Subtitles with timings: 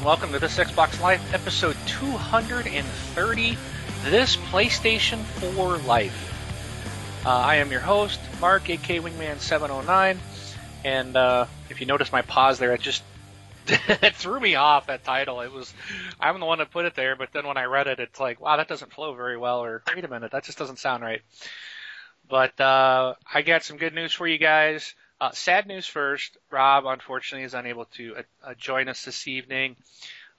[0.00, 3.58] and welcome to this Xbox Life episode 230.
[4.04, 5.22] This PlayStation
[5.54, 7.22] 4 Life.
[7.26, 10.16] Uh, I am your host, Mark, AK Wingman709,
[10.86, 13.02] and uh, if you notice my pause there, it just
[13.66, 15.42] it threw me off that title.
[15.42, 15.74] It was
[16.18, 18.40] I'm the one that put it there, but then when I read it, it's like,
[18.40, 21.20] wow, that doesn't flow very well, or wait a minute, that just doesn't sound right.
[22.26, 24.94] But uh, I got some good news for you guys.
[25.20, 26.38] Uh, sad news first.
[26.50, 29.76] Rob, unfortunately, is unable to uh, uh, join us this evening.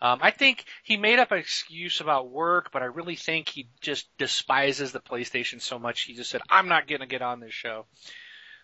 [0.02, 3.68] Um, I think he made up an excuse about work, but I really think he
[3.82, 6.02] just despises the PlayStation so much.
[6.02, 7.86] He just said, "I'm not going to get on this show."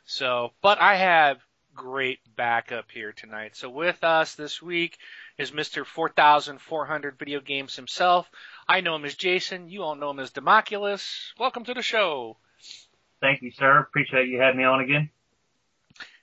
[0.06, 1.38] So, but I have
[1.76, 3.56] great backup here tonight.
[3.56, 4.98] So with us this week
[5.38, 5.86] is Mr.
[5.86, 8.28] 4400 Video Games himself.
[8.68, 9.70] I know him as Jason.
[9.70, 11.34] You all know him as Democulus.
[11.38, 12.38] Welcome to the show.
[13.22, 13.80] Thank you, sir.
[13.80, 15.12] Appreciate you having me on again.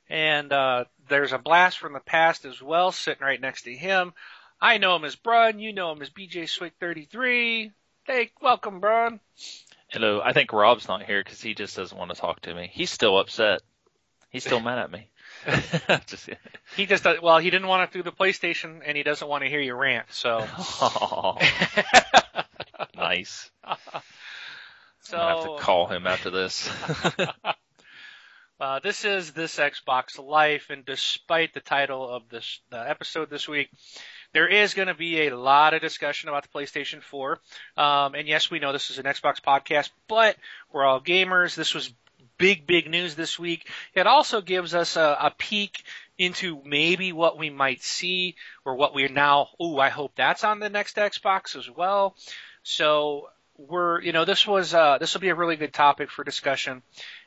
[0.09, 4.13] And uh, there's a blast from the past as well, sitting right next to him.
[4.61, 5.59] I know him as Brun.
[5.59, 7.73] You know him as BJ Swick 33.
[8.05, 9.21] Hey, welcome, Brun.
[9.89, 10.21] Hello.
[10.23, 12.71] I think Rob's not here because he just doesn't want to talk to me.
[12.73, 13.63] He's still upset.
[14.31, 15.09] He's still mad at me.
[16.07, 16.29] just,
[16.77, 19.45] he just uh, well, he didn't want to do the PlayStation, and he doesn't want
[19.45, 20.07] to hear you rant.
[20.11, 20.39] So
[22.97, 23.51] nice.
[25.01, 26.69] So I have to call him after this.
[28.65, 33.47] Uh, this is this Xbox Life, and despite the title of this the episode this
[33.47, 33.69] week,
[34.33, 37.39] there is going to be a lot of discussion about the PlayStation 4.
[37.77, 40.37] Um, and yes, we know this is an Xbox podcast, but
[40.73, 41.55] we're all gamers.
[41.55, 41.93] This was
[42.39, 43.69] big, big news this week.
[43.95, 45.85] It also gives us a, a peek
[46.17, 49.51] into maybe what we might see or what we're now.
[49.63, 52.17] Ooh, I hope that's on the next Xbox as well.
[52.63, 56.25] So we're, you know, this was uh, this will be a really good topic for
[56.25, 56.83] discussion,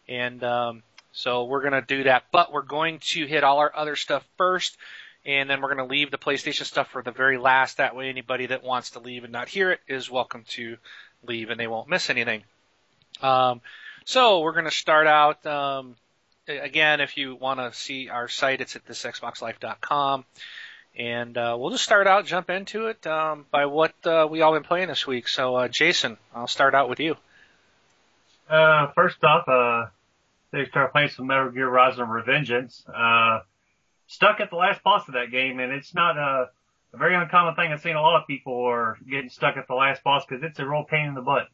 [0.08, 0.82] and um,
[1.18, 4.24] so we're going to do that, but we're going to hit all our other stuff
[4.38, 4.78] first,
[5.26, 7.78] and then we're going to leave the PlayStation stuff for the very last.
[7.78, 10.78] That way, anybody that wants to leave and not hear it is welcome to
[11.24, 12.44] leave, and they won't miss anything.
[13.20, 13.62] Um,
[14.06, 15.44] so we're going to start out.
[15.44, 15.96] Um,
[16.48, 20.24] again, if you want to see our site, it's at thisxboxlife.com.
[21.00, 24.54] And uh, we'll just start out, jump into it um, by what uh, we all
[24.54, 25.28] been playing this week.
[25.28, 27.16] So, uh, Jason, I'll start out with you.
[28.48, 29.90] Uh, first off, uh,
[30.52, 32.84] they start playing some Metal Gear Rising Revengeance.
[32.88, 33.42] Uh,
[34.08, 36.50] stuck at the last boss of that game, and it's not a,
[36.94, 37.72] a very uncommon thing.
[37.72, 40.60] I've seen a lot of people are getting stuck at the last boss because it's
[40.60, 41.48] a real pain in the butt.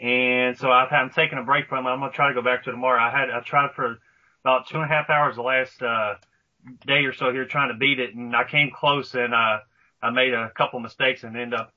[0.00, 1.90] And so I've had taken a break from it.
[1.90, 3.00] I'm gonna try to go back to it tomorrow.
[3.00, 3.98] I had I tried for
[4.44, 6.14] about two and a half hours the last uh,
[6.86, 9.58] day or so here trying to beat it, and I came close, and uh,
[10.00, 11.72] I made a couple mistakes and ended up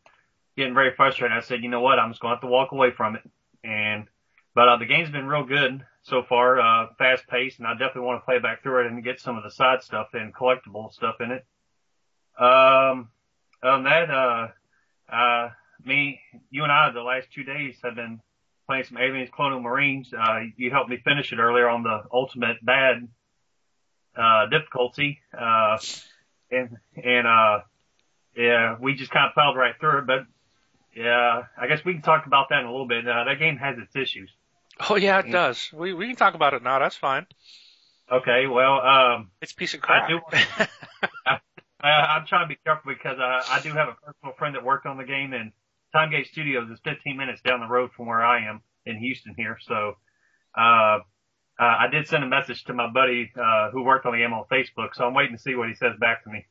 [0.55, 1.35] getting very frustrated.
[1.35, 3.23] I said, you know what, I'm just gonna have to walk away from it.
[3.63, 4.07] And
[4.53, 8.01] but uh, the game's been real good so far, uh, fast paced, and I definitely
[8.01, 10.91] want to play back through it and get some of the side stuff and collectible
[10.91, 11.45] stuff in it.
[12.41, 13.09] Um,
[13.61, 14.47] than that, uh,
[15.11, 15.49] uh,
[15.85, 16.19] me,
[16.49, 18.21] you and I, the last two days have been
[18.67, 20.13] playing some Aliens Colonial Marines.
[20.13, 23.07] Uh, you helped me finish it earlier on the ultimate bad,
[24.15, 25.19] uh, difficulty.
[25.37, 25.77] Uh,
[26.49, 27.59] and, and, uh,
[28.35, 30.25] yeah, we just kind of plowed right through it, but
[30.95, 33.07] yeah, I guess we can talk about that in a little bit.
[33.07, 34.29] Uh, that game has its issues.
[34.79, 35.69] Oh yeah, it does.
[35.73, 36.79] We we can talk about it now.
[36.79, 37.25] That's fine.
[38.11, 40.09] Okay, well, um, it's a piece of crap.
[40.09, 40.19] I do,
[41.81, 44.65] I, I'm trying to be careful because I, I do have a personal friend that
[44.65, 45.51] worked on the game, and
[45.93, 49.57] Timegate Studios is 15 minutes down the road from where I am in Houston here.
[49.61, 49.95] So,
[50.57, 50.99] uh, uh,
[51.59, 54.43] I did send a message to my buddy uh, who worked on the game on
[54.51, 56.45] Facebook, so I'm waiting to see what he says back to me.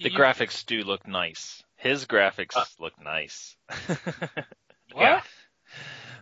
[0.00, 1.62] The you, graphics do look nice.
[1.76, 3.56] His graphics uh, look nice.
[3.88, 5.00] what?
[5.00, 5.22] Yeah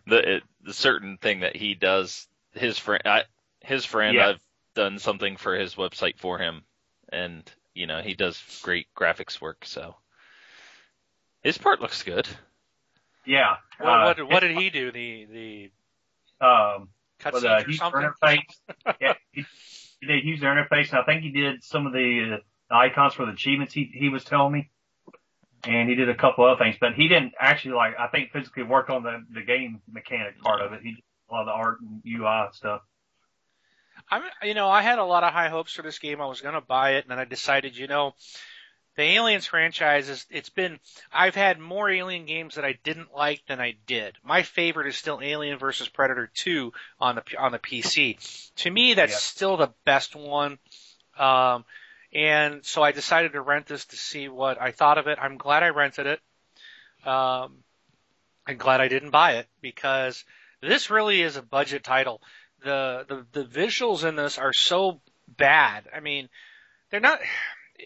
[0.06, 2.26] the the certain thing that he does.
[2.52, 3.22] His friend, I,
[3.60, 4.28] his friend, yeah.
[4.28, 4.40] I've
[4.74, 6.62] done something for his website for him,
[7.08, 9.64] and you know he does great graphics work.
[9.64, 9.96] So
[11.42, 12.28] his part looks good.
[13.26, 13.56] Yeah.
[13.78, 14.92] What, uh, what, what did he do?
[14.92, 15.70] The the
[16.44, 16.88] um
[17.20, 18.00] cutscenes uh, or something?
[18.02, 18.96] Interface.
[19.00, 19.44] yeah, he,
[20.00, 22.38] he did user interface, and I think he did some of the,
[22.70, 23.72] uh, icons for the achievements.
[23.72, 24.70] He he was telling me
[25.66, 28.62] and he did a couple other things, but he didn't actually like I think physically
[28.62, 30.80] work on the the game mechanic part of it.
[30.82, 32.82] He did a lot of the art and UI stuff.
[34.10, 36.20] I'm you know I had a lot of high hopes for this game.
[36.20, 38.14] I was going to buy it, and then I decided you know
[38.96, 40.78] the Aliens franchise is it's been
[41.12, 44.16] I've had more Alien games that I didn't like than I did.
[44.22, 48.52] My favorite is still Alien versus Predator 2 on the on the PC.
[48.56, 49.18] To me, that's yeah.
[49.18, 50.58] still the best one.
[51.18, 51.64] Um,
[52.14, 55.18] and so I decided to rent this to see what I thought of it.
[55.20, 56.20] I'm glad I rented it.
[57.06, 57.56] Um,
[58.46, 60.24] I'm glad I didn't buy it because
[60.60, 62.20] this really is a budget title.
[62.62, 65.84] The, the, the visuals in this are so bad.
[65.94, 66.28] I mean,
[66.90, 67.20] they're not,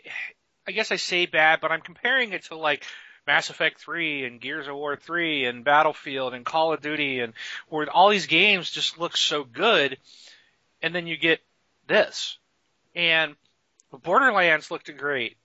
[0.66, 2.84] I guess I say bad, but I'm comparing it to like
[3.26, 7.32] Mass Effect 3 and Gears of War 3 and Battlefield and Call of Duty and
[7.70, 9.96] where all these games just look so good
[10.82, 11.40] and then you get
[11.86, 12.36] this.
[12.94, 13.34] And
[13.92, 15.36] Borderlands looked great.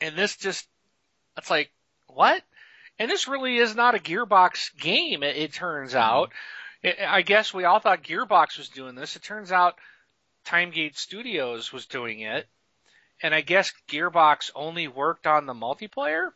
[0.00, 0.66] And this just
[1.36, 1.70] it's like
[2.06, 2.42] what?
[2.98, 6.32] And this really is not a Gearbox game, it, it turns out.
[6.82, 9.16] It, I guess we all thought Gearbox was doing this.
[9.16, 9.76] It turns out
[10.44, 12.46] Timegate Studios was doing it.
[13.22, 16.32] And I guess Gearbox only worked on the multiplayer,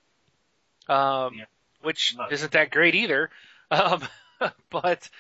[0.89, 1.45] um, yeah.
[1.83, 3.31] which isn't that great either.
[3.69, 4.01] Um,
[4.71, 5.11] but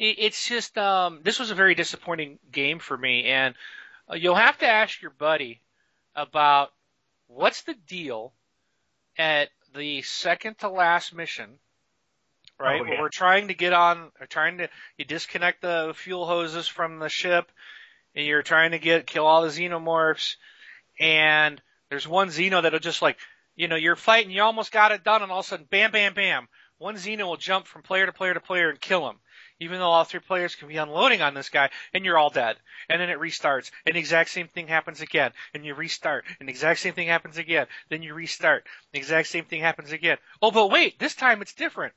[0.00, 3.26] it, it's just, um, this was a very disappointing game for me.
[3.26, 3.54] And
[4.10, 5.60] Uh, you'll have to ask your buddy
[6.14, 6.72] about
[7.26, 8.32] what's the deal
[9.18, 11.58] at the second to last mission,
[12.58, 12.80] right?
[12.80, 12.90] Oh, yeah.
[12.90, 16.98] Where we're trying to get on, or trying to you disconnect the fuel hoses from
[16.98, 17.50] the ship,
[18.14, 20.36] and you're trying to get kill all the xenomorphs,
[20.98, 23.18] and there's one xeno that'll just like,
[23.56, 25.90] you know, you're fighting, you almost got it done, and all of a sudden, bam,
[25.90, 29.16] bam, bam, one xeno will jump from player to player to player and kill him
[29.60, 32.56] even though all three players can be unloading on this guy, and you're all dead.
[32.88, 36.48] And then it restarts, and the exact same thing happens again, and you restart, and
[36.48, 40.18] the exact same thing happens again, then you restart, the exact same thing happens again.
[40.40, 41.94] Oh, but wait, this time it's different.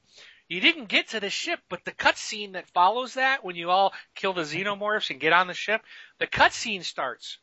[0.47, 3.93] You didn't get to the ship, but the cutscene that follows that, when you all
[4.15, 5.81] kill the xenomorphs and get on the ship,
[6.19, 7.37] the cutscene starts.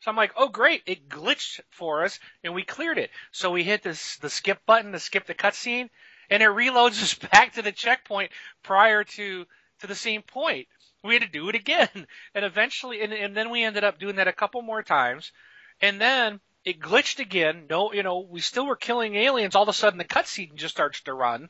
[0.00, 3.10] So I'm like, oh great, it glitched for us and we cleared it.
[3.32, 5.88] So we hit this the skip button to skip the cutscene,
[6.30, 8.32] and it reloads us back to the checkpoint
[8.62, 9.46] prior to
[9.80, 10.68] to the same point.
[11.02, 11.88] We had to do it again,
[12.34, 15.32] and eventually, and, and then we ended up doing that a couple more times,
[15.80, 17.66] and then it glitched again.
[17.68, 19.54] No, you know, we still were killing aliens.
[19.54, 21.48] All of a sudden, the cutscene just starts to run,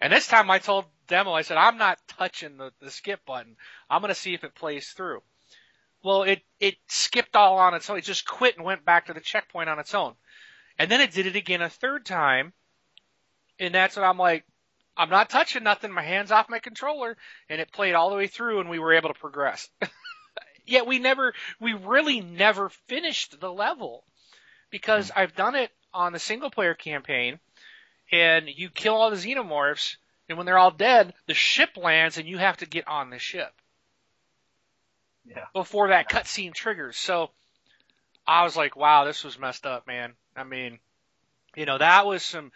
[0.00, 3.56] and this time I told Demo, I said, I'm not touching the, the skip button.
[3.88, 5.22] I'm going to see if it plays through.
[6.02, 7.98] Well, it it skipped all on its own.
[7.98, 10.14] It just quit and went back to the checkpoint on its own,
[10.78, 12.52] and then it did it again a third time
[13.58, 14.44] and that's what I'm like.
[14.96, 15.90] I'm not touching nothing.
[15.90, 17.16] My hands off my controller,
[17.48, 19.70] and it played all the way through, and we were able to progress.
[20.66, 24.04] Yet we never, we really never finished the level
[24.70, 25.16] because mm.
[25.16, 27.38] I've done it on the single player campaign,
[28.10, 29.96] and you kill all the xenomorphs,
[30.28, 33.18] and when they're all dead, the ship lands, and you have to get on the
[33.18, 33.52] ship.
[35.24, 35.46] Yeah.
[35.52, 36.96] Before that cutscene triggers.
[36.96, 37.30] So
[38.26, 40.14] I was like, wow, this was messed up, man.
[40.36, 40.78] I mean,
[41.56, 42.50] you know, that was some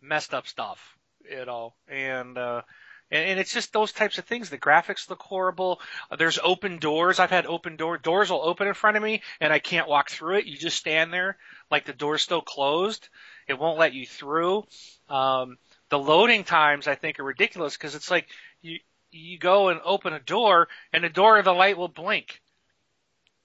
[0.00, 0.96] messed up stuff,
[1.30, 2.62] you know, and, uh,
[3.10, 4.50] and, and it's just those types of things.
[4.50, 5.80] The graphics look horrible.
[6.16, 7.18] There's open doors.
[7.18, 10.10] I've had open door doors will open in front of me, and I can't walk
[10.10, 10.46] through it.
[10.46, 11.36] You just stand there
[11.70, 13.08] like the door's still closed.
[13.46, 14.64] It won't let you through.
[15.08, 15.58] Um,
[15.90, 18.28] the loading times I think are ridiculous because it's like
[18.60, 18.78] you
[19.10, 22.42] you go and open a door, and the door of the light will blink,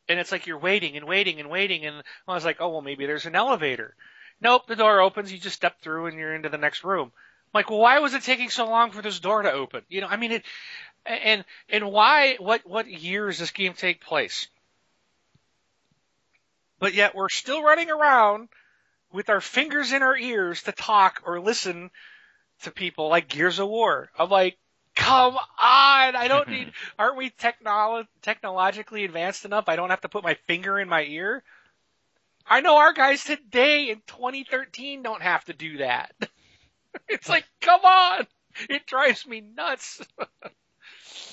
[0.09, 1.85] and it's like you're waiting and waiting and waiting.
[1.85, 3.95] And I was like, oh well, maybe there's an elevator.
[4.43, 7.13] Nope, the door opens, you just step through and you're into the next room.
[7.15, 9.83] I'm like, well, why was it taking so long for this door to open?
[9.87, 10.43] You know, I mean it,
[11.05, 14.49] and, and why, what, what year does this game take place?
[16.77, 18.49] But yet we're still running around
[19.13, 21.89] with our fingers in our ears to talk or listen
[22.63, 24.09] to people like Gears of War.
[24.19, 24.57] I'm like,
[24.93, 29.69] come on, I don't need, aren't we technolo- technologically advanced enough?
[29.69, 31.43] I don't have to put my finger in my ear.
[32.45, 36.13] I know our guys today in 2013 don't have to do that.
[37.09, 38.27] it's like, come on!
[38.69, 40.01] It drives me nuts.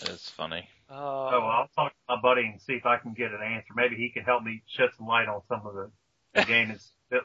[0.03, 0.69] It's funny.
[0.91, 3.43] Uh, oh, well, I'll talk to my buddy and see if I can get an
[3.43, 3.69] answer.
[3.77, 5.91] Maybe he can help me shed some light on some of the,
[6.35, 7.19] the game and see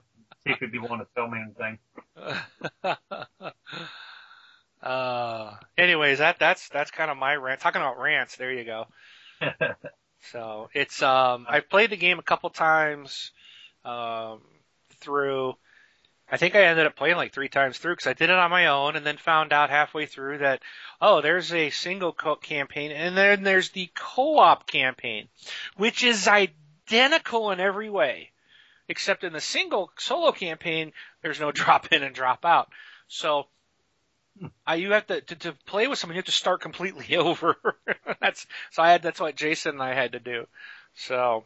[0.46, 1.80] if he'd be willing to tell me anything.
[4.84, 7.62] uh, anyways, that that's that's kind of my rant.
[7.62, 8.88] Talking about rants, there you go.
[10.32, 13.32] so it's um, I've played the game a couple times
[13.86, 14.42] um,
[15.00, 15.56] through.
[16.30, 18.50] I think I ended up playing like three times through because I did it on
[18.50, 20.64] my own and then found out halfway through that,
[21.00, 25.28] oh, there's a single co- campaign and then there's the co-op campaign,
[25.78, 28.32] which is identical in every way.
[28.88, 32.70] Except in the single solo campaign, there's no drop in and drop out.
[33.08, 33.48] So,
[34.66, 37.56] I, you have to, to, to play with someone, you have to start completely over.
[38.20, 40.48] that's, so I had, that's what Jason and I had to do.
[40.96, 41.44] So,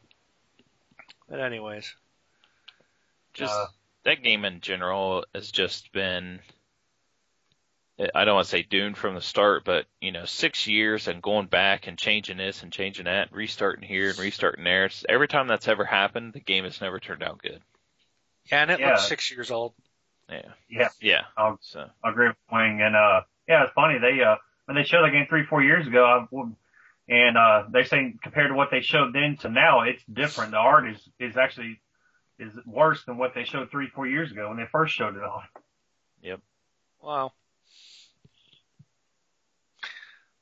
[1.29, 1.93] but anyways.
[3.39, 3.67] Just uh,
[4.05, 6.39] that game in general has just been.
[8.15, 11.21] I don't want to say doomed from the start, but you know, six years and
[11.21, 14.85] going back and changing this and changing that, and restarting here and restarting there.
[14.85, 17.59] It's, every time that's ever happened, the game has never turned out good.
[18.51, 18.91] Yeah, and it yeah.
[18.91, 19.73] looks six years old.
[20.29, 20.41] Yeah.
[20.69, 20.89] Yeah.
[21.01, 21.21] Yeah.
[21.37, 21.85] I'll, so.
[22.03, 22.81] i agree with Wing.
[22.81, 23.99] And, uh, yeah, it's funny.
[23.99, 26.43] They, uh, when they showed the game three, four years ago, I,
[27.07, 30.51] and, uh, they're saying compared to what they showed then to now, it's different.
[30.51, 31.79] The art is, is actually
[32.39, 35.23] is worse than what they showed three, four years ago when they first showed it
[35.23, 35.43] off.
[36.21, 36.39] Yep.
[37.01, 37.33] Wow.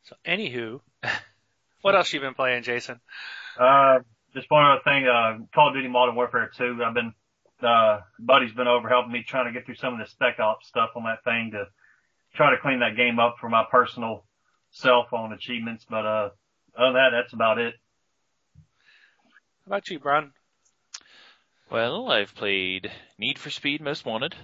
[0.04, 0.80] So, anywho,
[1.82, 3.00] what else you been playing, Jason?
[3.60, 4.00] Uh,
[4.34, 6.82] just one other thing, uh, Call of Duty Modern Warfare 2.
[6.86, 7.14] I've been,
[7.62, 10.68] uh, buddy's been over helping me trying to get through some of the spec ops
[10.68, 11.66] stuff on that thing to
[12.36, 14.26] try to clean that game up for my personal
[14.72, 15.86] cell phone achievements.
[15.90, 16.30] But, uh,
[16.78, 17.74] other than that, that's about it.
[19.66, 20.32] How about you, Brian?
[21.70, 24.36] Well, I've played Need for Speed Most Wanted.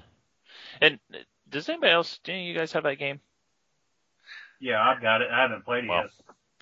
[0.81, 3.19] And uh, does anybody else, do you guys have that game?
[4.59, 5.29] Yeah, I've got it.
[5.31, 6.11] I haven't played it Well, yet.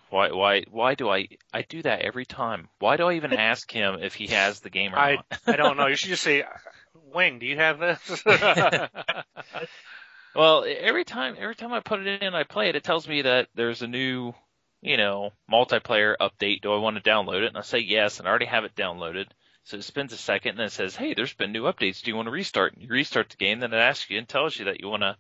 [0.10, 2.68] Why, why, why do I, I do that every time.
[2.80, 5.26] Why do I even ask him if he has the game or I not?
[5.48, 5.88] I don't know.
[5.88, 6.44] You should just say,
[7.14, 8.24] Wing, do you have this?
[10.34, 13.08] Well, every time, every time I put it in and I play it, it tells
[13.08, 14.34] me that there's a new,
[14.82, 16.62] you know, multiplayer update.
[16.62, 17.48] Do I want to download it?
[17.50, 19.26] And I say yes, and I already have it downloaded.
[19.64, 22.02] So it spends a second and then it says, hey, there's been new updates.
[22.02, 22.74] Do you want to restart?
[22.74, 25.04] And you restart the game, then it asks you and tells you that you want
[25.04, 25.16] to,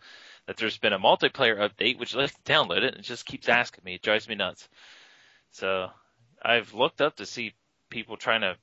[0.47, 3.47] that there's been a multiplayer update, which lets you download it, and it just keeps
[3.47, 3.95] asking me.
[3.95, 4.67] It drives me nuts.
[5.51, 5.89] So
[6.43, 7.53] I've looked up to see
[7.89, 8.55] people trying to,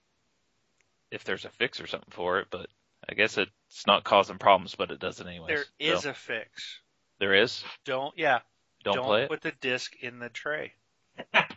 [1.10, 2.66] if there's a fix or something for it, but
[3.08, 5.48] I guess it's not causing problems, but it does it anyways.
[5.48, 6.80] there is So, a fix.
[7.20, 7.62] there is.
[7.84, 8.40] Don't, yeah.
[8.84, 9.28] Don't, play it.
[9.28, 10.72] put the disc in the tray.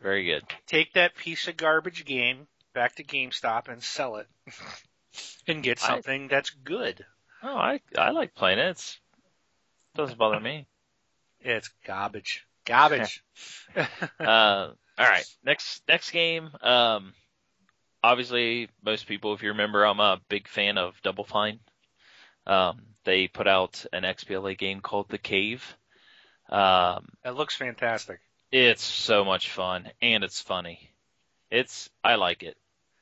[0.00, 0.44] Very good.
[0.66, 4.26] Take that piece of garbage game back to GameStop and sell it.
[5.48, 7.04] and get I- something that's good.
[7.42, 8.70] Oh, I I like playing it.
[8.70, 8.98] It's,
[9.94, 10.66] doesn't bother me.
[11.40, 12.44] It's garbage.
[12.66, 13.22] Garbage.
[14.18, 15.24] Uh, all right.
[15.44, 16.50] Next next game.
[16.60, 17.12] Um,
[18.02, 21.60] obviously, most people, if you remember, I'm a big fan of Double Fine.
[22.44, 25.76] Um, they put out an XBLA game called The Cave.
[26.48, 28.18] Um, it looks fantastic.
[28.50, 30.90] It's so much fun and it's funny.
[31.50, 32.56] It's I like it.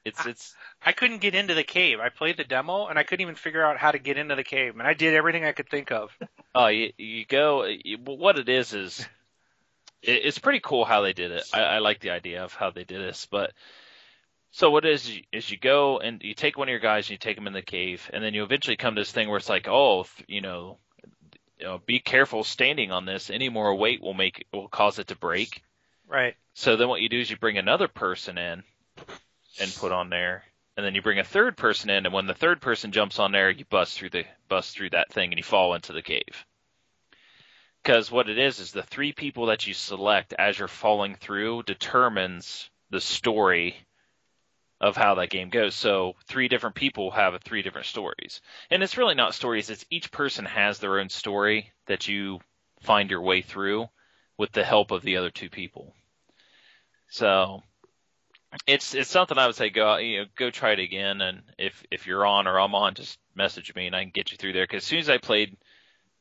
[0.05, 1.99] It's it's I couldn't get into the cave.
[2.01, 4.45] I played the demo and I couldn't even figure out how to get into the
[4.45, 4.75] cave.
[4.79, 6.11] And I did everything I could think of.
[6.59, 7.65] Oh, you, you go.
[7.67, 9.07] You, what it is is,
[10.03, 11.45] it, it's pretty cool how they did it.
[11.53, 13.27] I, I like the idea of how they did this.
[13.31, 13.53] But
[14.53, 16.79] so what is it is you- is you go and you take one of your
[16.81, 19.13] guys and you take them in the cave, and then you eventually come to this
[19.13, 20.79] thing where it's like, oh, you know,
[21.59, 23.31] you know, be careful standing on this.
[23.31, 25.63] Any more weight will make will cause it to break.
[26.09, 26.35] Right.
[26.55, 28.63] So then what you do is you bring another person in
[29.61, 30.45] and put on there.
[30.77, 33.33] And then you bring a third person in, and when the third person jumps on
[33.33, 36.45] there, you bust through the bust through that thing, and you fall into the cave.
[37.83, 41.63] Because what it is is the three people that you select as you're falling through
[41.63, 43.77] determines the story
[44.81, 45.75] of how that game goes.
[45.75, 48.41] So three different people have three different stories,
[48.71, 49.71] and it's really not stories.
[49.71, 52.41] It's each person has their own story that you
[52.81, 53.89] find your way through
[54.37, 55.95] with the help of the other two people.
[57.09, 57.63] So
[58.67, 61.85] it's it's something I would say go you know go try it again, and if
[61.91, 64.53] if you're on or I'm on, just message me and I can get you through
[64.53, 64.65] there.
[64.65, 65.57] Because as soon as I played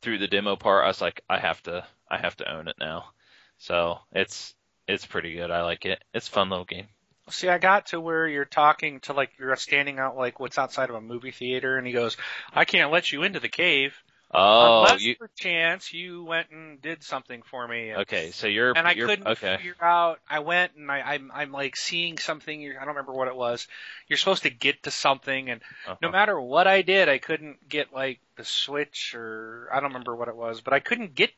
[0.02, 2.76] through the demo part, I was like, I have to I have to own it
[2.78, 3.06] now.
[3.58, 4.54] So it's
[4.88, 5.50] it's pretty good.
[5.50, 6.02] I like it.
[6.14, 6.86] It's a fun little game.
[7.30, 10.90] See, I got to where you're talking to like you're standing out like what's outside
[10.90, 12.16] of a movie theater, and he goes,
[12.54, 13.96] "I can't let you into the cave
[14.32, 18.30] Oh, unless you perchance you went and did something for me." And, okay?
[18.30, 19.58] So you're and I you're, couldn't okay.
[19.58, 20.20] figure out.
[20.28, 22.70] I went and I, I'm I'm like seeing something.
[22.70, 23.68] I don't remember what it was.
[24.08, 25.96] You're supposed to get to something, and Uh-huh.
[26.02, 30.16] no matter what I did, I couldn't get like the switch or I don't remember
[30.16, 31.32] what it was, but I couldn't get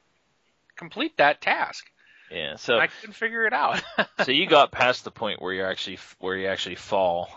[0.76, 1.90] complete that task.
[2.30, 2.56] Yeah.
[2.56, 3.82] So I couldn't figure it out.
[4.18, 7.28] so you got past the point where you actually where you actually fall.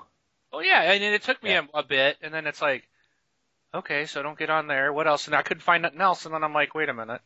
[0.54, 1.62] Oh yeah, and it took me Yeah.
[1.74, 2.88] a, a bit, and then it's like,
[3.74, 4.94] okay, so don't get on there.
[4.94, 5.28] What else?
[5.28, 7.22] And I couldn't find nothing else, and then I'm like, wait a minute.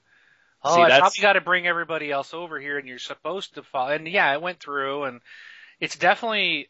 [0.63, 3.63] Oh, See, I probably got to bring everybody else over here, and you're supposed to
[3.63, 3.91] follow.
[3.91, 5.21] And yeah, it went through, and
[5.79, 6.69] it's definitely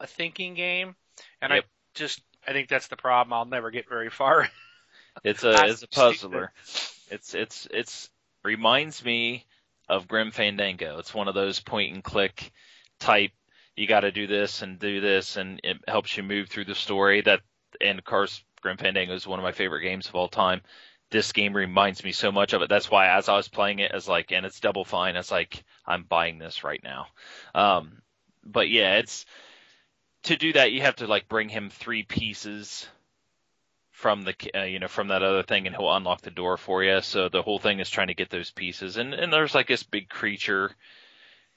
[0.00, 0.96] a thinking game,
[1.42, 1.64] and Yep.
[1.64, 3.32] I just I think that's the problem.
[3.32, 4.48] I'll never get very far.
[5.24, 6.44] It's a it's a stupid.
[6.44, 6.52] puzzler.
[7.10, 8.10] It's it's it's
[8.44, 9.44] reminds me
[9.88, 10.98] of Grim Fandango.
[10.98, 12.52] It's one of those point and click
[12.98, 13.32] type.
[13.76, 16.74] You got to do this and do this, and it helps you move through the
[16.74, 17.20] story.
[17.22, 17.40] That
[17.80, 20.62] and of course, Grim Fandango is one of my favorite games of all time.
[21.10, 22.68] This game reminds me so much of it.
[22.68, 25.16] That's why as I was playing it, as like, and it's Double Fine.
[25.16, 27.06] It's like I'm buying this right now.
[27.54, 28.02] Um,
[28.44, 29.26] but yeah, it's
[30.24, 32.88] to do that you have to like bring him three pieces
[33.94, 36.82] from the uh, you know from that other thing and he'll unlock the door for
[36.84, 39.68] you so the whole thing is trying to get those pieces and and there's like
[39.68, 40.70] this big creature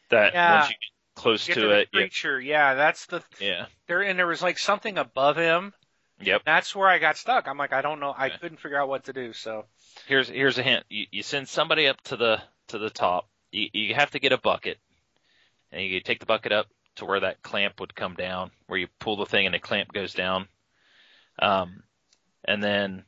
[0.10, 0.46] that Yeah.
[0.46, 4.20] once you get close Get to, to it creature, yeah, that's the yeah there, and
[4.20, 5.74] there was like something above him.
[6.22, 7.48] yep That's where I got stuck.
[7.48, 8.38] I'm like, I don't know, I Yeah.
[8.40, 9.34] couldn't figure out what to do.
[9.34, 9.66] So
[10.06, 13.70] here's here's a hint you, you send somebody up to the to the top you,
[13.74, 14.78] you have to get a bucket
[15.72, 18.88] and you take the bucket up to where that clamp would come down, where you
[19.00, 20.48] pull the thing and the clamp goes down.
[21.40, 21.84] Um,
[22.48, 23.04] and then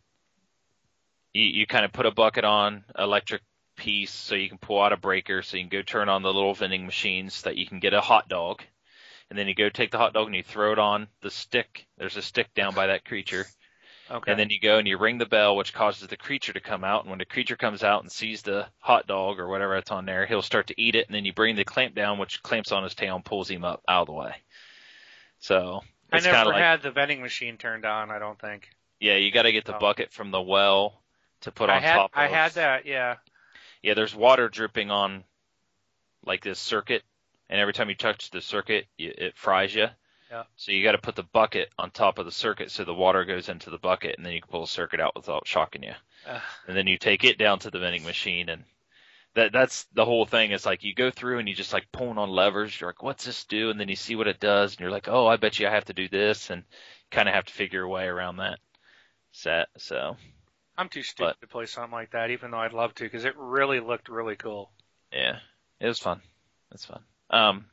[1.34, 3.42] you, you kind of put a bucket on electric
[3.76, 6.34] piece so you can pull out a breaker so you can go turn on the
[6.34, 8.62] little vending machines that you can get a hot dog.
[9.30, 11.88] And then you go take the hot dog and you throw it on the stick.
[11.98, 13.46] There's a stick down by that creature.
[14.12, 14.32] Okay.
[14.32, 16.84] And then you go and you ring the bell, which causes the creature to come
[16.84, 17.04] out.
[17.04, 20.06] And when the creature comes out and sees the hot dog or whatever that's on
[20.06, 21.08] there, he'll start to eat it.
[21.08, 23.64] And then you bring the clamp down, which clamps on his tail and pulls him
[23.64, 24.36] up out of the way.
[25.42, 25.82] So
[26.12, 28.10] I never like, had the vending machine turned on.
[28.10, 28.70] I don't think.
[29.00, 29.80] Yeah, you got to get the Oh.
[29.80, 31.02] bucket from the well
[31.42, 32.20] to put on top of it.
[32.20, 32.32] I had.
[32.32, 32.86] I had that.
[32.86, 33.16] Yeah.
[33.82, 35.24] Yeah, there's water dripping on
[36.26, 37.04] like this circuit,
[37.50, 39.88] and every time you touch the circuit, you, it fries you.
[40.30, 40.44] Yeah.
[40.58, 43.26] So you got to put the bucket on top of the circuit so the water
[43.26, 45.94] goes into the bucket, and then you can pull the circuit out without shocking you.
[46.28, 46.42] Ugh.
[46.68, 48.64] And then you take it down to the vending machine, and
[49.36, 50.52] that that's the whole thing.
[50.52, 52.80] Is like you go through and you just like pulling on levers.
[52.80, 53.70] You're like, what's this do?
[53.70, 55.72] And then you see what it does, and you're like, oh, I bet you I
[55.72, 56.64] have to do this, and
[57.12, 58.60] kind of have to figure a way around that
[59.32, 59.68] set.
[59.78, 60.16] So
[60.78, 63.36] I'm too stupid to play something like that, even though I'd love to, because it
[63.38, 64.72] really looked really cool.
[65.12, 65.40] Yeah,
[65.80, 66.22] it was fun.
[66.72, 67.02] It's fun.
[67.30, 67.66] Um,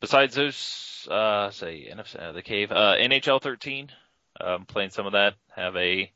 [0.00, 3.90] besides those, uh, say NFS, uh, the cave, uh, NHL 13,
[4.40, 5.34] um, playing some of that.
[5.56, 6.10] Have a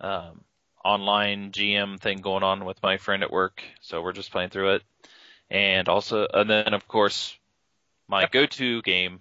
[0.00, 0.40] um,
[0.84, 4.76] online GM thing going on with my friend at work, so we're just playing through
[4.76, 4.82] it.
[5.50, 7.36] And also, and then of course,
[8.08, 9.20] my go-to game,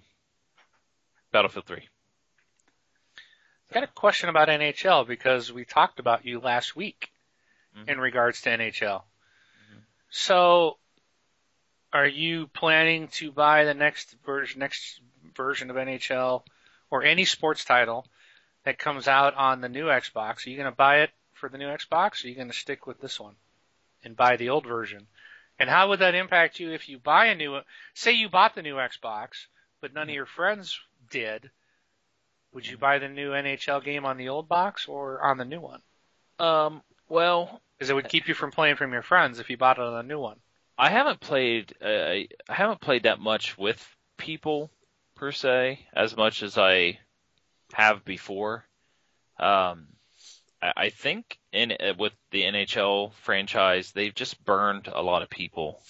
[1.31, 1.88] Battlefield 3.
[3.69, 7.11] I got a question about NHL because we talked about you last week
[7.75, 7.88] Mhm.
[7.89, 9.05] in regards to NHL.
[10.09, 10.79] So,
[11.93, 15.01] are you planning to buy the next version, next
[15.35, 16.43] version of NHL
[16.89, 18.07] or any sports title
[18.63, 20.45] that comes out on the new Xbox?
[20.45, 22.23] Are you going to buy it for the new Xbox?
[22.23, 23.35] Or are you going to stick with this one
[24.03, 25.07] and buy the old version?
[25.59, 27.61] And how would that impact you if you buy a new,
[27.94, 29.46] say you bought the new Xbox,
[29.79, 30.79] but none of your friends
[31.11, 31.51] did?
[32.53, 35.59] Would you buy the new NHL game on the old box or on the new
[35.59, 35.81] one?
[36.40, 39.77] Um, well, Because it would keep you from playing from your friends if you bought
[39.77, 40.38] it on the new one.
[40.77, 43.85] I haven't played uh, I haven't played that much with
[44.18, 44.72] people
[45.16, 47.00] per se as much as I
[47.74, 48.64] have before.
[49.38, 49.88] Um,
[50.62, 55.29] I, I think in uh, with the NHL franchise, they've just burned a lot of
[55.29, 55.81] people.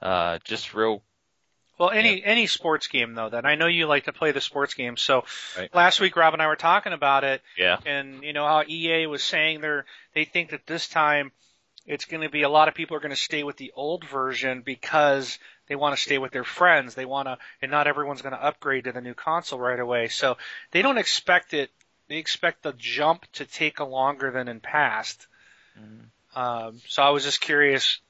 [0.00, 1.02] Uh, just real.
[1.78, 4.74] Well, any any sports game though, that I know you like to play the sports
[4.74, 5.00] games.
[5.00, 5.24] So
[5.56, 5.72] Right.
[5.74, 7.78] last week, Rob and I were talking about it, Yeah.
[7.86, 11.30] and you know how EA was saying they're they think that this time
[11.86, 14.04] it's going to be a lot of people are going to stay with the old
[14.04, 15.38] version because
[15.68, 16.94] they want to stay with their friends.
[16.94, 20.08] They want to, and not everyone's going to upgrade to the new console right away.
[20.08, 20.36] So
[20.72, 21.70] they don't expect it.
[22.08, 25.26] They expect the jump to take a longer than in past.
[26.34, 28.00] Um, so I was just curious,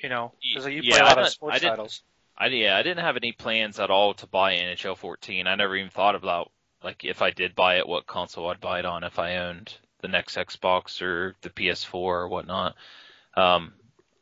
[0.00, 2.02] you know, because you Yeah, play a I lot of sports I titles.
[2.40, 5.46] I yeah, I didn't have any plans at all to buy NHL 14.
[5.46, 6.50] I never even thought about
[6.82, 9.74] like if I did buy it, what console I'd buy it on if I owned
[10.00, 12.76] the next Xbox or the PS4 or whatnot.
[13.36, 13.74] Um,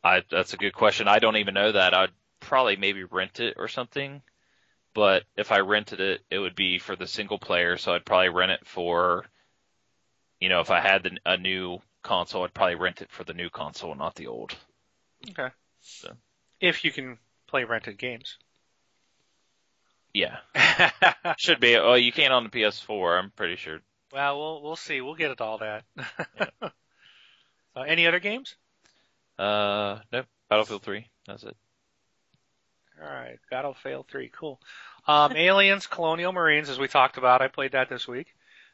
[0.03, 1.07] I that's a good question.
[1.07, 1.93] I don't even know that.
[1.93, 4.21] I'd probably maybe rent it or something.
[4.93, 8.29] But if I rented it, it would be for the single player, so I'd probably
[8.29, 9.25] rent it for,
[10.39, 13.35] you know, if I had the, a new console, I'd probably rent it for the
[13.35, 14.55] new console, not the old.
[15.29, 15.53] Okay.
[15.79, 16.11] So.
[16.59, 18.37] If you can play rented games.
[20.13, 20.37] Yeah,
[21.37, 21.75] should be.
[21.75, 23.19] Oh, you can't on the PS4.
[23.19, 23.79] I'm pretty sure.
[24.11, 25.01] well, we'll we'll see.
[25.01, 25.83] We'll get at all that.
[26.61, 28.55] uh, any other games?
[29.37, 30.25] Uh, nope.
[30.49, 31.05] Battlefield 3.
[31.27, 31.55] That's it.
[33.01, 34.59] All right, Battlefield 3, cool.
[35.07, 38.27] Um, Aliens, Colonial Marines, as we talked about, I played that this week.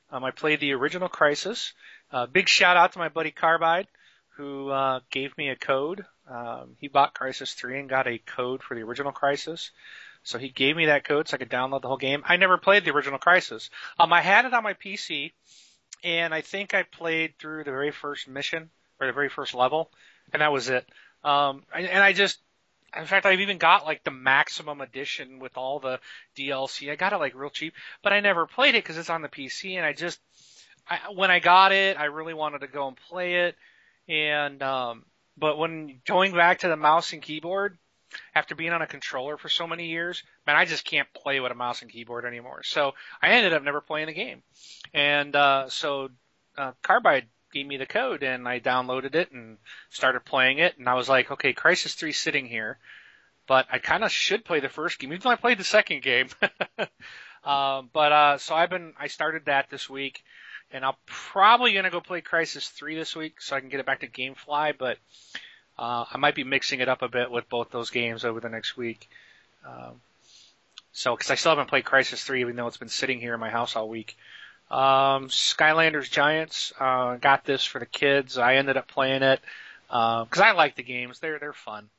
[0.09, 1.73] Um, I played the original Crysis.
[2.11, 3.87] Uh, big shout out to my buddy Carbide,
[4.37, 6.05] who uh, gave me a code.
[6.27, 9.71] Um, he bought Crysis 3 and got a code for the original Crysis.
[10.23, 12.23] So he gave me that code so I could download the whole game.
[12.25, 13.69] I never played the original Crysis.
[13.99, 15.33] Um, I had it on my PC,
[16.03, 19.91] and I think I played through the very first mission or the very first level,
[20.33, 20.87] and that was it.
[21.23, 22.39] Um, and, and I just,
[22.97, 25.99] in fact, I've even got like the maximum edition with all the
[26.35, 26.91] DLC.
[26.91, 29.29] I got it like real cheap, but I never played it because it's on the
[29.29, 30.19] PC, and I just,
[30.89, 33.55] I, when I got it, I really wanted to go and play it,
[34.07, 35.05] and um,
[35.37, 37.77] but when going back to the mouse and keyboard,
[38.33, 41.51] after being on a controller for so many years, man, I just can't play with
[41.51, 42.61] a mouse and keyboard anymore.
[42.63, 44.43] So I ended up never playing the game.
[44.93, 46.09] And uh, so
[46.57, 49.57] uh, Carbide gave me the code, and I downloaded it and
[49.89, 50.77] started playing it.
[50.77, 52.77] And I was like, okay, Crysis 3 sitting here,
[53.47, 56.01] but I kind of should play the first game, even though I played the second
[56.01, 56.29] game.
[57.43, 60.23] um, but uh, so I've been, I started that this week.
[60.75, 63.85] And I'm probably gonna go play Crysis 3 this week so I can get it
[63.85, 64.97] back to GameFly, but
[65.79, 68.49] uh, I might be mixing it up a bit with both those games over the
[68.49, 69.09] next week.
[69.65, 70.01] Um,
[70.91, 73.39] so, because I still haven't played Crysis 3, even though it's been sitting here in
[73.39, 74.17] my house all week.
[74.69, 78.37] Um, Skylanders Giants, uh, got this for the kids.
[78.37, 79.39] I ended up playing it,
[79.87, 81.19] because uh, I like the games.
[81.19, 81.89] They're, they're fun.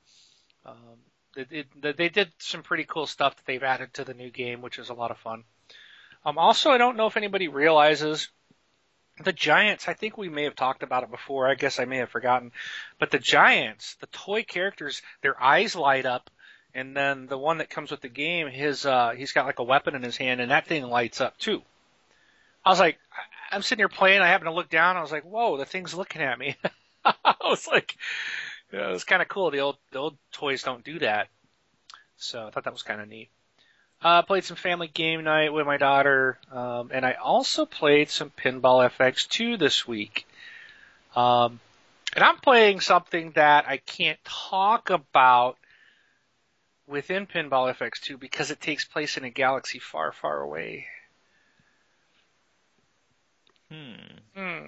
[0.67, 0.75] Um,
[1.35, 4.61] it, it, they did some pretty cool stuff that they've added to the new game,
[4.61, 5.45] which is a lot of fun.
[6.27, 8.29] Um, also, I don't know if anybody realizes
[9.23, 9.89] the Giants.
[9.89, 11.49] I think we may have talked about it before.
[11.49, 12.53] I guess I may have forgotten,
[12.99, 16.31] but the Giants, the toy characters, their eyes light up,
[16.75, 19.65] and then the one that comes with the game, his uh, he's got like a
[19.65, 21.63] weapon in his hand, and that thing lights up too.
[22.65, 22.99] I was like,
[23.51, 24.21] I'm sitting here playing.
[24.21, 24.97] I happen to look down.
[24.97, 26.57] I was like, whoa, the thing's looking at me.
[27.05, 27.97] I was like,
[28.73, 29.51] yeah, it was kind of cool.
[29.51, 31.29] The old the old toys don't do that,
[32.17, 33.31] so I thought that was kind of neat.
[34.03, 38.31] Uh, played some family game night with my daughter, um, and I also played some
[38.31, 40.27] Pinball FX2 this week.
[41.15, 41.61] Um,
[42.15, 45.57] and I'm playing something that I can't talk about
[46.87, 50.87] within Pinball FX2 because it takes place in a galaxy far, far away.
[53.71, 53.95] Hmm.
[54.35, 54.67] Hmm.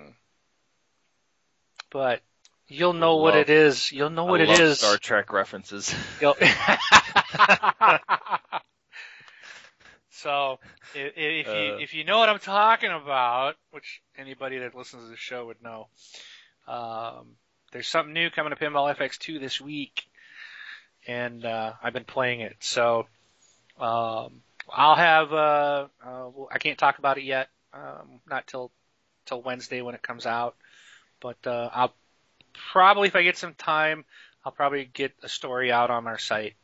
[1.90, 2.22] But
[2.70, 3.90] You'll know love, what it is.
[3.92, 4.80] You'll know what I it is.
[4.80, 5.94] Star Trek references.
[10.18, 10.58] so
[10.96, 15.04] if, if uh, you if you know what I'm talking about, which anybody that listens
[15.04, 15.86] to the show would know,
[16.66, 17.36] um,
[17.72, 20.08] there's something new coming to Pinball FX2 this week,
[21.06, 22.56] and uh, I've been playing it.
[22.58, 23.06] So
[23.78, 25.32] um, I'll have.
[25.32, 27.48] Uh, uh, well, I can't talk about it yet.
[27.72, 28.72] Um, not till
[29.24, 30.56] till Wednesday when it comes out,
[31.20, 31.94] but uh, I'll
[32.72, 34.04] probably if I get some time,
[34.44, 36.54] I'll probably get a story out on our site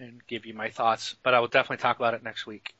[0.00, 1.14] and give you my thoughts.
[1.22, 2.74] But I will definitely talk about it next week.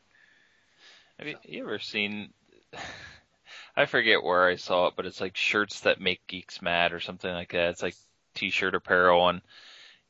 [1.20, 2.30] Have you, you ever seen?
[3.76, 7.00] I forget where I saw it, but it's like shirts that make geeks mad or
[7.00, 7.70] something like that.
[7.70, 7.94] It's like
[8.34, 9.42] t-shirt apparel, and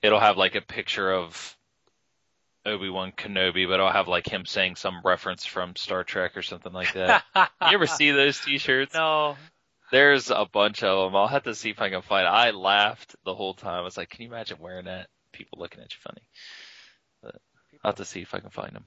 [0.03, 1.57] it'll have like a picture of
[2.65, 6.43] Obi Wan Kenobi, but I'll have like him saying some reference from Star Trek or
[6.43, 7.25] something like that.
[7.35, 8.95] you ever see those T-shirts?
[8.95, 9.37] No,
[9.91, 11.17] there's a bunch of them.
[11.17, 12.27] I'll have to see if I can find.
[12.27, 12.31] It.
[12.31, 13.81] I laughed the whole time.
[13.81, 15.09] I was like, "Can you imagine wearing that?
[15.33, 16.23] People looking at you funny."
[17.21, 17.35] But
[17.83, 18.85] I'll have to see if I can find them.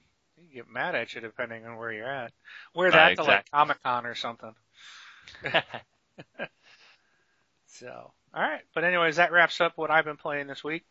[0.54, 2.32] You get mad at you depending on where you're at.
[2.74, 3.24] Wear that uh, exactly.
[3.24, 4.54] to like Comic Con or something.
[7.66, 8.60] so, all right.
[8.72, 10.84] But anyways, that wraps up what I've been playing this week.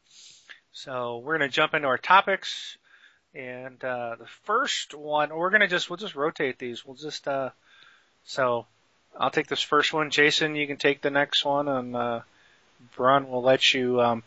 [0.73, 2.77] So we're gonna jump into our topics,
[3.33, 6.85] and uh, the first one we're gonna just we'll just rotate these.
[6.85, 7.51] We'll just uh,
[8.25, 8.65] so
[9.17, 10.09] I'll take this first one.
[10.09, 12.19] Jason, you can take the next one, and uh,
[12.97, 14.23] Brun will let you um,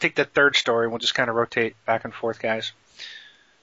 [0.00, 0.88] take the third story.
[0.88, 2.72] We'll just kind of rotate back and forth, guys.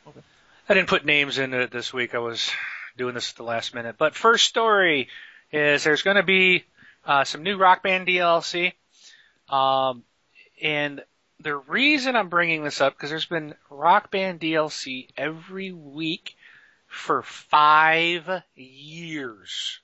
[0.07, 0.21] Okay.
[0.67, 2.15] I didn't put names into it this week.
[2.15, 2.49] I was
[2.95, 3.95] doing this at the last minute.
[3.97, 5.09] But first story
[5.51, 6.63] is there's going to be
[7.05, 8.71] uh, some new Rock Band DLC,
[9.49, 10.03] um,
[10.61, 11.03] and
[11.41, 16.37] the reason I'm bringing this up because there's been Rock Band DLC every week
[16.87, 19.81] for five years.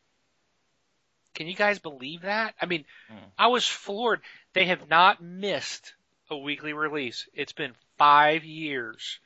[1.33, 2.55] Can you guys believe that?
[2.61, 3.17] I mean, mm.
[3.37, 4.21] I was floored.
[4.53, 5.93] They have not missed
[6.29, 7.27] a weekly release.
[7.33, 9.19] It's been five years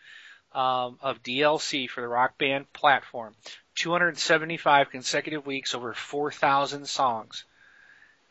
[0.54, 3.34] um, of DLC for the Rock Band platform.
[3.76, 7.44] 275 consecutive weeks, over 4,000 songs.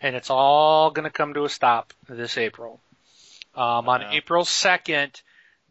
[0.01, 2.81] And it's all going to come to a stop this April.
[3.55, 5.21] Um, on April 2nd,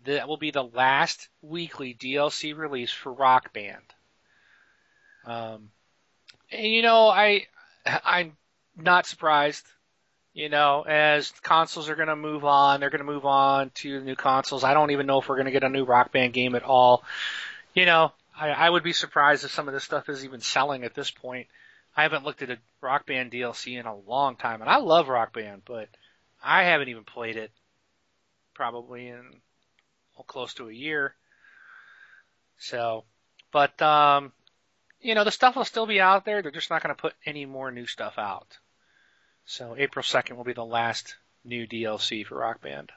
[0.06, 3.84] that will be the last weekly DLC release for Rock Band.
[5.26, 5.70] Um,
[6.52, 7.46] and you know, I
[7.86, 8.36] I'm
[8.76, 9.66] not surprised.
[10.34, 14.00] You know, as consoles are going to move on, they're going to move on to
[14.00, 14.64] new consoles.
[14.64, 16.64] I don't even know if we're going to get a new Rock Band game at
[16.64, 17.04] all.
[17.74, 20.84] You know, I, I would be surprised if some of this stuff is even selling
[20.84, 21.48] at this point.
[21.96, 25.10] I haven't looked at a Rock Band DLC in a long time, and I love
[25.10, 25.90] Rock Band, but
[26.42, 27.52] I haven't even played it
[28.54, 29.24] probably in
[30.16, 31.14] well, close to a year.
[32.58, 33.04] So,
[33.52, 34.32] but um,
[35.02, 36.42] you know, the stuff will still be out there.
[36.42, 38.58] They're just not going to put any more new stuff out.
[39.46, 42.92] So April 2nd will be the last new DLC for Rock Band.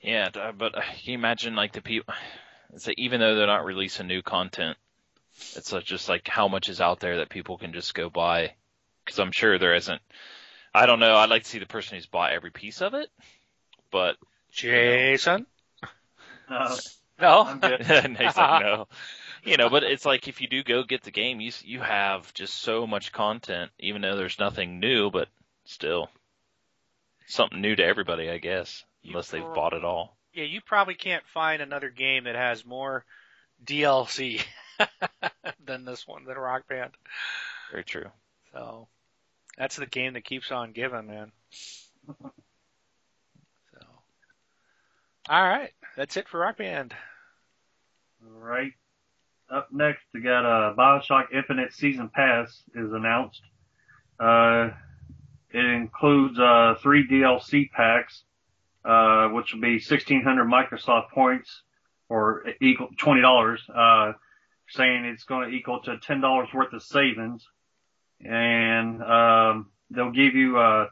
[0.00, 2.14] Yeah, but uh, can you imagine like the people?
[2.72, 4.78] It's like, even though they're not releasing new content,
[5.56, 8.54] it's like just like how much is out there that people can just go buy.
[9.04, 10.00] Because I'm sure there isn't.
[10.72, 11.16] I don't know.
[11.16, 13.08] I'd like to see the person who's bought every piece of it,
[13.90, 14.16] but
[14.52, 15.46] Jason.
[16.48, 16.76] No.
[17.20, 17.42] No.
[17.44, 17.88] I'm good.
[17.88, 18.86] like, no
[19.44, 22.32] you know, but it's like if you do go get the game, you you have
[22.34, 25.28] just so much content, even though there's nothing new, but
[25.64, 26.10] still
[27.26, 30.16] something new to everybody, I guess, unless they've bought it all.
[30.32, 33.04] Yeah, you probably can't find another game that has more
[33.64, 34.42] DLC
[35.64, 36.92] than this one, than Rock Band.
[37.70, 38.10] Very true.
[38.52, 38.88] So
[39.56, 41.32] that's the game that keeps on giving, man.
[42.06, 43.86] So
[45.28, 46.94] All right, that's it for Rock Band.
[48.24, 48.72] All right.
[49.52, 53.42] Up next, we got a uh, Bioshock Infinite Season Pass is announced.
[54.20, 54.70] Uh,
[55.52, 58.22] it includes uh, three DLC packs,
[58.84, 61.62] uh, which will be 1,600 Microsoft points
[62.08, 63.58] or equal $20.
[63.74, 64.12] Uh,
[64.68, 67.44] saying it's going to equal to $10 worth of savings.
[68.20, 70.86] And um, they'll give you uh,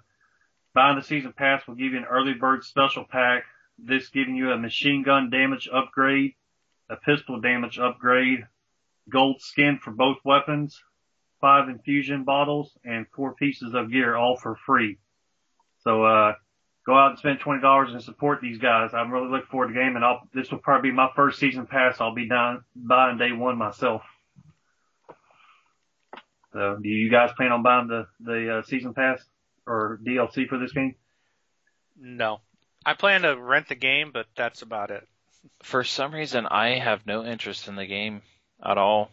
[0.75, 3.44] buying the season pass will give you an early bird special pack.
[3.79, 6.35] This giving you a machine gun damage upgrade,
[6.90, 8.40] a pistol damage upgrade,
[9.09, 10.81] gold skin for both weapons,
[11.40, 14.98] five infusion bottles, and four pieces of gear, all for free.
[15.85, 16.35] So, uh,
[16.87, 18.90] go out and spend twenty dollars and support these guys.
[18.94, 21.38] I'm really looking forward to the game, and I'll, this will probably be my first
[21.38, 22.01] season pass.
[22.01, 24.03] I'll be down buying day one myself.
[26.53, 29.22] So, do you guys plan on buying the the uh, season pass
[29.66, 30.94] or DLC for this game?
[32.01, 32.40] No,
[32.87, 35.07] I plan to rent the game, but that's about it.
[35.62, 38.22] For some reason, I have no interest in the game
[38.64, 39.11] at all.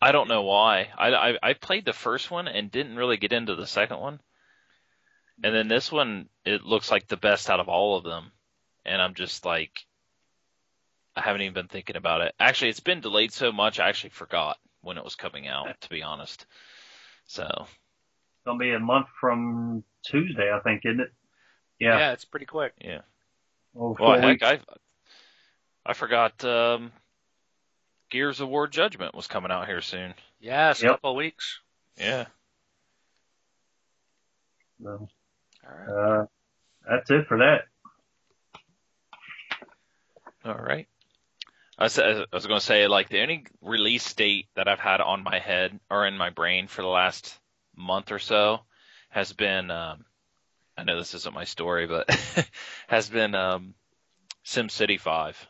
[0.00, 0.88] I don't know why.
[0.96, 4.20] I, I, I played the first one and didn't really get into the second one.
[5.42, 8.30] And then this one, it looks like the best out of all of them.
[8.84, 9.86] And I'm just like,
[11.16, 12.34] I haven't even been thinking about it.
[12.38, 15.88] Actually, it's been delayed so much, I actually forgot when it was coming out, to
[15.88, 16.46] be honest.
[17.26, 17.44] So.
[17.44, 21.12] It's going to be a month from Tuesday, I think, isn't it?
[21.78, 21.98] Yeah.
[21.98, 22.72] Yeah, it's pretty quick.
[22.80, 23.00] Yeah.
[23.74, 24.60] Well, well heck, I,
[25.84, 26.92] I forgot, um,
[28.10, 30.14] Gears of War Judgment was coming out here soon.
[30.40, 30.90] Yes, yep.
[30.90, 31.60] a couple of weeks.
[31.98, 32.26] Yeah.
[34.82, 35.08] So,
[35.66, 36.24] uh,
[36.88, 37.66] that's it for that.
[40.44, 40.86] All right.
[41.78, 45.00] I was, I was going to say, like, the only release date that I've had
[45.00, 47.38] on my head or in my brain for the last
[47.76, 48.60] month or so
[49.10, 50.04] has been, um,
[50.76, 52.08] I know this isn't my story, but
[52.88, 53.74] has been um,
[54.44, 55.46] SimCity 5.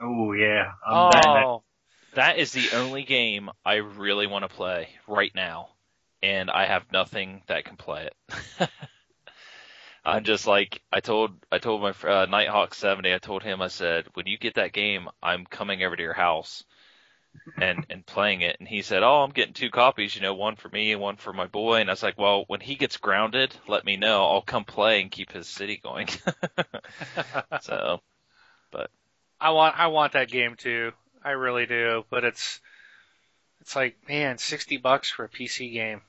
[0.00, 0.72] Oh yeah.
[0.86, 1.62] I'm oh,
[2.14, 5.70] that is the only game I really want to play right now,
[6.22, 8.70] and I have nothing that can play it.
[10.04, 13.12] I'm just like I told I told my uh, Nighthawk 70.
[13.12, 16.14] I told him I said when you get that game, I'm coming over to your
[16.14, 16.64] house
[17.60, 18.56] and and playing it.
[18.58, 20.14] And he said, "Oh, I'm getting two copies.
[20.14, 22.44] You know, one for me and one for my boy." And I was like, "Well,
[22.48, 24.24] when he gets grounded, let me know.
[24.24, 26.08] I'll come play and keep his city going."
[27.60, 28.00] so,
[28.72, 28.90] but
[29.40, 30.92] I want I want that game too.
[31.24, 32.04] I really do.
[32.10, 32.60] But it's
[33.60, 36.02] it's like man, sixty bucks for a PC game.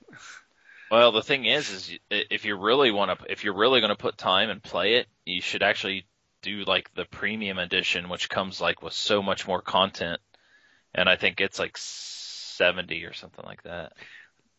[0.89, 3.95] Well, the thing is, is if you really want to, if you're really going to
[3.95, 6.05] put time and play it, you should actually
[6.41, 10.19] do like the premium edition, which comes like with so much more content,
[10.93, 13.93] and I think it's like seventy or something like that.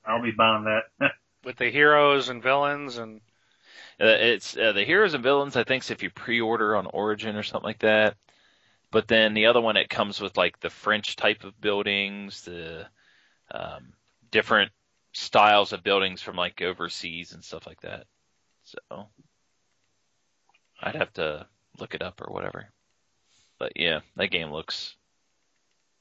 [0.07, 1.13] I'll be buying that.
[1.45, 3.21] with the heroes and villains and.
[4.01, 5.55] Uh, it's uh, the heroes and villains.
[5.55, 8.17] I think if you pre-order on Origin or something like that,
[8.93, 12.87] but then the other one, it comes with like the French type of buildings, the
[13.51, 13.95] um,
[14.31, 14.71] different
[15.13, 18.07] styles of buildings from like overseas and stuff like that.
[18.65, 19.07] So
[20.81, 21.47] I'd have to
[21.79, 22.69] look it up or whatever.
[23.59, 24.95] But yeah, that game looks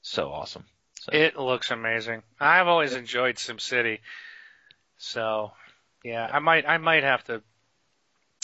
[0.02, 0.66] so awesome.
[1.00, 1.12] So.
[1.14, 2.24] It looks amazing.
[2.42, 4.00] I've always enjoyed SimCity.
[4.98, 5.54] So
[6.04, 7.42] yeah, I might I might have to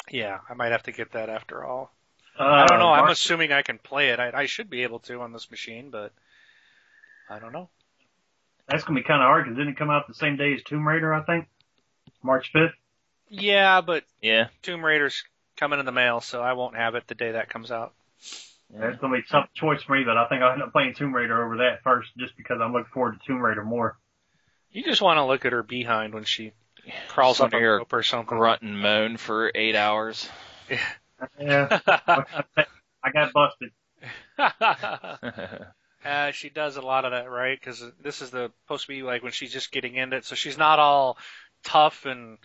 [0.10, 1.92] yeah, I might have to get that after all.
[2.40, 2.92] Uh, I don't know.
[2.92, 4.20] I'm assuming I can play it.
[4.20, 6.12] I, I should be able to on this machine, but
[7.30, 7.70] I don't know.
[8.68, 10.62] That's gonna be kind of hard because didn't it come out the same day as
[10.64, 11.14] Tomb Raider?
[11.14, 11.48] I think
[12.22, 12.74] March 5th.
[13.30, 15.24] Yeah, but yeah, Tomb Raider's
[15.56, 17.94] coming in the mail, so I won't have it the day that comes out.
[18.74, 20.72] Yeah, it's gonna be a tough choice for me, but I think I'll end up
[20.74, 23.98] playing Tomb Raider over that first, just because I'm looking forward to Tomb Raider more.
[24.72, 26.52] You just want to look at her behind when she
[27.08, 28.38] crawls up a rope or something.
[28.38, 30.30] Grunt and moan for eight hours.
[30.70, 30.80] Yeah.
[31.40, 31.80] Yeah.
[33.04, 33.72] I got busted.
[36.06, 37.60] uh, she does a lot of that, right?
[37.60, 40.36] Because this is the supposed to be like when she's just getting into it, so
[40.36, 41.18] she's not all
[41.64, 42.38] tough and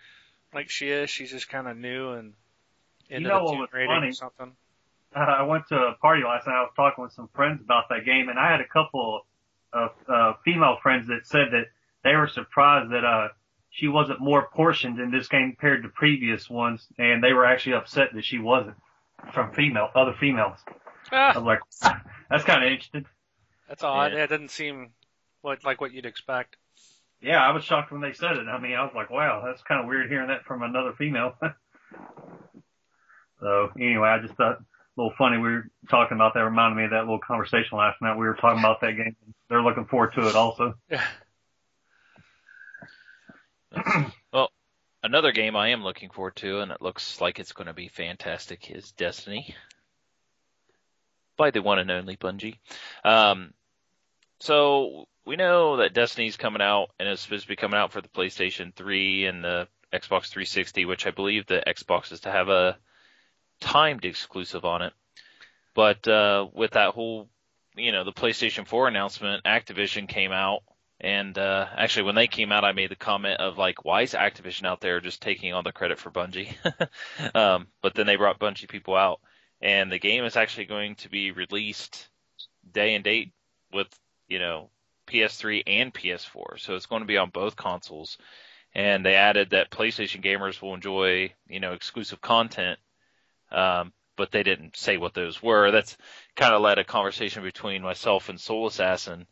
[0.55, 1.11] like she is.
[1.11, 2.35] She's just kind of new and
[3.09, 4.09] into you know the what funny?
[4.09, 4.53] or something.
[5.15, 6.55] Uh, I went to a party last night.
[6.55, 9.27] I was talking with some friends about that game, and I had a couple
[9.73, 11.67] of uh, female friends that said that
[12.05, 13.29] they were surprised that uh
[13.73, 17.75] she wasn't more portioned in this game compared to previous ones, and they were actually
[17.75, 18.77] upset that she wasn't
[19.33, 20.59] from female other females.
[21.11, 21.33] Ah.
[21.35, 21.95] I was like,
[22.31, 23.07] that's kind of interesting.
[23.69, 24.13] That's odd.
[24.13, 24.25] Yeah.
[24.25, 24.91] It doesn't seem
[25.41, 26.57] what like what you'd expect.
[27.23, 28.49] Yeah, I was shocked when they said it.
[28.49, 31.35] I mean, I was like, wow, that's kind of weird hearing that from another female.
[33.41, 34.65] so anyway, I just thought a
[34.97, 35.39] little funny.
[35.39, 36.41] We were talking about that.
[36.41, 38.19] Reminded me of that little conversation last night.
[38.19, 39.17] We were talking about that game.
[39.49, 40.75] They're looking forward to it also.
[40.91, 41.03] Yeah.
[44.33, 44.51] well,
[45.03, 47.89] another game I am looking forward to, and it looks like it's going to be
[47.89, 49.55] fantastic, is Destiny.
[51.37, 52.59] by the one and only Bungie.
[53.05, 53.53] Um,
[54.41, 58.01] so we know that Destiny's coming out and it's supposed to be coming out for
[58.01, 62.49] the PlayStation 3 and the Xbox 360, which I believe the Xbox is to have
[62.49, 62.77] a
[63.61, 64.93] timed exclusive on it.
[65.75, 67.29] But uh, with that whole,
[67.77, 70.63] you know, the PlayStation 4 announcement, Activision came out,
[71.03, 74.15] and uh, actually when they came out, I made the comment of like, why is
[74.15, 76.55] Activision out there just taking all the credit for Bungie?
[77.35, 79.21] um, but then they brought Bungie people out,
[79.61, 82.09] and the game is actually going to be released
[82.71, 83.33] day and date
[83.73, 83.89] with,
[84.29, 84.71] you know,
[85.09, 88.17] PS3 and PS4, so it's going to be on both consoles.
[88.75, 92.79] And they added that PlayStation gamers will enjoy, you know, exclusive content
[93.53, 95.71] um, but they didn't say what those were.
[95.71, 95.97] That's
[96.37, 99.27] kind of led a conversation between myself and Soul Assassin,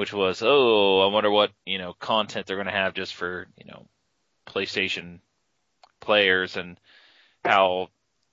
[0.00, 3.46] which was, oh, I wonder what you know content they're going to have just for
[3.58, 3.86] you know
[4.46, 5.18] PlayStation
[6.00, 6.80] players and
[7.44, 7.88] how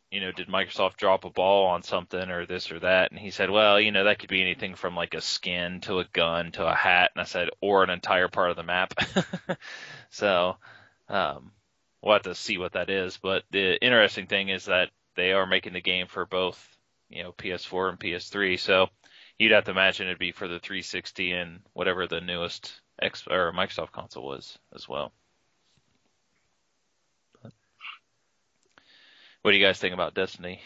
[0.09, 3.11] you know did Microsoft drop a ball on something or this or that?
[3.11, 5.99] And he said, well, you know that could be anything from like a skin to
[5.99, 7.11] a gun to a hat.
[7.13, 8.93] And I said, or an entire part of the map.
[10.09, 10.55] so.
[11.09, 11.51] Um,
[12.01, 13.17] we'll have to see what that is.
[13.17, 16.77] But the interesting thing is that they are making the game for both,
[17.09, 18.59] you know, PS4 and PS3.
[18.59, 18.87] So
[19.39, 23.53] you'd have to imagine it'd be for the 360 and whatever the newest X or
[23.53, 25.11] Microsoft console was as well.
[29.41, 30.61] What do you guys think about Destiny?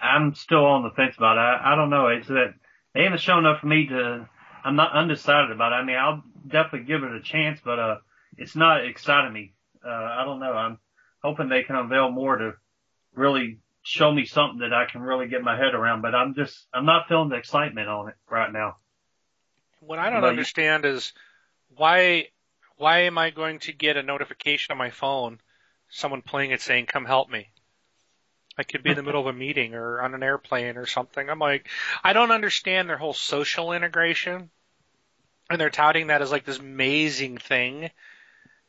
[0.00, 1.40] I'm still on the fence about it.
[1.40, 2.06] I, I don't know.
[2.06, 2.54] It's that
[2.94, 4.28] they haven't shown enough for me to.
[4.64, 5.76] I'm not undecided about it.
[5.76, 7.96] I mean, I'll definitely give it a chance, but uh,
[8.36, 9.54] it's not exciting me.
[9.84, 10.52] Uh, I don't know.
[10.52, 10.78] I'm
[11.22, 12.52] hoping they can unveil more to
[13.14, 16.02] really show me something that I can really get my head around.
[16.02, 18.76] But I'm just, I'm not feeling the excitement on it right now.
[19.80, 21.14] What I don't but understand you, is
[21.74, 22.28] why,
[22.76, 25.40] why am I going to get a notification on my phone,
[25.88, 27.48] someone playing it saying, come help me?
[28.58, 31.30] I could be in the middle of a meeting or on an airplane or something.
[31.30, 31.68] I'm like,
[32.04, 34.50] I don't understand their whole social integration.
[35.48, 37.90] And they're touting that as like this amazing thing.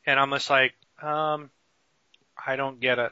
[0.06, 1.50] And I'm just like, um,
[2.48, 3.12] I don't get it.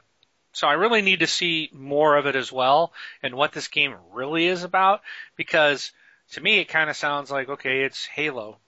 [0.58, 2.92] So I really need to see more of it as well
[3.22, 5.02] and what this game really is about
[5.36, 5.92] because
[6.32, 8.58] to me it kind of sounds like okay, it's Halo.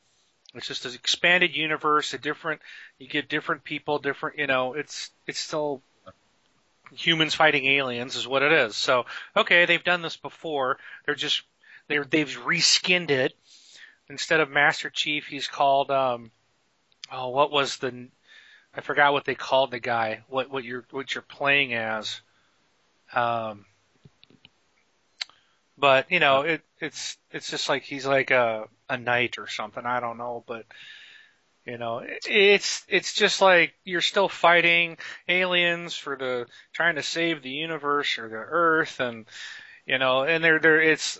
[0.54, 2.60] It's just an expanded universe, a different
[2.98, 5.82] you get different people, different, you know, it's it's still
[6.94, 8.76] humans fighting aliens is what it is.
[8.76, 10.78] So, okay, they've done this before.
[11.06, 11.42] They're just
[11.88, 13.34] they're they've reskinned it.
[14.08, 16.30] Instead of Master Chief, he's called um
[17.10, 18.06] oh, what was the
[18.74, 20.22] I forgot what they called the guy.
[20.28, 22.20] What what you're what you're playing as.
[23.12, 23.64] Um,
[25.76, 29.84] but you know, it it's it's just like he's like a a knight or something.
[29.84, 30.66] I don't know, but
[31.66, 37.02] you know, it, it's it's just like you're still fighting aliens for the trying to
[37.02, 39.26] save the universe or the Earth, and
[39.86, 40.80] you know, and they're there.
[40.80, 41.18] It's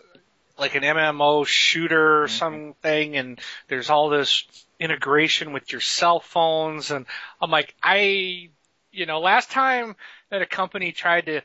[0.61, 2.37] like an MMO shooter or mm-hmm.
[2.37, 4.45] something, and there's all this
[4.79, 7.07] integration with your cell phones, and
[7.41, 8.51] I'm like, I,
[8.93, 9.97] you know, last time
[10.31, 11.41] that a company tried to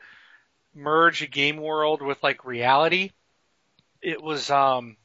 [0.74, 3.10] merge a game world with like reality,
[4.02, 4.96] it was, um,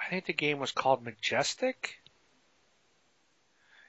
[0.00, 1.96] I think the game was called Majestic.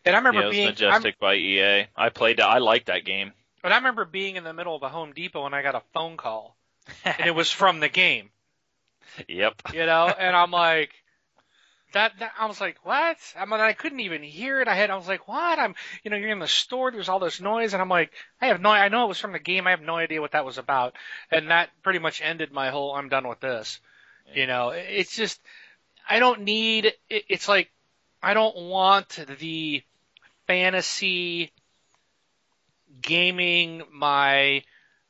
[0.06, 1.88] And I remember yeah, it was being Majestic I'm, by EA.
[1.96, 2.40] I played.
[2.40, 3.34] I liked that game.
[3.64, 5.82] But I remember being in the middle of a Home Depot and I got a
[5.94, 6.56] phone call,
[7.04, 8.30] and it was from the game.
[9.28, 9.62] Yep.
[9.74, 10.92] You know, and I'm like,
[11.94, 13.18] that, that I was like, what?
[13.38, 14.68] I mean, I couldn't even hear it.
[14.68, 15.58] I had, I was like, what?
[15.58, 16.92] I'm, you know, you're in the store.
[16.92, 19.32] There's all this noise, and I'm like, I have no, I know it was from
[19.32, 19.66] the game.
[19.66, 20.96] I have no idea what that was about,
[21.32, 22.94] and that pretty much ended my whole.
[22.94, 23.80] I'm done with this.
[24.34, 25.40] You know, it's just,
[26.10, 26.86] I don't need.
[27.10, 27.72] It, it's like,
[28.22, 29.84] I don't want the
[30.48, 31.52] fantasy
[33.02, 34.64] gaming my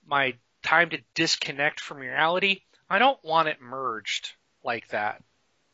[0.06, 4.34] my time to disconnect from reality I don't want it merged
[4.64, 5.24] like that.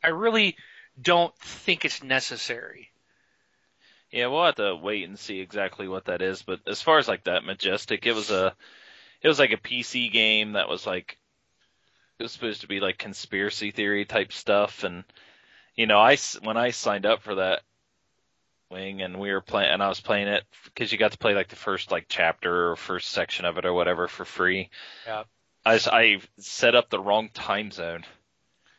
[0.03, 0.55] I really
[1.01, 2.89] don't think it's necessary.
[4.11, 6.41] Yeah, we'll have to wait and see exactly what that is.
[6.41, 8.53] But as far as like that majestic, it was a,
[9.21, 11.17] it was like a PC game that was like,
[12.19, 14.83] it was supposed to be like conspiracy theory type stuff.
[14.83, 15.03] And,
[15.75, 17.61] you know, I, when I signed up for that
[18.69, 21.33] wing and we were playing, and I was playing it because you got to play
[21.33, 24.69] like the first like chapter or first section of it or whatever for free.
[25.05, 25.23] Yeah.
[25.65, 28.03] I, I set up the wrong time zone.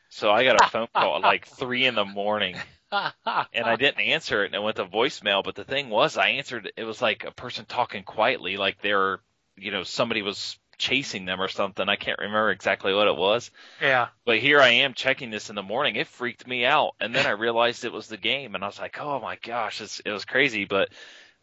[0.08, 2.56] So I got a phone call at like three in the morning
[2.92, 5.42] and I didn't answer it and it went to voicemail.
[5.42, 9.20] But the thing was, I answered, it was like a person talking quietly, like they're,
[9.56, 11.88] you know, somebody was chasing them or something.
[11.88, 13.50] I can't remember exactly what it was.
[13.80, 14.08] Yeah.
[14.24, 15.96] But here I am checking this in the morning.
[15.96, 16.94] It freaked me out.
[17.00, 19.80] And then I realized it was the game and I was like, oh my gosh,
[19.80, 20.64] it's, it was crazy.
[20.64, 20.90] But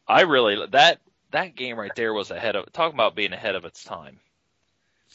[0.07, 0.99] I really, that,
[1.31, 4.19] that game right there was ahead of, talking about being ahead of its time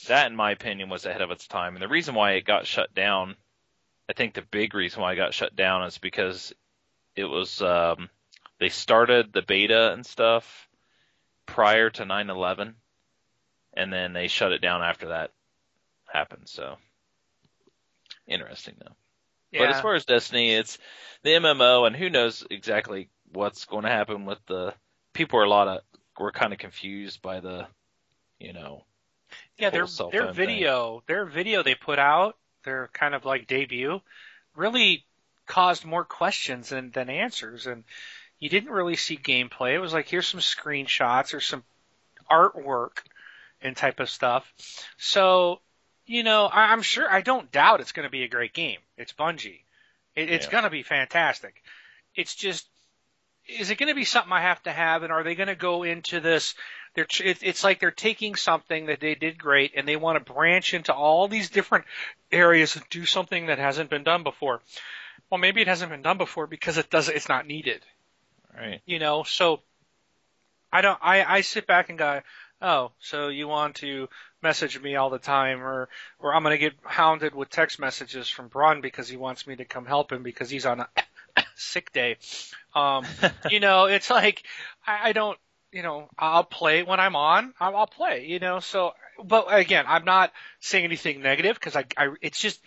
[0.09, 1.75] that, in my opinion, was ahead of its time.
[1.75, 3.37] And the reason why it got shut down,
[4.09, 6.53] I think the big reason why it got shut down is because
[7.17, 8.11] it was um,
[8.59, 10.69] they started the beta and stuff
[11.47, 12.75] prior to 9/11,
[13.75, 15.31] and then they shut it down after that
[16.13, 16.49] happened.
[16.49, 16.77] So
[18.27, 18.97] interesting though.
[19.53, 19.61] Yeah.
[19.61, 20.79] But as far as Destiny, it's
[21.23, 24.75] the MMO, and who knows exactly what's going to happen with the
[25.13, 25.39] people.
[25.39, 25.81] Are a lot of
[26.19, 27.67] we're kind of confused by the,
[28.39, 28.85] you know,
[29.59, 31.03] yeah, their their video, thing.
[31.07, 34.01] their video they put out, their kind of like debut,
[34.57, 35.05] really
[35.47, 37.85] caused more questions than than answers, and
[38.39, 39.75] you didn't really see gameplay.
[39.75, 41.63] It was like here's some screenshots or some
[42.31, 42.99] artwork
[43.61, 44.53] and type of stuff.
[44.99, 45.61] So,
[46.07, 48.79] you know, I, I'm sure I don't doubt it's going to be a great game.
[48.97, 49.63] It's Bungie.
[50.15, 50.53] It, it's yeah.
[50.53, 51.63] going to be fantastic.
[52.15, 52.69] It's just,
[53.47, 55.55] is it going to be something I have to have, and are they going to
[55.55, 56.55] go into this?
[56.95, 60.75] They're, it's like they're taking something that they did great, and they want to branch
[60.75, 61.85] into all these different
[62.31, 64.61] areas and do something that hasn't been done before.
[65.31, 67.09] Well, maybe it hasn't been done before because it does.
[67.09, 67.81] It's not needed.
[68.57, 68.81] Right.
[68.87, 69.61] You know, so
[70.73, 70.99] I don't.
[71.03, 72.21] I I sit back and go,
[72.63, 74.09] oh, so you want to
[74.43, 75.89] message me all the time, or
[76.21, 79.65] or I'm gonna get hounded with text messages from Brun because he wants me to
[79.65, 80.89] come help him because he's on a
[81.57, 82.17] sick day.
[82.75, 83.05] Um,
[83.51, 84.43] you know, it's like
[84.87, 85.39] I, I don't.
[85.73, 87.53] You know, I'll play when I'm on.
[87.59, 88.27] I'll, I'll play.
[88.27, 88.93] You know, so
[89.23, 92.61] but again, I'm not saying anything negative because I, I, it's just,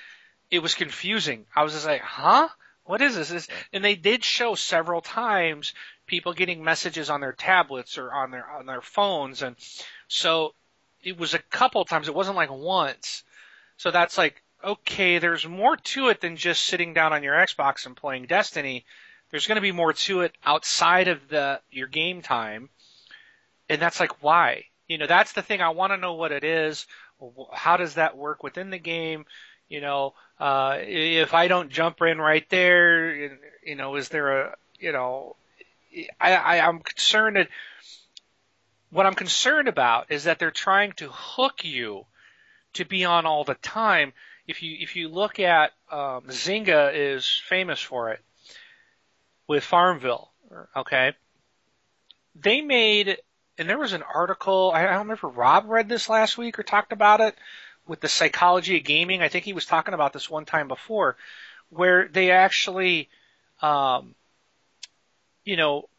[0.49, 1.45] it was confusing.
[1.55, 2.47] I was just like, huh?
[2.83, 3.49] What is this?
[3.73, 5.73] And they did show several times
[6.05, 9.57] people getting messages on their tablets or on their on their phones, and
[10.07, 10.53] so
[11.03, 12.07] it was a couple times.
[12.07, 13.23] It wasn't like once.
[13.75, 15.20] So that's like okay.
[15.20, 18.86] There's more to it than just sitting down on your Xbox and playing Destiny.
[19.32, 22.70] There's going to be more to it outside of the your game time,
[23.70, 24.65] and that's like why.
[24.88, 25.61] You know, that's the thing.
[25.61, 26.88] I want to know what it is.
[27.51, 29.26] How does that work within the game?
[29.68, 34.55] You know, uh, if I don't jump in right there, you know, is there a,
[34.80, 35.36] you know,
[36.22, 37.49] I, I, I'm concerned that
[38.89, 42.05] what I'm concerned about is that they're trying to hook you
[42.74, 44.13] to be on all the time.
[44.47, 48.21] If you if you look at um, Zynga is famous for it
[49.47, 50.31] with Farmville,
[50.75, 51.13] okay?
[52.35, 53.17] They made
[53.57, 56.63] and there was an article I don't remember if Rob read this last week or
[56.63, 57.35] talked about it
[57.87, 59.21] with the psychology of gaming.
[59.21, 61.17] I think he was talking about this one time before,
[61.69, 63.09] where they actually,
[63.61, 64.15] um,
[65.43, 65.89] you know,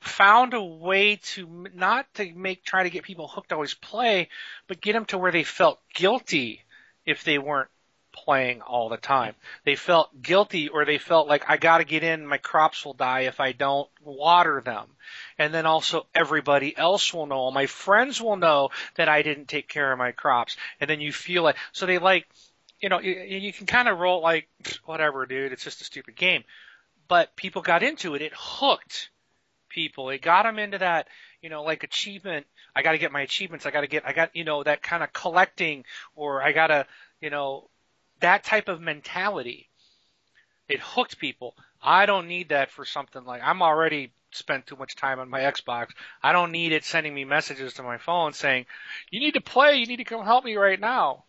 [0.00, 4.28] found a way to not to make try to get people hooked always play,
[4.66, 6.62] but get them to where they felt guilty
[7.04, 7.70] if they weren't
[8.24, 9.34] playing all the time.
[9.64, 12.94] They felt guilty or they felt like I got to get in, my crops will
[12.94, 14.86] die if I don't water them.
[15.38, 19.68] And then also everybody else will know, my friends will know that I didn't take
[19.68, 20.56] care of my crops.
[20.80, 22.26] And then you feel like, so they like,
[22.80, 24.48] you know, you, you can kind of roll like,
[24.84, 26.44] whatever, dude, it's just a stupid game.
[27.08, 28.22] But people got into it.
[28.22, 29.10] It hooked
[29.68, 30.10] people.
[30.10, 31.08] It got them into that,
[31.42, 32.46] you know, like achievement.
[32.74, 33.66] I got to get my achievements.
[33.66, 36.68] I got to get, I got, you know, that kind of collecting or I got
[36.68, 36.86] to,
[37.20, 37.68] you know,
[38.20, 39.68] that type of mentality.
[40.68, 41.54] It hooked people.
[41.82, 45.40] I don't need that for something like I'm already spent too much time on my
[45.40, 45.88] Xbox.
[46.22, 48.66] I don't need it sending me messages to my phone saying,
[49.10, 49.76] "You need to play.
[49.76, 51.24] You need to come help me right now."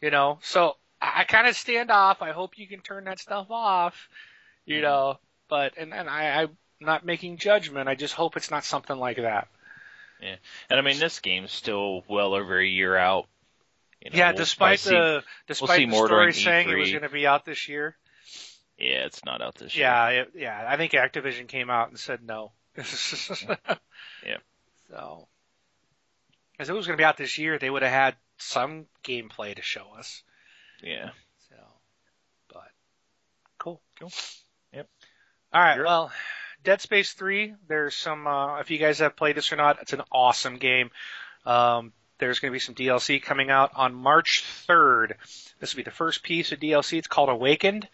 [0.00, 2.22] You know, so I kind of stand off.
[2.22, 4.08] I hope you can turn that stuff off.
[4.64, 4.82] You mm-hmm.
[4.84, 5.18] know,
[5.48, 7.88] but and and I, I'm not making judgment.
[7.88, 9.48] I just hope it's not something like that.
[10.20, 10.36] Yeah,
[10.70, 13.26] and I mean this game's still well over a year out.
[14.04, 17.02] You know, yeah, we'll despite the see, despite we'll the story saying it was going
[17.02, 17.96] to be out this year.
[18.76, 19.86] Yeah, it's not out this year.
[19.86, 20.64] Yeah, yeah.
[20.66, 22.52] I think Activision came out and said no.
[22.76, 24.38] yeah.
[24.90, 25.26] So,
[26.52, 29.56] because it was going to be out this year, they would have had some gameplay
[29.56, 30.22] to show us.
[30.82, 31.12] Yeah.
[31.48, 31.56] So,
[32.52, 32.68] but
[33.58, 33.80] cool.
[33.98, 34.12] Cool.
[34.74, 34.86] Yep.
[35.54, 35.76] All right.
[35.76, 36.12] You're well,
[36.62, 37.54] Dead Space 3.
[37.68, 38.26] There's some.
[38.26, 40.90] Uh, if you guys have played this or not, it's an awesome game.
[41.46, 45.14] Um, there's going to be some DLC coming out on March 3rd.
[45.58, 46.96] This will be the first piece of DLC.
[46.96, 47.88] It's called Awakened,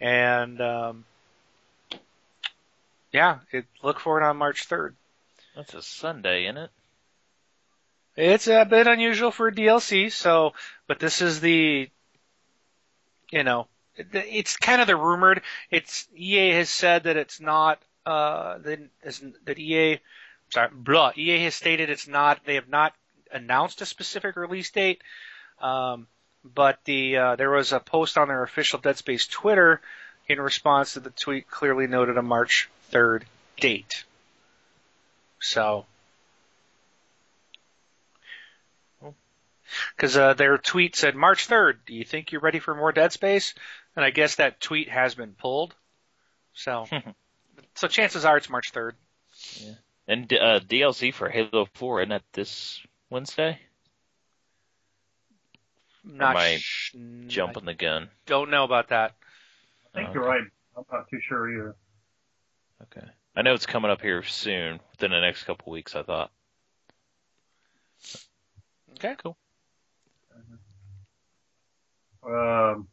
[0.00, 1.04] and um,
[3.12, 4.92] yeah, it, look for it on March 3rd.
[5.56, 6.70] That's a Sunday, isn't it?
[8.16, 10.52] It's a bit unusual for a DLC, so,
[10.86, 11.90] but this is the,
[13.32, 13.66] you know,
[13.96, 15.42] it's kind of the rumored.
[15.72, 18.80] It's EA has said that it's not uh that,
[19.44, 20.00] that EA
[20.50, 22.92] sorry blah EA has stated it's not they have not
[23.32, 25.02] announced a specific release date.
[25.60, 26.06] Um,
[26.44, 29.80] but the uh, there was a post on their official Dead Space Twitter
[30.28, 33.22] in response to the tweet clearly noted a March 3rd
[33.58, 34.04] date.
[35.40, 35.86] So
[39.96, 41.78] because uh, their tweet said March 3rd.
[41.86, 43.54] Do you think you're ready for more Dead Space?
[43.96, 45.74] And I guess that tweet has been pulled.
[46.54, 46.86] So,
[47.74, 48.92] so chances are it's March 3rd.
[49.60, 49.74] Yeah.
[50.08, 52.80] And uh, DLC for Halo 4 isn't that this
[53.12, 53.58] Wednesday?
[56.02, 56.96] Not Am I sh-
[57.28, 58.08] Jumping the gun.
[58.26, 59.14] Don't know about that.
[59.94, 60.14] I think Okay.
[60.18, 60.42] you're right.
[60.76, 61.76] I'm not too sure either.
[62.84, 63.06] Okay.
[63.36, 65.94] I know it's coming up here soon, within the next couple weeks.
[65.94, 66.32] I thought.
[68.94, 69.14] Okay.
[69.22, 69.36] Cool.
[72.24, 72.88] Um,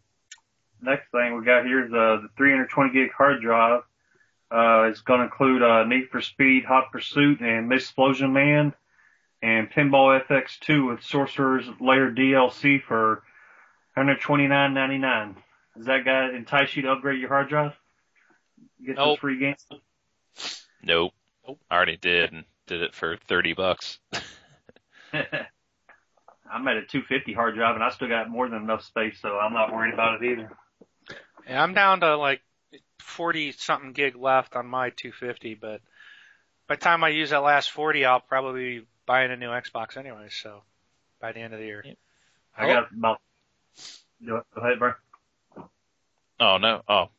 [0.81, 3.81] next thing we got here is uh, the 320 gig hard drive.
[4.51, 7.91] Uh, it's going to include uh, Need for Speed, Hot Pursuit, and Ms.
[7.95, 8.73] Splosion Man,
[9.41, 13.23] and Pinball FX2 with Sorcerer's Lair DLC for
[13.97, 15.35] 129.99.
[15.77, 17.73] Does that guy entice you to upgrade your hard drive?
[18.85, 19.65] Get those free games.
[20.83, 21.13] Nope.
[21.47, 21.59] Nope.
[21.69, 23.99] I already did and did it for thirty bucks.
[26.51, 29.37] I'm at a 250 hard drive, and I still got more than enough space, so
[29.37, 30.51] I'm not worried about it either.
[31.47, 32.41] Yeah, I'm down to like
[32.99, 35.81] 40 something gig left on my 250, but
[36.67, 39.97] by the time I use that last 40, I'll probably be buying a new Xbox
[39.97, 40.27] anyway.
[40.29, 40.61] So
[41.19, 41.83] by the end of the year.
[42.55, 43.19] I got about.
[44.23, 44.93] Go go ahead, bro.
[46.39, 46.83] Oh no.
[46.87, 47.09] Oh.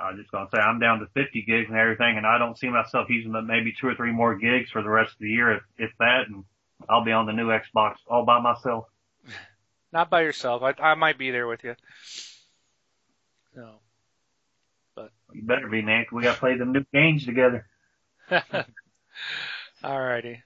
[0.00, 2.58] I was just gonna say I'm down to 50 gigs and everything, and I don't
[2.58, 5.28] see myself using but maybe two or three more gigs for the rest of the
[5.28, 6.44] year, if, if that, and
[6.88, 8.86] I'll be on the new Xbox all by myself.
[9.92, 10.62] Not by yourself.
[10.62, 11.76] I, I might be there with you.
[13.54, 13.74] No.
[14.96, 16.04] But you better be, man.
[16.06, 17.66] 'cause we gotta play them new games together.
[19.84, 20.38] Alrighty.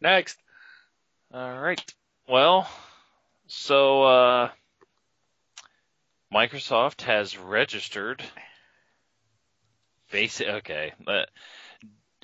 [0.00, 0.38] Next.
[1.32, 1.94] All right.
[2.28, 2.68] Well,
[3.46, 4.50] so uh,
[6.32, 8.22] Microsoft has registered.
[10.10, 10.48] Basic.
[10.48, 10.92] Okay.
[11.06, 11.26] Uh,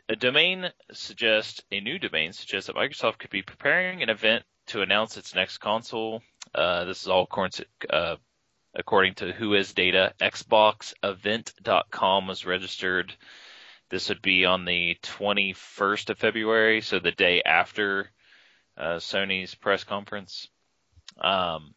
[0.08, 4.80] a domain suggests a new domain suggests that Microsoft could be preparing an event to
[4.82, 6.22] announce its next console.
[6.54, 8.16] Uh, this is all according to, uh,
[8.74, 10.14] according to WHOIS Data.
[10.20, 13.14] XboxEvent.com was registered.
[13.88, 18.10] This would be on the 21st of February, so the day after
[18.76, 20.48] uh, Sony's press conference.
[21.18, 21.74] Um,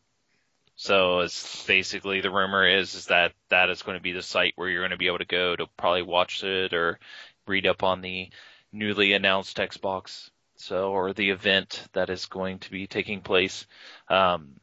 [0.76, 4.54] so it's basically the rumor is is that that is going to be the site
[4.56, 7.00] where you're going to be able to go to probably watch it or
[7.48, 8.30] read up on the
[8.72, 10.30] newly announced Xbox.
[10.56, 13.66] So or the event that is going to be taking place.
[14.10, 14.60] Um,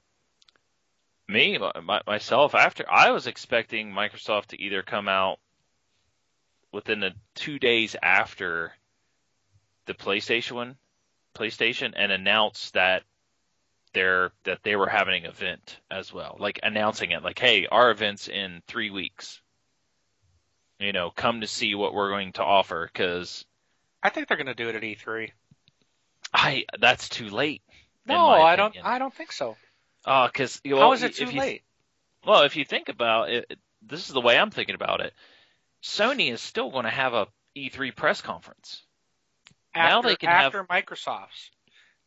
[1.28, 5.38] me my, myself after I was expecting Microsoft to either come out
[6.72, 8.72] within the two days after
[9.86, 10.76] the PlayStation one
[11.36, 13.02] PlayStation and announce that
[13.92, 17.90] they're that they were having an event as well, like announcing it, like, hey, our
[17.90, 19.40] event's in three weeks.
[20.78, 23.46] You know, come to see what we're going to offer because
[24.02, 25.30] I think they're going to do it at E3.
[26.34, 27.62] I that's too late.
[28.06, 28.76] No, I don't.
[28.82, 29.56] I don't think so.
[30.04, 31.62] Uh, oh, because How is it too late?
[32.26, 35.12] Well, if you think about it, this is the way I'm thinking about it.
[35.86, 38.82] Sony is still going to have a E3 press conference.
[39.74, 41.50] After, Now they can have- after Microsoft's.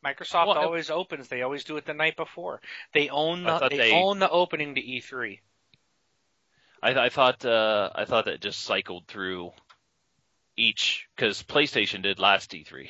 [0.06, 1.28] Microsoft Well, always opens.
[1.28, 2.62] They always do it the night before.
[2.94, 5.40] They own the they, they- own the opening to E E3.
[6.82, 9.52] I, I thought uh, I thought that just cycled through
[10.56, 12.90] each because PlayStation did last E3.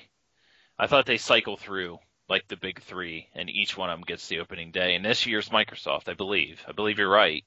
[0.77, 1.97] I thought they cycle through
[2.29, 4.93] like the big three, and each one of them gets the opening day.
[4.93, 6.63] And this year's Microsoft, I believe.
[6.67, 7.43] I believe you're right,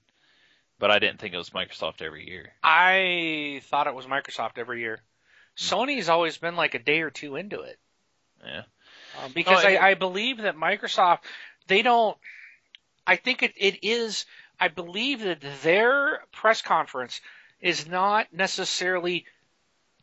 [0.82, 2.52] but I didn't think it was Microsoft every year.
[2.60, 4.98] I thought it was Microsoft every year.
[5.56, 5.74] Hmm.
[5.76, 7.78] Sony's always been like a day or two into it.
[8.44, 8.62] Yeah.
[9.22, 11.20] Um, because Oh, I, I- I believe that Microsoft,
[11.68, 12.18] they don't.
[13.06, 14.26] I think it, it is.
[14.58, 17.20] I believe that their press conference
[17.60, 19.24] is not necessarily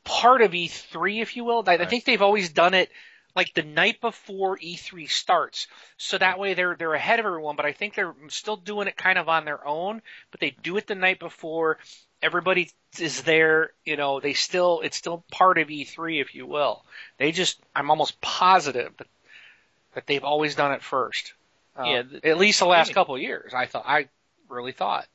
[0.05, 1.61] part of E3, if you will.
[1.67, 2.89] I, I think they've always done it
[3.35, 5.67] like the night before E3 starts,
[5.97, 7.55] so that way they're they're ahead of everyone.
[7.55, 10.01] But I think they're still doing it kind of on their own.
[10.31, 11.77] But they do it the night before.
[12.21, 12.69] Everybody
[12.99, 13.71] is there.
[13.85, 16.83] You know, they still it's still part of E3, if you will.
[17.17, 19.07] They just, I'm almost positive that,
[19.93, 21.33] that they've always done it first.
[21.77, 23.53] Uh, Yeah, th- at least the last couple of years.
[23.53, 24.09] I thought, I
[24.49, 25.07] really thought.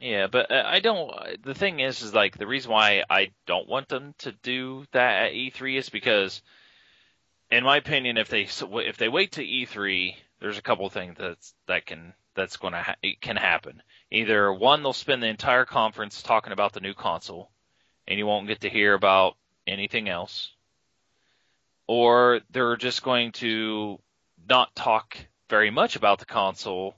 [0.00, 1.12] Yeah, but uh, I don't.
[1.42, 5.26] The thing is, is like the reason why I don't want them to do that
[5.26, 6.42] at E3 is because,
[7.50, 11.54] in my opinion, if they if they wait to E3, there's a couple things that's
[11.66, 13.82] that can that's going to ha- can happen.
[14.10, 17.50] Either one, they'll spend the entire conference talking about the new console,
[18.06, 19.36] and you won't get to hear about
[19.66, 20.52] anything else,
[21.86, 23.98] or they're just going to
[24.48, 25.16] not talk
[25.48, 26.94] very much about the console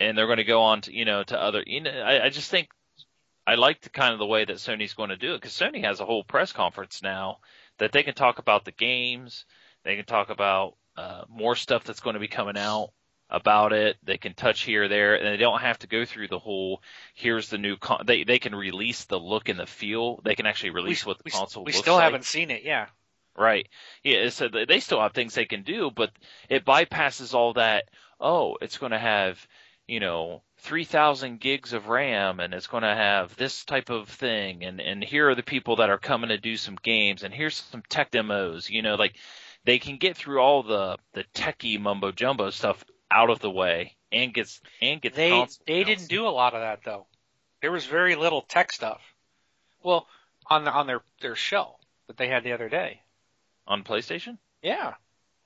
[0.00, 2.28] and they're going to go on to you know to other you know I, I
[2.28, 2.68] just think
[3.46, 5.84] I like the kind of the way that Sony's going to do it because Sony
[5.84, 7.38] has a whole press conference now
[7.78, 9.44] that they can talk about the games,
[9.84, 12.90] they can talk about uh, more stuff that's going to be coming out
[13.30, 13.96] about it.
[14.02, 16.82] They can touch here or there, and they don't have to go through the whole.
[17.14, 17.76] Here's the new.
[17.76, 20.20] Con- they they can release the look and the feel.
[20.22, 21.64] They can actually release we, what the we, console.
[21.64, 22.04] We looks still like.
[22.04, 22.62] haven't seen it.
[22.62, 22.88] Yeah.
[23.36, 23.66] Right.
[24.04, 24.28] Yeah.
[24.28, 26.10] So they still have things they can do, but
[26.50, 27.84] it bypasses all that.
[28.20, 29.44] Oh, it's going to have,
[29.92, 34.64] you know, 3000 gigs of RAM and it's going to have this type of thing.
[34.64, 37.56] And, and here are the people that are coming to do some games and here's
[37.56, 39.16] some tech demos, you know, like
[39.66, 43.94] they can get through all the, the techie mumbo jumbo stuff out of the way
[44.10, 47.04] and gets, and get they, the they didn't do a lot of that though.
[47.60, 49.02] There was very little tech stuff.
[49.82, 50.06] Well,
[50.46, 51.76] on the, on their, their show
[52.06, 53.02] that they had the other day.
[53.66, 54.38] on PlayStation.
[54.62, 54.94] Yeah.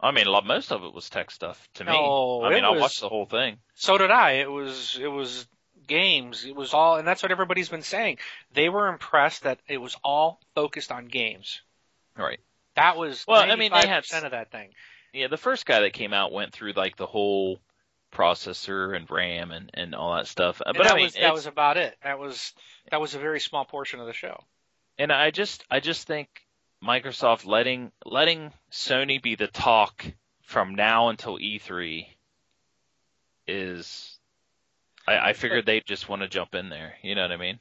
[0.01, 1.93] I mean, a lot, most of it was tech stuff to me.
[1.93, 3.59] No, I mean, I watched the whole thing.
[3.75, 4.33] So did I.
[4.33, 5.47] It was it was
[5.87, 6.45] games.
[6.45, 8.19] It was all, and that's what everybody's been saying.
[8.53, 11.63] They were impressed that it was all focused on games.
[12.17, 12.41] Right.
[12.75, 14.71] That was Well, I mean, they had- percent of that thing.
[15.13, 17.59] Yeah, the first guy that came out went through like the whole
[18.13, 20.61] processor and RAM and, and all that stuff.
[20.65, 21.97] And but that I mean, was that was about it.
[22.03, 22.53] That was
[22.91, 24.43] that was a very small portion of the show.
[24.99, 26.29] and I just I just think
[26.83, 30.05] Microsoft letting letting Sony be the talk
[30.43, 32.07] from now until E3
[33.47, 34.19] is
[35.07, 36.95] I, I figured they'd just want to jump in there.
[37.03, 37.59] You know what I mean?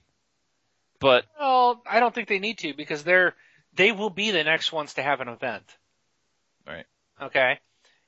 [0.99, 3.35] But Well, I don't think they need to because they're
[3.73, 5.63] they will be the next ones to have an event.
[6.65, 6.85] Right.
[7.21, 7.59] Okay.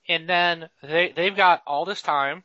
[0.08, 2.44] And then they they've got all this time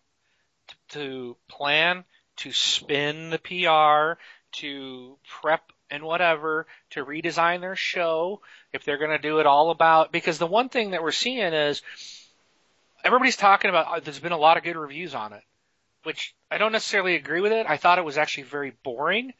[0.68, 2.04] to, to plan,
[2.38, 4.20] to spin the PR,
[4.58, 8.40] to prep and whatever, to redesign their show
[8.72, 11.52] if they're going to do it all about because the one thing that we're seeing
[11.52, 11.82] is
[13.04, 15.42] everybody's talking about uh, there's been a lot of good reviews on it,
[16.04, 17.66] which I don't necessarily agree with it.
[17.68, 19.32] I thought it was actually very boring.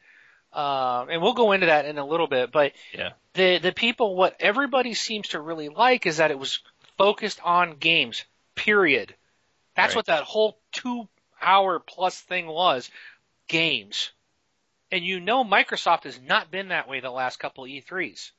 [0.53, 3.13] Um, and we'll go into that in a little bit, but Yeah.
[3.33, 6.59] the the people, what everybody seems to really like is that it was
[6.99, 8.23] focused on games.
[8.53, 9.15] Period.
[9.75, 9.95] That's Right.
[9.95, 11.09] what that whole two
[11.41, 12.91] hour plus thing was.
[13.47, 14.11] Games.
[14.93, 18.29] And you know Microsoft has not been that way the last couple of E3s.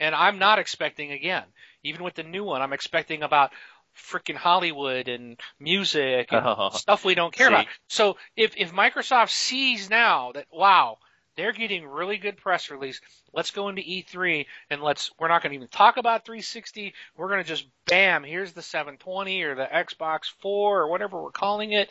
[0.00, 1.44] And I'm not expecting again.
[1.84, 3.52] Even with the new one, I'm expecting about
[3.96, 6.70] freaking Hollywood and music and Oh.
[6.70, 7.52] stuff we don't care See.
[7.52, 7.66] about.
[7.86, 10.98] So if if Microsoft sees now that wow,
[11.36, 13.00] they're getting really good press release,
[13.32, 16.92] let's go into E3 and let's we're not going to even talk about 360.
[17.16, 21.30] We're going to just bam, here's the 720 or the Xbox 4 or whatever we're
[21.30, 21.88] calling it.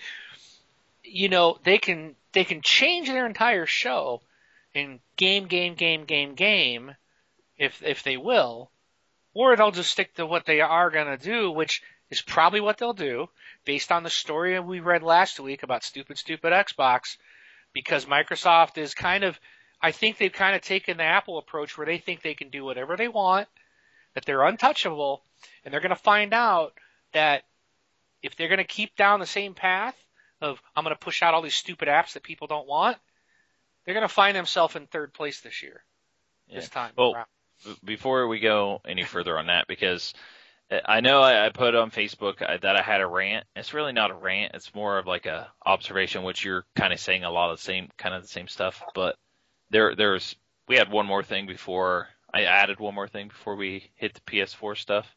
[1.03, 4.21] You know, they can they can change their entire show
[4.73, 6.95] in game game game game game
[7.57, 8.71] if if they will
[9.33, 12.77] or they'll just stick to what they are going to do, which is probably what
[12.77, 13.27] they'll do
[13.65, 17.17] based on the story we read last week about stupid, stupid Xbox,
[17.73, 19.39] because Microsoft is kind of,
[19.81, 22.63] I think they've kind of taken the Apple approach where they think they can do
[22.63, 23.47] whatever they want,
[24.13, 25.23] that they're untouchable,
[25.65, 26.73] and they're going to find out
[27.13, 27.43] that
[28.21, 29.95] if they're going to keep down the same path
[30.43, 32.97] of, I'm going to push out all these stupid apps that people don't want,
[33.85, 35.83] they're going to find themselves in third place this year.
[36.53, 36.91] This time.
[36.97, 37.77] Well, around.
[37.83, 40.13] before we go any further on that, because
[40.69, 43.45] uh, I know I, I put on Facebook uh, that I had a rant.
[43.55, 44.53] It's really not a rant.
[44.53, 47.63] It's more of like a observation, which you're kind of saying a lot of the
[47.63, 48.83] same, kind of the same stuff.
[48.93, 49.15] But
[49.71, 50.35] there, there's,
[50.67, 54.21] we had one more thing before I added one more thing before we hit the
[54.21, 55.15] PS4 stuff,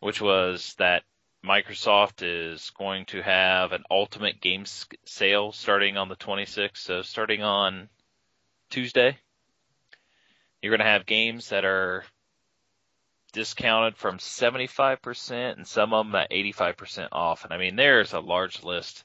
[0.00, 1.02] which was that
[1.44, 6.78] Microsoft is going to have an Ultimate Games sale starting on the 26th.
[6.78, 7.88] So starting on
[8.70, 9.18] Tuesday,
[10.60, 12.04] you're going to have games that are
[13.32, 17.44] discounted from 75% and some of them at 85% off.
[17.44, 19.04] And I mean, there's a large list.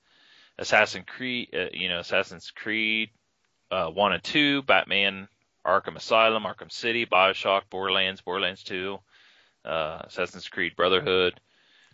[0.57, 3.09] Assassin's Creed, uh, you know, Assassin's Creed,
[3.69, 5.27] uh, 1 and 2, Batman,
[5.65, 8.97] Arkham Asylum, Arkham City, Bioshock, Borderlands, Borderlands 2,
[9.65, 11.39] uh, Assassin's Creed Brotherhood,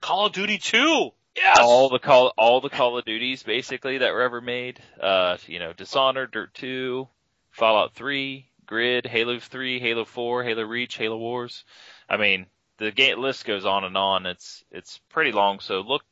[0.02, 1.12] Call of Duty 2!
[1.36, 1.58] Yes!
[1.60, 4.80] all the call all the Call of Duties basically that were ever made.
[5.00, 7.08] Uh, you know, Dishonored, Dirt 2,
[7.52, 11.64] Fallout 3, Grid, Halo 3, Halo 4, Halo Reach, Halo Wars.
[12.10, 12.48] I mean,
[12.80, 14.26] the game list goes on and on.
[14.26, 16.04] It's it's pretty long, so look,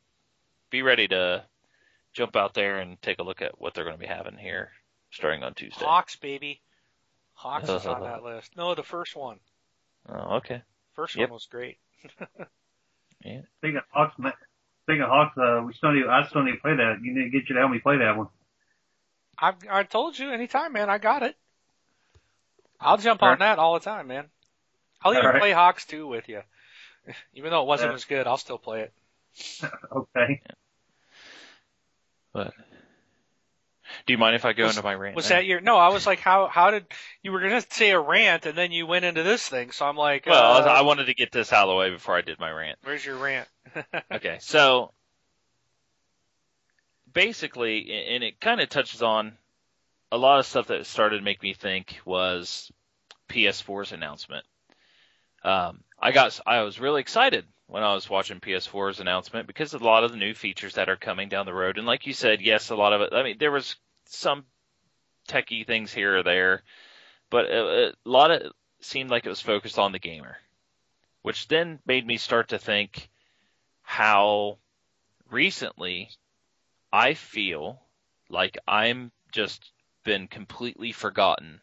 [0.70, 1.44] be ready to
[2.12, 4.70] jump out there and take a look at what they're going to be having here
[5.10, 5.84] starting on Tuesday.
[5.84, 6.60] HAWX, baby.
[7.42, 8.56] HAWX is on that list.
[8.56, 9.38] No, the first one.
[10.08, 10.62] Oh, okay.
[10.94, 11.30] First Yep.
[11.30, 11.78] one was great.
[13.76, 14.30] Speaking of HAWX, ma-
[14.84, 16.96] speaking of HAWX, uh, we still need, I still need to play that.
[17.02, 18.28] You need to get you to help me play that one.
[19.38, 20.88] I've I told you anytime, man.
[20.88, 21.36] I got it.
[22.80, 23.38] I'll jump on Alright.
[23.40, 24.26] that all the time, man.
[25.02, 25.40] I'll even Alright.
[25.40, 26.40] play HAWX 2 with you.
[27.34, 27.94] Even though it wasn't Yeah.
[27.96, 28.92] as good, I'll still play it.
[29.92, 30.40] Okay.
[32.32, 32.52] But
[34.06, 35.16] Do you mind if I go Was- into my rant?
[35.16, 35.36] Was now?
[35.36, 35.60] that your?
[35.60, 36.86] No, I was like, how how did
[37.22, 39.72] you were gonna say a rant and then you went into this thing?
[39.72, 41.90] So I'm like, Well, I uh, I wanted to get this out of the way
[41.90, 42.78] before I did my rant.
[42.84, 43.48] where's your rant?
[44.12, 44.92] Okay, so
[47.12, 49.32] basically, and it kind of touches on
[50.12, 52.70] a lot of stuff that started to make me think was
[53.28, 54.44] PS4's announcement.
[55.42, 59.82] Um, I got, I was really excited when I was watching PS4's announcement because of
[59.82, 61.78] a lot of the new features that are coming down the road.
[61.78, 63.12] And like you said, yes, a lot of it.
[63.12, 63.76] I mean, there was
[64.06, 64.44] some
[65.28, 66.62] techie things here or there,
[67.30, 70.36] but a, a lot of it seemed like it was focused on the gamer,
[71.22, 73.08] which then made me start to think
[73.82, 74.58] how
[75.30, 76.10] recently
[76.92, 77.82] I feel
[78.28, 79.72] like I'm just
[80.04, 81.60] been completely forgotten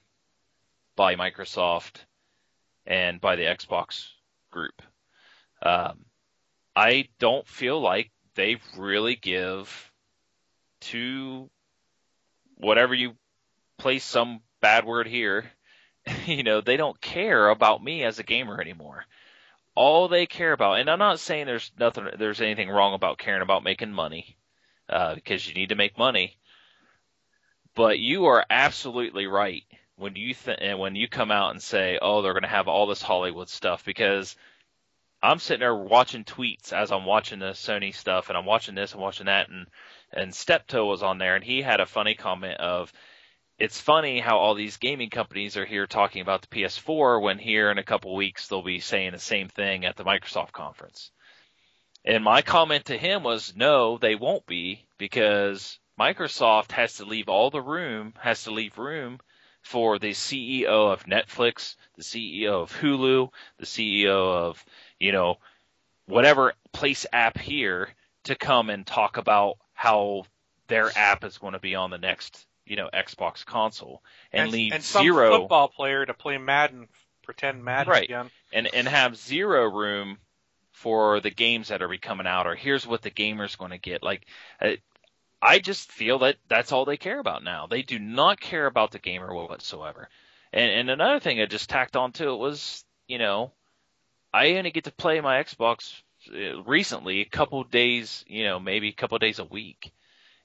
[0.96, 1.98] by Microsoft
[2.86, 4.10] and by the Xbox
[4.52, 4.82] group.
[5.62, 6.06] Um,
[6.76, 9.92] I don't feel like they really give
[10.82, 11.50] to
[12.58, 13.16] whatever you
[13.78, 15.46] place some bad word here.
[16.26, 19.06] You know, they don't care about me as a gamer anymore
[19.76, 23.42] all they care about, and I'm not saying there's nothing, there's anything wrong about caring
[23.42, 24.38] about making money,
[24.90, 26.38] uh, because you need to make money.
[27.76, 29.64] But you are absolutely right
[29.96, 32.68] when you th- and when you come out and say, "Oh, they're going to have
[32.68, 34.36] all this Hollywood stuff," because
[35.24, 38.94] I'm sitting there watching tweets as I'm watching the Sony stuff, and I'm watching this
[38.94, 39.68] and watching that, and
[40.14, 42.94] and Steptoe was on there, and he had a funny comment of,
[43.58, 47.72] it's funny how all these gaming companies are here talking about the PS4 when here
[47.72, 51.12] in a couple weeks they'll be saying the same thing at the Microsoft conference.
[52.06, 57.30] And my comment to him was, no, they won't be because Microsoft has to leave
[57.30, 59.20] all the room, has to leave room
[59.62, 64.66] for the CEO of Netflix, the CEO of Hulu, the CEO of,
[65.00, 65.38] you know,
[66.06, 67.90] whatever place app here
[68.26, 70.24] to come and talk about how
[70.68, 74.02] their app is going to be on the next you know Xbox console
[74.32, 76.88] and, leave and some zero football player to play Madden,
[77.24, 78.06] pretend Madden Right.
[78.06, 78.30] again.
[78.52, 80.18] and and have zero room
[80.72, 84.02] for the games that are coming out or here's what the gamer's going to get
[84.02, 84.26] like
[84.62, 84.72] uh,
[85.42, 87.68] I just feel that that's all they care about now.
[87.68, 90.08] They do not care about the gamer whatsoever.
[90.54, 93.52] And and another thing I just tacked on to it was, you know,
[94.34, 96.02] I only get to play my Xbox
[96.66, 99.92] recently a couple days, you know, maybe a couple days a week.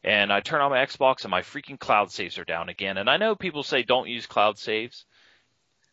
[0.05, 2.99] And I turn on my Xbox and my freaking cloud saves are down again.
[2.99, 5.05] And I know people say don't use cloud saves.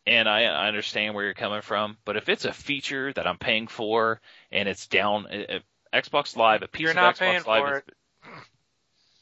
[0.08, 3.40] And I, I understand where you're coming from, but if it's a feature that I'm
[3.40, 4.22] paying for
[4.52, 5.60] and it's down, uh, uh,
[6.00, 7.84] Xbox Live, a piece You're of not Xbox paying Live, for is-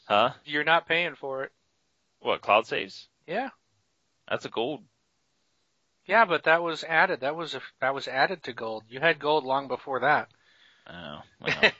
[0.09, 0.29] huh?
[0.43, 1.51] You're not paying for it.
[2.19, 3.07] What cloud saves?
[3.25, 3.49] Yeah.
[4.29, 4.83] That's a gold.
[6.05, 7.21] Yeah, but that was added.
[7.21, 8.83] That was a, that was added to gold.
[8.89, 10.27] You had gold long before that.
[10.89, 11.71] Oh, well.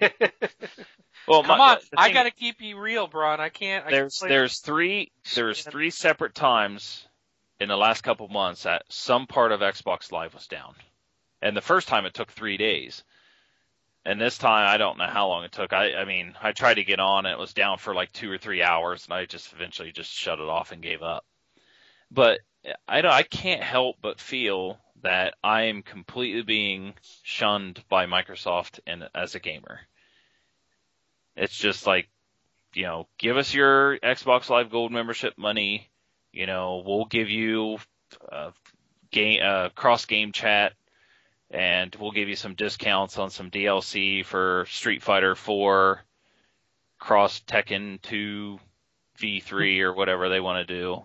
[1.27, 3.39] well Come my- on, I gotta keep you real, Brun.
[3.39, 3.85] I can't.
[3.85, 5.71] I There's can't there's three there's Spin.
[5.71, 7.05] three separate times
[7.59, 10.75] in the last couple months that some part of Xbox Live was down,
[11.41, 13.03] and the first time it took three days,
[14.05, 15.73] and this time I don't know how long it took.
[15.73, 18.31] I I mean I tried to get on, and it was down for like two
[18.31, 21.25] or three hours, and I just eventually just shut it off and gave up.
[22.09, 22.39] But
[22.87, 26.93] I don't, I can't help but feel that I am completely being
[27.23, 29.81] shunned by Microsoft and as a gamer.
[31.35, 32.09] It's just like,
[32.73, 35.89] you know, give us your Xbox Live Gold membership money.
[36.31, 37.77] You know, we'll give you
[38.31, 38.51] uh,
[39.11, 40.73] game uh, cross game chat,
[41.51, 46.01] and we'll give you some discounts on some DLC for Street Fighter 4,
[46.97, 48.57] cross Tekken 2,
[49.19, 51.03] V3 or whatever they want to do.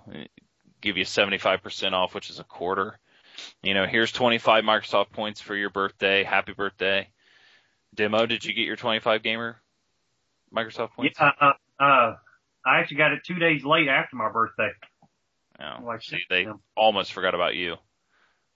[0.80, 2.98] Give you 75% off, which is a quarter.
[3.62, 6.22] You know, here's 25 Microsoft points for your birthday.
[6.24, 7.08] Happy birthday.
[7.94, 9.60] Demo, did you get your 25 gamer
[10.54, 11.18] Microsoft points?
[11.20, 11.52] Yeah, uh,
[11.82, 12.16] uh,
[12.64, 14.70] I actually got it two days late after my birthday.
[15.58, 15.80] No.
[15.84, 16.52] Like, See, they yeah.
[16.76, 17.76] almost forgot about you.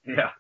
[0.05, 0.31] Yeah.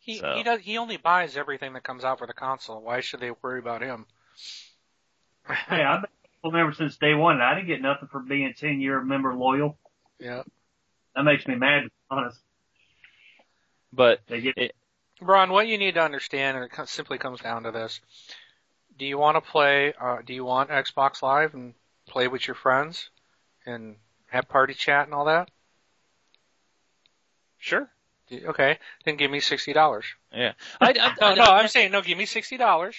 [0.00, 0.60] He So- he does.
[0.60, 2.80] He only buys everything that comes out for the console.
[2.80, 4.06] Why should they worry about him?
[5.68, 6.10] Hey, I've been
[6.44, 7.34] a member since day one.
[7.36, 9.78] and I didn't get nothing for being 10 year member loyal.
[10.18, 10.42] yeah.
[11.14, 12.38] That makes me mad, to be honest.
[13.92, 14.74] But They get,
[15.20, 18.00] Ron, what you need to understand, and it simply comes down to this:
[18.98, 19.94] Do you want to play?
[20.00, 21.74] Uh, do you want Xbox Live and
[22.06, 23.10] play with your friends
[23.64, 23.96] and
[24.30, 25.50] have party chat and all that?
[27.58, 27.88] sure.
[28.32, 30.04] Okay, then give me sixty dollars.
[30.32, 30.52] Yeah.
[30.80, 32.02] I, I, No, I- no, I'm saying no.
[32.02, 32.96] Give me sixty dollars.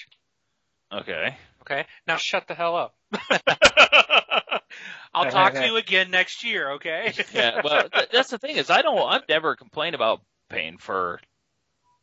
[0.91, 1.35] Okay.
[1.61, 2.95] Okay, now shut the hell up.
[5.13, 6.71] I'll talk to you again next year.
[6.73, 7.13] Okay.
[7.33, 7.61] yeah.
[7.63, 8.97] Well, th- that's the thing is I don't.
[8.97, 11.19] I've never complained about paying for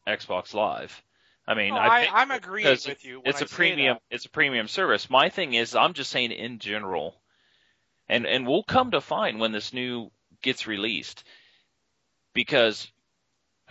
[0.07, 1.03] Xbox Live.
[1.47, 3.23] I mean, No, I I'm agreeing with you.
[3.25, 3.99] it's I a premium.
[4.11, 4.15] that.
[4.15, 5.11] It's a premium service.
[5.11, 7.21] My thing is, I'm just saying in general.
[8.09, 10.11] And and we'll come to find when this new
[10.43, 11.25] gets released
[12.35, 12.91] because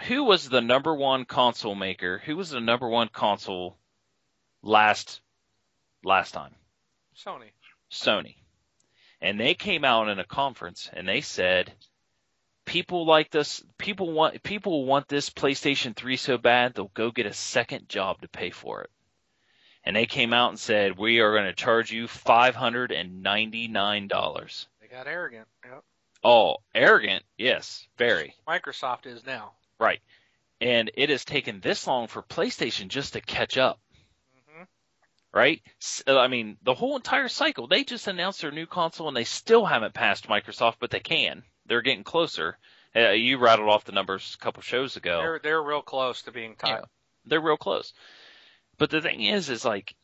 [0.08, 2.20] who was the number one console maker?
[2.26, 3.78] Who was the number one console
[4.64, 5.22] last
[6.04, 6.56] last time?
[7.16, 7.52] Sony.
[7.92, 8.36] Sony.
[9.22, 11.72] And they came out in a conference and they said
[12.66, 17.26] people like this people want people want this PlayStation 3 so bad they'll go get
[17.26, 18.90] a second job to pay for it.
[19.86, 24.66] And they came out and said we are going to charge you $599.
[24.80, 25.48] They got arrogant.
[25.66, 25.84] Yep.
[26.24, 27.24] Oh, arrogant.
[27.38, 28.34] Yes, very.
[28.48, 29.52] Microsoft is now.
[29.78, 30.00] Right.
[30.62, 33.82] And it has taken this long for PlayStation just to catch up.
[34.38, 34.64] Mm-hmm.
[35.34, 35.62] Right?
[36.08, 39.66] I mean, the whole entire cycle, they just announced their new console and they still
[39.66, 41.44] haven't passed Microsoft, but they can.
[41.66, 42.58] They're getting closer.
[42.96, 45.20] Uh, you rattled off the numbers a couple shows ago.
[45.20, 46.70] They're they're real close to being tied.
[46.70, 46.82] Yeah,
[47.26, 47.94] they're real close.
[48.78, 49.96] But the thing is, is like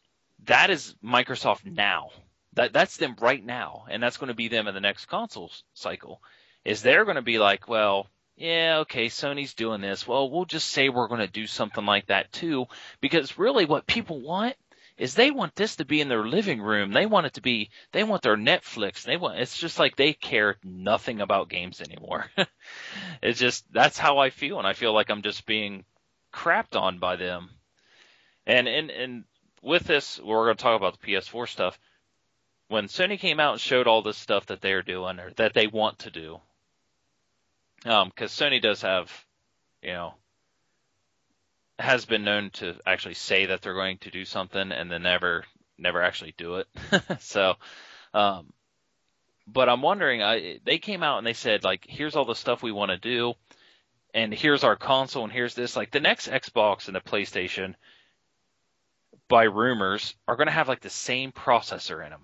[0.46, 2.10] that is Microsoft now.
[2.54, 5.52] That that's them right now, and that's going to be them in the next console
[5.74, 6.22] cycle.
[6.66, 10.08] Is they're going to be like, well, yeah, okay, Sony's doing this.
[10.08, 12.66] Well, we'll just say we're going to do something like that too,
[13.02, 14.56] because really, what people want
[15.00, 16.92] is they want this to be in their living room.
[16.92, 19.04] They want it to be, they want their Netflix.
[19.04, 22.30] They want, it's just like they care nothing about games anymore.
[23.24, 24.60] it's just, that's how I feel.
[24.60, 25.86] And I feel like I'm just being
[26.32, 27.50] crapped on by them.
[28.46, 29.24] And, and, and
[29.64, 31.80] with this, we're going to talk about the PS4 stuff
[32.70, 35.68] when Sony came out and showed all this stuff that they're doing or that they
[35.68, 36.40] want to do,
[37.86, 39.12] um, because Sony does have,
[39.82, 40.14] you know,
[41.80, 45.46] has been known to actually say that they're going to do something and then never,
[45.78, 46.68] never actually do it.
[47.20, 47.56] so,
[48.14, 48.52] um,
[49.48, 52.62] but I'm wondering, I, they came out and they said like, here's all the stuff
[52.62, 53.34] we want to do,
[54.14, 55.76] and here's our console, and here's this.
[55.76, 57.76] Like the next Xbox and the PlayStation,
[59.28, 62.24] by rumors, are going to have like the same processor in them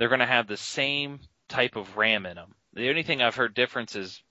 [0.00, 2.54] they're going to have the same type of RAM in them.
[2.72, 4.22] The only thing I've heard difference is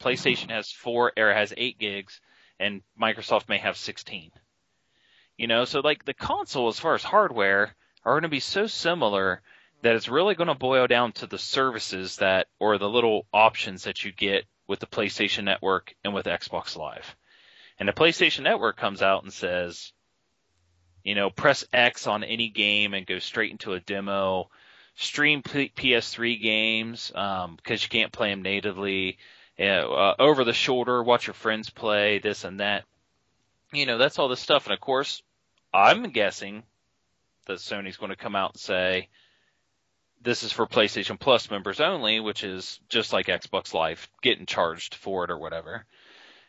[0.00, 2.20] PlayStation has four or has eight gigs,
[2.60, 4.30] and Microsoft may have 16.
[5.36, 8.66] You know, so like the console, as far as hardware, are going to be so
[8.66, 9.40] similar
[9.82, 13.84] that it's really going to boil down to the services that, or the little options
[13.84, 17.16] that you get with the PlayStation Network and with Xbox Live.
[17.78, 19.92] And the PlayStation Network comes out and says,
[21.02, 24.50] you know, press X on any game and go straight into a demo
[24.96, 29.16] stream PS3 games because um, you can't play them natively.
[29.68, 32.84] Uh, over the shoulder, watch your friends play this and that.
[33.72, 34.66] You know, that's all this stuff.
[34.66, 35.22] And of course,
[35.72, 36.62] I'm guessing
[37.46, 39.08] that Sony's going to come out and say
[40.22, 44.94] this is for PlayStation Plus members only, which is just like Xbox Live, getting charged
[44.94, 45.84] for it or whatever.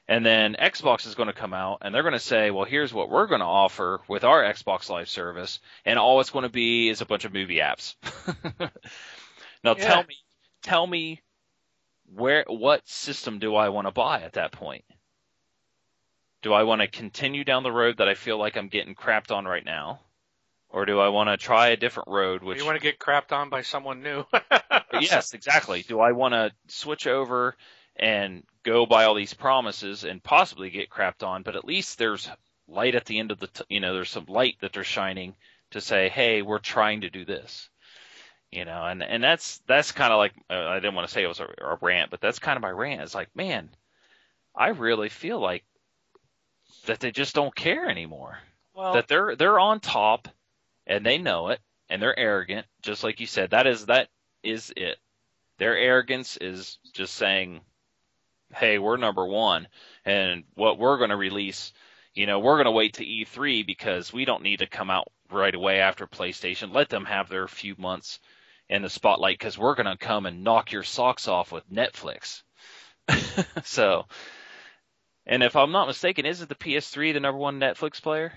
[0.08, 2.94] And then Xbox is going to come out and they're going to say, well, here's
[2.94, 5.60] what we're going to offer with our Xbox Live service.
[5.86, 7.96] And all it's going to be is a bunch of movie apps.
[9.64, 9.88] now yeah.
[9.88, 10.18] tell me,
[10.64, 11.22] tell me
[12.14, 14.86] where, what system do I want to buy at that point?
[16.42, 19.32] Do I want to continue down the road that I feel like I'm getting crapped
[19.32, 20.02] on right now?
[20.70, 22.44] Or do I want to try a different road?
[22.44, 24.24] Which you want to get crapped on by someone new?
[24.94, 25.84] yes, exactly.
[25.84, 27.56] Do I want to switch over
[27.98, 32.30] and go by all these promises and possibly get crapped on, but at least there's
[32.68, 35.36] light at the end of the, t- you know, there's some light that they're shining
[35.72, 37.70] to say, hey, we're trying to do this.
[38.52, 41.24] You know, and, and that's, that's kind of like, uh, I didn't want to say
[41.24, 43.02] it was a, a rant, but that's kind of my rant.
[43.02, 43.70] It's like, man,
[44.54, 45.64] I really feel like
[46.86, 48.38] that they just don't care anymore.
[48.74, 50.28] Well, that they're, they're on top
[50.86, 53.52] and they know it and they're arrogant, just like you said.
[53.52, 54.10] That is, that
[54.44, 54.98] is it.
[55.58, 57.62] Their arrogance is just saying,
[58.56, 59.68] hey, we're number one,
[60.06, 61.72] and what we're going to release,
[62.14, 65.08] you know, we're going to wait to E3 because we don't need to come out
[65.32, 66.74] right away after PlayStation.
[66.74, 68.20] Let them have their few months
[68.72, 72.42] in the spotlight because we're going to come and knock your socks off with Netflix.
[73.66, 74.06] so,
[75.28, 78.32] and if I'm not mistaken, isn't the PS3 the number one Netflix player?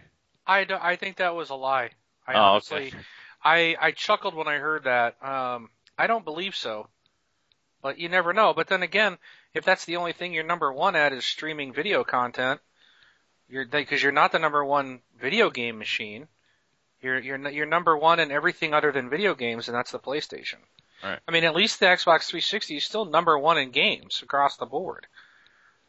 [0.44, 1.90] I, do, I think that was a lie.
[2.26, 2.98] I oh, honestly, okay.
[3.44, 5.22] I I chuckled when I heard that.
[5.22, 5.68] Um,
[5.98, 6.88] I don't believe so,
[7.82, 8.54] but you never know.
[8.54, 9.18] But then again,
[9.52, 12.60] if that's the only thing you're number one at is streaming video content,
[13.48, 16.28] you're because you're not the number one video game machine.
[17.04, 20.56] You're you're you're number one in everything other than video games, and that's the PlayStation.
[21.02, 21.18] Right.
[21.28, 24.66] I mean, at least the Xbox 360 is still number one in games across the
[24.66, 25.06] board.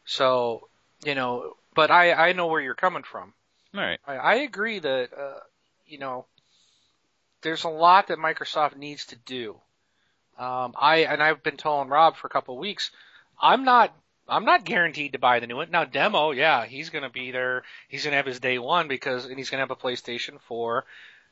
[0.04, 0.68] So,
[1.04, 3.32] you know, but I I know where you're coming from.
[3.74, 3.98] All right.
[4.06, 5.40] I, I agree that uh,
[5.86, 6.26] you know
[7.40, 9.56] there's a lot that Microsoft needs to do.
[10.38, 12.90] Um, I and I've been telling Rob for a couple of weeks
[13.40, 13.94] I'm not
[14.28, 15.70] I'm not guaranteed to buy the new one.
[15.70, 17.62] Now demo, yeah, he's gonna be there.
[17.88, 20.84] He's gonna have his day one because and he's gonna have a PlayStation 4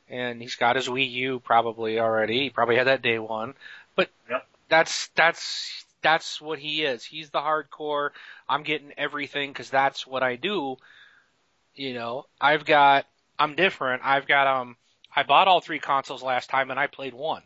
[0.09, 2.41] and he's got his Wii U probably already.
[2.43, 3.53] He probably had that day one,
[3.95, 4.47] but Yep.
[4.69, 7.03] that's that's that's what he is.
[7.03, 8.11] He's the hardcore.
[8.47, 10.77] I'm getting everything because that's what I do.
[11.75, 13.07] You know, I've got.
[13.37, 14.03] I'm different.
[14.05, 14.77] I've got um.
[15.13, 17.41] I bought all three consoles last time and I played one.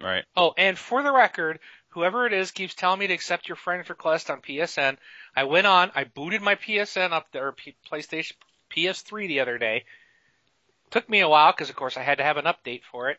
[0.00, 0.24] Right.
[0.36, 1.58] Oh, and for the record,
[1.98, 4.96] whoever it is keeps telling me to accept your friend request on PSN.
[5.34, 8.34] I went on, I booted my PSN up there, P- PlayStation
[8.70, 9.84] PS3 the other day.
[10.92, 13.18] Took me a while because, of course, I had to have an update for it.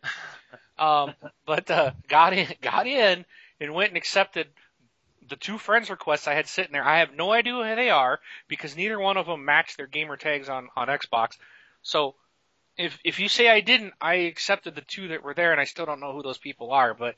[0.78, 1.14] Um,
[1.46, 3.26] but uh, got in, got in,
[3.60, 4.48] and went and accepted
[5.28, 6.88] the two friends requests I had sitting there.
[6.88, 10.16] I have no idea who they are because neither one of them matched their gamer
[10.16, 11.38] tags on on Xbox.
[11.82, 12.16] So
[12.78, 15.66] if if you say I didn't, I accepted the two that were there, and I
[15.66, 16.94] still don't know who those people are.
[16.94, 17.16] But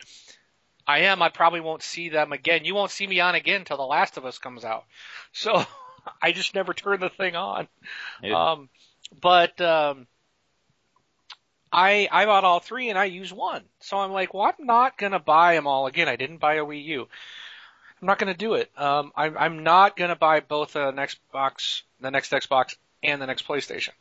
[0.88, 1.22] I am.
[1.22, 2.66] I probably won't see them again.
[2.66, 4.86] You won't see me on again until The Last of Us comes out.
[5.32, 5.64] So
[6.22, 7.68] I just never turn the thing on.
[8.24, 8.70] It- Um,
[9.22, 10.08] but um,
[11.72, 13.64] I I bought all three and I use one.
[13.80, 16.08] So I'm like, well, I'm not gonna buy them all again.
[16.10, 17.08] I didn't buy a Wii U.
[18.02, 18.72] I'm not gonna do it.
[18.78, 23.48] Um, I'm I'm not gonna buy both an Xbox, the next Xbox, and the next
[23.48, 23.92] PlayStation.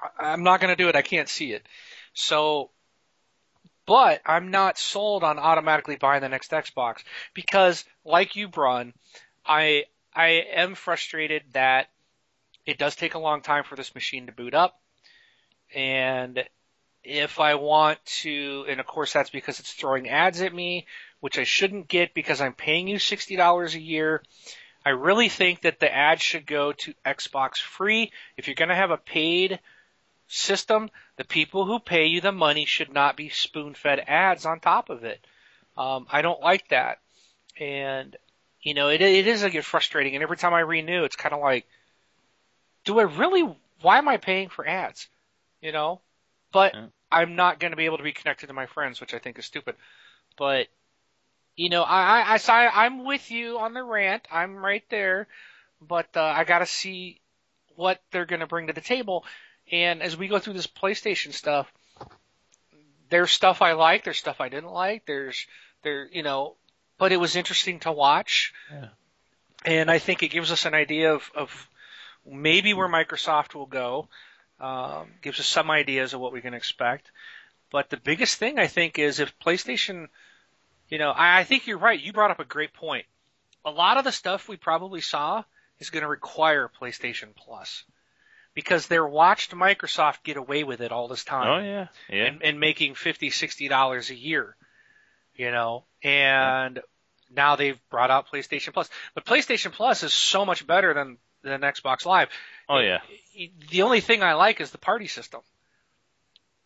[0.00, 0.96] I- I'm not gonna do it.
[0.96, 1.66] I can't see it.
[2.14, 2.70] So,
[3.86, 7.02] but I'm not sold on automatically buying the next Xbox
[7.34, 8.92] because, like you, Brun,
[9.44, 11.88] I I am frustrated that
[12.66, 14.80] it does take a long time for this machine to boot up.
[15.74, 16.44] And
[17.02, 20.86] if I want to, and of course that's because it's throwing ads at me,
[21.20, 24.22] which I shouldn't get because I'm paying you $60 a year.
[24.84, 28.12] I really think that the ads should go to Xbox free.
[28.36, 29.60] If you're going to have a paid
[30.32, 34.60] system, the people who pay you the money should not be spoon fed ads on
[34.60, 35.24] top of it.
[35.76, 36.98] Um, I don't like that.
[37.60, 38.16] And,
[38.62, 40.14] you know, it, it is a get frustrating.
[40.14, 41.66] And every time I renew, it's kind of like,
[42.84, 43.42] do I really,
[43.82, 45.08] why am I paying for ads?
[45.60, 46.00] You know?
[46.50, 46.86] But Yeah.
[47.10, 49.38] I'm not going to be able to be connected to my friends, which I think
[49.38, 49.74] is stupid.
[50.38, 50.68] But,
[51.56, 54.26] you know, I, I, I, I'm with you on the rant.
[54.32, 55.28] I'm right there.
[55.86, 57.20] But, uh, I gotta see
[57.76, 59.24] what they're going to bring to the table.
[59.70, 61.72] And as we go through this PlayStation stuff,
[63.08, 65.46] there's stuff I like, there's stuff I didn't like, there's,
[65.82, 66.56] there, you know,
[66.98, 68.52] but it was interesting to watch.
[68.70, 68.88] Yeah.
[69.64, 71.68] And I think it gives us an idea of, of
[72.26, 74.08] maybe where Microsoft will go.
[74.60, 77.10] Um, gives us some ideas of what we can expect.
[77.72, 80.06] But the biggest thing I think is if PlayStation,
[80.88, 82.00] you know, I, I think you're right.
[82.00, 83.04] You brought up a great point.
[83.64, 85.42] A lot of the stuff we probably saw
[85.80, 87.82] is going to require PlayStation Plus
[88.54, 91.86] because they're watched Microsoft get away with it all this time Oh yeah.
[92.08, 92.24] Yeah.
[92.26, 94.56] and, and making fifty, sixty dollars a year.
[95.34, 96.80] You know, and
[97.34, 101.62] now they've brought out PlayStation Plus, but PlayStation Plus is so much better than than
[101.62, 102.28] Xbox Live.
[102.68, 102.98] oh yeah.
[103.70, 105.40] The only thing I like is the party system.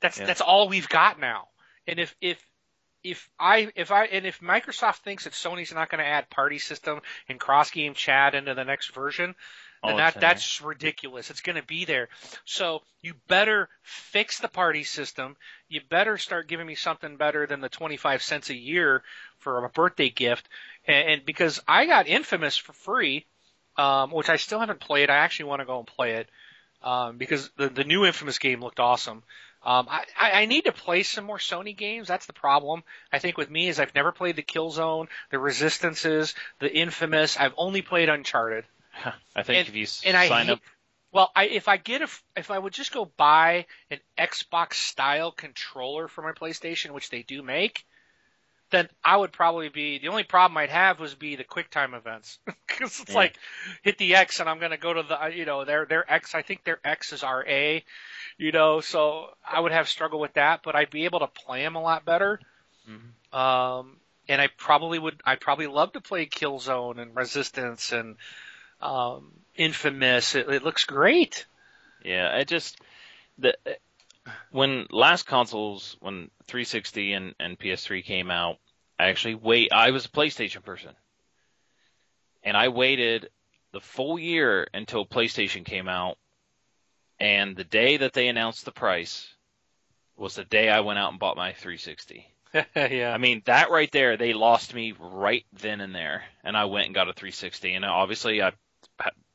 [0.00, 0.26] That's Yeah.
[0.26, 1.48] that's all we've got now.
[1.86, 2.44] And if if
[3.04, 6.58] if I if I and if Microsoft thinks that Sony's not going to add party
[6.58, 9.36] system and cross game chat into the next version,
[9.84, 11.30] Then that that's ridiculous.
[11.30, 12.08] It's going to be there.
[12.44, 15.36] So you better fix the party system.
[15.68, 19.02] You better start giving me something better than the 25 cents a year
[19.38, 20.48] for a birthday gift.
[20.86, 23.26] And, and because I got Infamous for free,
[23.76, 25.10] um, which I still haven't played.
[25.10, 26.28] I actually want to go and play it.
[26.82, 29.22] Um, because the, the new Infamous game looked awesome.
[29.64, 32.06] Um, I, I I need to play some more Sony games.
[32.06, 32.84] That's the problem.
[33.12, 37.36] I think with me is I've never played the Killzone, the Resistances, the Infamous.
[37.36, 38.64] I've only played Uncharted.
[39.34, 39.82] I think and- if you
[40.14, 40.60] I sign hate- up,
[41.12, 45.30] Well, I, if I get a, if I would just go buy an Xbox style
[45.32, 47.84] controller for my PlayStation, which they do make,
[48.70, 52.38] then I would probably be the only problem I'd have was be the QuickTime events
[52.46, 53.14] because it's Yeah.
[53.16, 53.38] like
[53.82, 56.42] hit the X and I'm gonna go to the you know their their X I
[56.42, 57.78] think their X is RA,
[58.36, 61.62] you know so I would have struggle with that, but I'd be able to play
[61.62, 62.40] them a lot better.
[62.90, 63.34] Mhm.
[63.38, 68.16] Um, and I probably would I'd probably love to play Killzone and Resistance and
[68.80, 70.34] um, Infamous.
[70.34, 71.46] It, it looks great.
[72.04, 72.78] yeah, I just
[73.38, 73.56] the
[74.50, 78.58] when last consoles when 360 and and PS3 came out,
[78.98, 79.72] I actually wait.
[79.72, 80.92] I was a PlayStation person,
[82.42, 83.30] and I waited
[83.72, 86.18] the full year until PlayStation came out,
[87.18, 89.28] and the day that they announced the price
[90.16, 92.26] was the day I went out and bought my 360.
[92.76, 93.12] yeah.
[93.12, 96.86] I mean, that right there, they lost me right then and there, and I went
[96.86, 97.74] and got a 360.
[97.74, 98.52] And obviously, I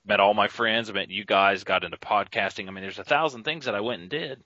[0.06, 0.90] met all my friends.
[0.90, 1.64] I met you guys.
[1.64, 2.68] Got into podcasting.
[2.68, 4.44] I mean, there's a thousand things that I went and did,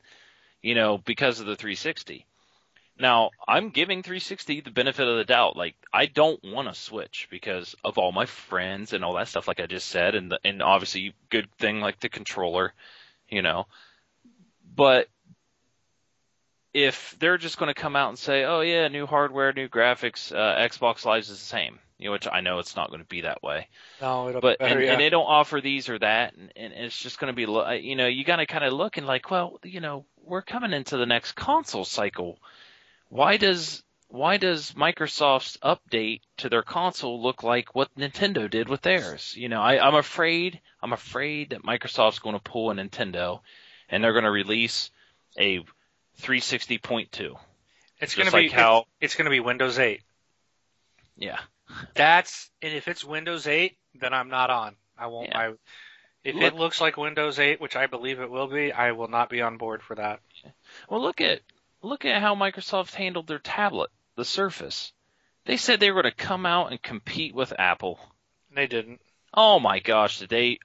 [0.62, 2.26] you know, because of the 360.
[2.98, 5.58] Now, I'm giving 360 the benefit of the doubt.
[5.58, 9.48] Like, I don't want to switch because of all my friends and all that stuff,
[9.48, 12.74] like I just said, and the, and obviously, good thing like the controller,
[13.28, 13.66] you know.
[14.76, 15.10] But
[16.74, 20.34] if they're just going to come out and say, "Oh yeah, new hardware, new graphics,
[20.34, 23.08] uh, Xbox Live is the same," you know, which I know it's not going to
[23.08, 23.68] be that way.
[24.02, 24.92] No, it'll but be better, and, yeah.
[24.94, 27.66] and they don't offer these or that, and, and it's just going to be, lo-
[27.66, 30.42] uh, you know, you got to kind of look and like, well, you know, we're
[30.42, 32.40] coming into the next console cycle.
[33.10, 38.82] Why does why does Microsoft's update to their console look like what Nintendo did with
[38.82, 39.34] theirs?
[39.36, 43.42] You know, I, I'm afraid I'm afraid that Microsoft's going to pull a Nintendo,
[43.90, 44.92] and they're going to release
[45.38, 45.60] a
[46.22, 47.36] 360.2.
[48.00, 50.02] it's going to be like how- it's, it's going to be Windows 8.
[51.18, 51.40] Yeah,
[51.96, 54.76] That's and if it's Windows 8, then I'm not on.
[54.98, 55.30] I won't.
[55.30, 55.38] Yeah.
[55.40, 55.54] I,
[56.24, 59.08] if Look- it looks like Windows 8, which I believe it will be, I will
[59.08, 60.20] not be on board for that.
[60.90, 61.42] Well, look at
[61.82, 64.92] look at how Microsoft handled their tablet, the Surface.
[65.46, 68.00] They said they were going to come out and compete with Apple.
[68.54, 69.02] They didn't.
[69.34, 70.60] Oh my gosh, did they?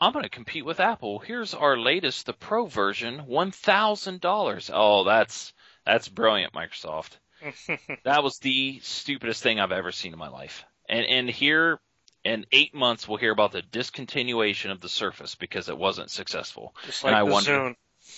[0.00, 1.18] I'm going to compete with Apple.
[1.20, 4.70] Here's our latest, the Pro version, one thousand dollars.
[4.72, 5.52] Oh, that's
[5.84, 7.18] that's brilliant, Microsoft.
[8.04, 10.64] That was the stupidest thing I've ever seen in my life.
[10.88, 11.80] And and here
[12.24, 16.74] in eight months we'll hear about the discontinuation of the Surface because it wasn't successful.
[16.86, 17.74] Just And I wonder- Zune.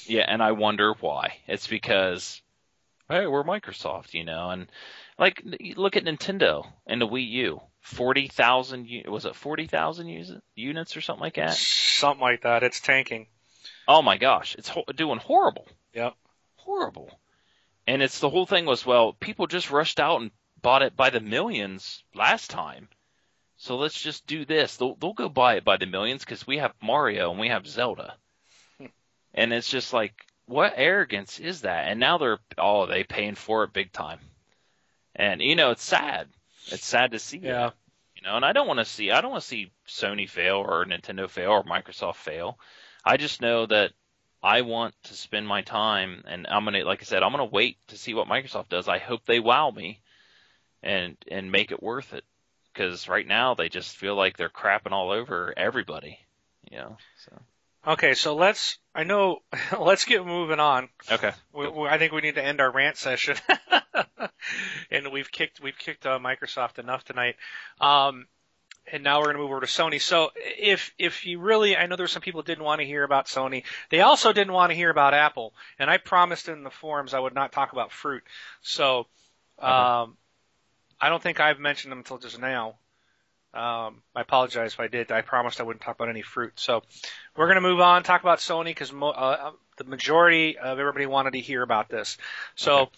[0.06, 1.36] Yeah, and I wonder why.
[1.46, 2.40] It's because,
[3.08, 4.66] hey, we're Microsoft, you know, and
[5.18, 5.42] like
[5.76, 10.08] look at Nintendo and the Wii U, forty thousand was it forty thousand
[10.54, 11.54] units or something like that?
[11.54, 12.62] Something like that.
[12.62, 13.26] It's tanking.
[13.86, 16.14] Oh my gosh, it's ho- doing horrible, Yep.
[16.56, 17.10] horrible.
[17.86, 20.30] And it's the whole thing was well, people just rushed out and
[20.62, 22.88] bought it by the millions last time.
[23.56, 24.76] So let's just do this.
[24.76, 27.66] They'll they'll go buy it by the millions because we have Mario and we have
[27.66, 28.16] Zelda.
[29.36, 30.14] And it's just like,
[30.46, 31.88] what arrogance is that?
[31.88, 34.20] And now they're oh they paying for it big time.
[35.16, 36.28] And you know it's sad.
[36.68, 37.38] It's sad to see.
[37.38, 37.52] Yeah.
[37.52, 37.74] that,
[38.14, 40.56] You know, and I don't want to see I don't want to see Sony fail
[40.56, 42.58] or Nintendo fail or Microsoft fail.
[43.04, 43.92] I just know that
[44.44, 47.78] I want to spend my time, and I'm gonna, like I said, I'm gonna wait
[47.88, 48.88] to see what Microsoft does.
[48.88, 50.00] I hope they wow me,
[50.82, 52.24] and and make it worth it,
[52.72, 56.18] because right now they just feel like they're crapping all over everybody,
[56.70, 56.98] you know.
[57.24, 57.40] So
[57.86, 58.78] Okay, so let's.
[58.94, 59.40] I know.
[59.78, 60.88] Let's get moving on.
[61.10, 63.36] okay, We, we, I think we need to end our rant session.
[64.90, 67.36] and we've kicked we've kicked uh, Microsoft enough tonight.
[67.80, 68.26] Um,
[68.90, 70.00] and now we're going to move over to Sony.
[70.00, 73.02] So if if you really, I know there's some people who didn't want to hear
[73.02, 73.64] about Sony.
[73.90, 75.54] They also didn't want to hear about Apple.
[75.78, 78.22] And I promised in the forums I would not talk about fruit.
[78.62, 79.06] So
[79.58, 80.16] um,
[81.00, 82.76] I don't think I've mentioned them until just now.
[83.54, 85.12] Um, I apologize if I did.
[85.12, 86.52] I promised I wouldn't talk about any fruit.
[86.56, 86.82] So
[87.36, 91.06] we're going to move on, talk about Sony because mo- uh, the majority of everybody
[91.06, 92.18] wanted to hear about this.
[92.56, 92.90] So Okay.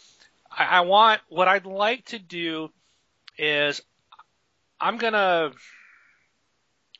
[0.50, 2.70] I, I want what I'd like to do
[3.38, 3.82] is
[4.80, 5.52] I'm gonna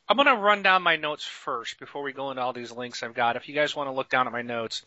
[0.09, 3.13] I'm gonna run down my notes first before we go into all these links I've
[3.13, 3.35] got.
[3.35, 4.83] If you guys want to look down at my notes.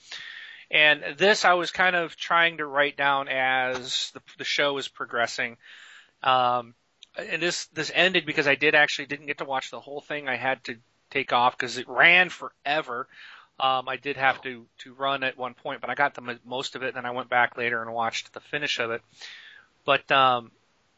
[0.70, 4.86] And this I was kind of trying to write down as the, the show was
[4.86, 5.56] progressing.
[6.22, 6.74] Um,
[7.18, 10.28] and this this ended because I did actually didn't get to watch the whole thing.
[10.28, 10.76] I had to
[11.10, 13.08] take off because it ran forever.
[13.58, 16.76] Um, I did have to to run at one point, but I got the most
[16.76, 16.88] of it.
[16.88, 19.02] And then I went back later and watched the finish of it.
[19.84, 20.50] But um,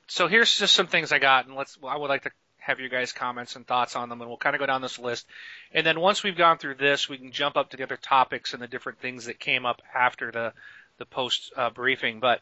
[0.06, 1.78] so here's just some things I got, and let's.
[1.82, 2.30] I would like to
[2.64, 4.98] have your guys' comments and thoughts on them, and we'll kind of go down this
[4.98, 5.26] list.
[5.72, 8.54] And then once we've gone through this, we can jump up to the other topics
[8.54, 10.53] and the different things that came up after the
[10.99, 12.20] the post uh, briefing.
[12.20, 12.41] But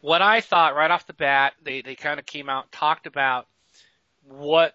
[0.00, 3.46] what I thought right off the bat, they they kind of came out talked about
[4.24, 4.74] what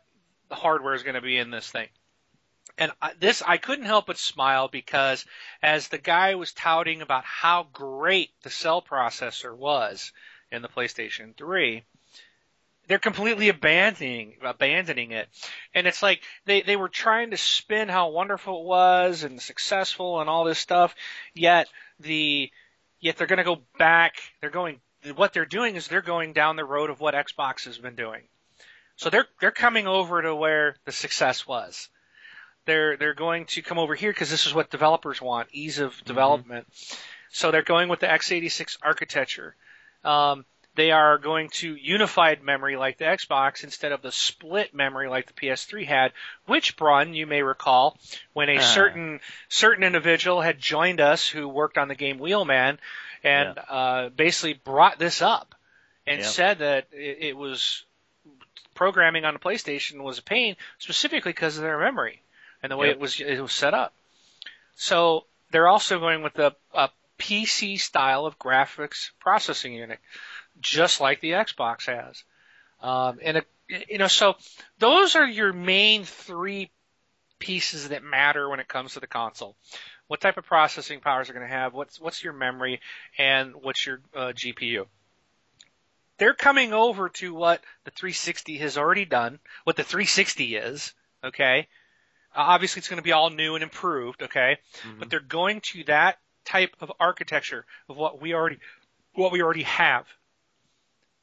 [0.50, 1.88] the hardware is going to be in this thing.
[2.78, 5.26] And I, this, I couldn't help but smile because
[5.62, 10.14] as the guy was touting about how great the cell processor was
[10.52, 11.84] in the PlayStation 3,
[12.92, 15.30] they're completely abandoning abandoning it.
[15.74, 20.20] And it's like they they were trying to spin how wonderful it was and successful
[20.20, 20.94] and all this stuff,
[21.34, 21.70] yet
[22.02, 22.52] the
[23.00, 24.16] yet they're going to go back.
[24.42, 24.82] They're going
[25.16, 28.24] what they're doing is they're going down the road of what Xbox has been doing.
[28.98, 31.88] So they're they're coming over to where the success was.
[32.66, 35.96] They're they're going to come over here because this is what developers want, ease of
[36.04, 36.68] development.
[37.30, 39.56] So they're going with the x86 architecture.
[40.04, 40.44] Um,
[40.76, 45.28] they are going to unified memory like the Xbox instead of the split memory like
[45.28, 46.14] the PS3 had,
[46.46, 47.98] which Brun, you may recall,
[48.34, 48.62] when a Ah.
[48.62, 49.20] certain
[49.50, 52.80] certain individual had joined us who worked on the game Wheelman
[53.24, 55.54] and uh, basically brought this up
[56.08, 56.28] and Yeah.
[56.28, 57.84] said that it, it was
[58.74, 62.22] programming on the PlayStation was a pain, specifically because of their memory
[62.64, 62.96] and the way Yep.
[62.96, 63.94] it was it was set up.
[64.76, 66.90] So they're also going with a, a
[67.20, 70.00] PC style of graphics processing unit,
[70.60, 72.24] just like the Xbox has.
[72.82, 73.48] Um, and it,
[73.90, 74.36] you know, so
[74.80, 76.72] those are your main three
[77.40, 79.56] pieces that matter when it comes to the console.
[80.08, 82.82] what type of processing powers are going to have, what's what's your memory,
[83.18, 84.86] and what's your uh, GPU.
[86.18, 91.70] They're coming over to what the 360 has already done, what the 360 is, okay?
[92.36, 94.58] Uh, obviously, it's going to be all new and improved, okay?
[94.84, 95.00] Mm-hmm.
[95.00, 98.60] But they're going to that type of architecture of what we already
[99.14, 100.06] what we already have.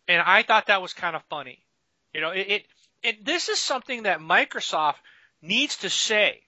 [0.08, 1.58] And I thought that was kind of funny.
[2.14, 2.66] You know, it, it,
[3.02, 4.96] it this is something that Microsoft
[5.42, 6.42] needs to say.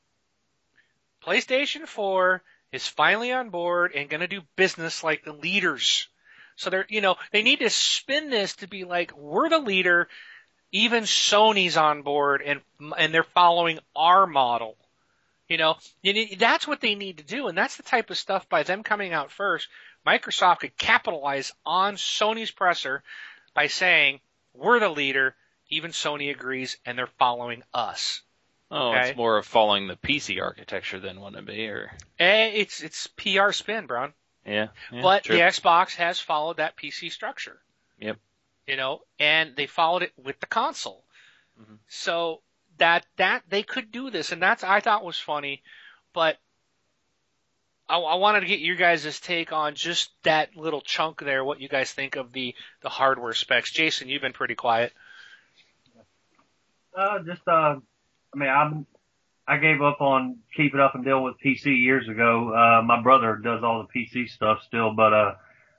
[1.24, 2.42] PlayStation 4
[2.72, 6.08] is finally on board and going to do business like the leaders.
[6.56, 10.08] So they're, you know, they need to spin this to be like, we're the leader.
[10.72, 12.60] Even Sony's on board and,
[12.96, 14.76] and they're following our model.
[15.48, 15.76] You know,
[16.38, 17.48] that's what they need to do.
[17.48, 19.68] And that's the type of stuff by them coming out first.
[20.06, 23.02] Microsoft could capitalize on Sony's presser
[23.54, 24.20] by saying,
[24.54, 25.34] we're the leader.
[25.68, 28.22] Even Sony agrees and they're following us.
[28.70, 29.08] Oh, okay?
[29.08, 31.66] it's more of following the PC architecture than wouldn't it be?
[31.66, 34.12] Or eh, it's it's PR spin, Brun.
[34.46, 35.36] Yeah, yeah but true.
[35.36, 37.60] the Xbox has followed that PC structure.
[37.98, 38.18] Yep.
[38.66, 41.04] You know, and they followed it with the console.
[41.60, 41.74] Mm-hmm.
[41.88, 42.42] So
[42.78, 45.62] that that they could do this, and that's I thought was funny,
[46.12, 46.38] but
[47.90, 51.44] I, I wanted to get your guys' take on just that little chunk there.
[51.44, 53.72] What you guys think of the the hardware specs?
[53.72, 54.92] Jason, you've been pretty quiet.
[56.96, 57.76] Uh, just uh,
[58.34, 58.86] I mean, I'm,
[59.46, 62.54] I gave up on keeping up and dealing with PC years ago.
[62.54, 65.34] Uh, my brother does all the PC stuff still, but, uh,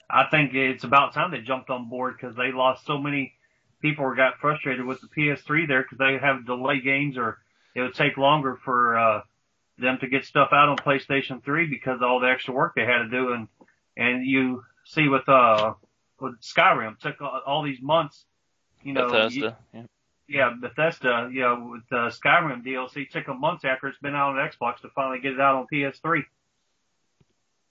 [0.09, 3.33] I think it's about time they jumped on board because they lost so many
[3.81, 7.37] people or got frustrated with the PS3 there because they have delay games or
[7.73, 9.21] it would take longer for, uh,
[9.81, 12.85] them to get stuff out on PlayStation 3 because of all the extra work they
[12.85, 13.33] had to do.
[13.33, 13.47] And,
[13.97, 15.73] and you see with, uh,
[16.19, 18.25] with Skyrim took all these months,
[18.83, 19.83] you know, Bethesda, you, yeah
[20.31, 24.37] yeah, Bethesda, you know, with the Skyrim DLC took them months after it's been out
[24.37, 26.23] on Xbox to finally get it out on PS3.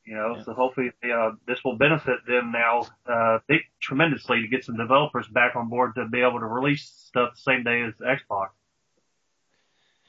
[0.04, 0.42] You know, yeah.
[0.42, 5.26] so hopefully uh, this will benefit them now uh, they, tremendously to get some developers
[5.28, 8.48] back on board to be able to release stuff the same day as Xbox.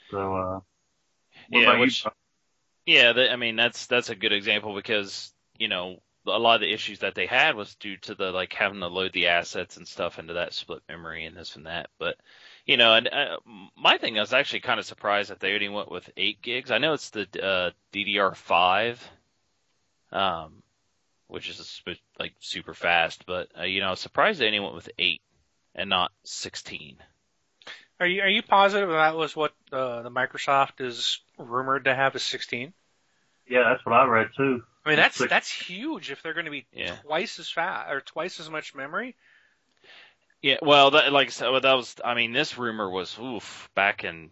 [0.09, 0.59] So, uh,
[1.59, 2.05] yeah, which,
[2.85, 6.61] yeah, the, I mean that's that's a good example because you know a lot of
[6.61, 9.77] the issues that they had was due to the like having to load the assets
[9.77, 11.89] and stuff into that split memory and this and that.
[11.99, 12.15] But
[12.65, 13.37] you know, and uh,
[13.75, 16.71] my thing I was actually kind of surprised that they only went with eight gigs.
[16.71, 18.97] I know it's the uh, DDR5,
[20.11, 20.61] um,
[21.27, 24.89] which is a, like super fast, but uh, you know, surprised they only went with
[24.99, 25.21] eight
[25.73, 26.97] and not sixteen.
[28.01, 32.15] Are you are you positive that was what uh, the Microsoft is rumored to have
[32.15, 32.73] is sixteen?
[33.47, 34.63] Yeah, that's what I read too.
[34.83, 36.95] I mean, that's that's huge if they're going to be yeah.
[37.05, 39.15] twice as fast or twice as much memory.
[40.41, 41.95] Yeah, well, that, like I said, that was.
[42.03, 44.31] I mean, this rumor was oof back in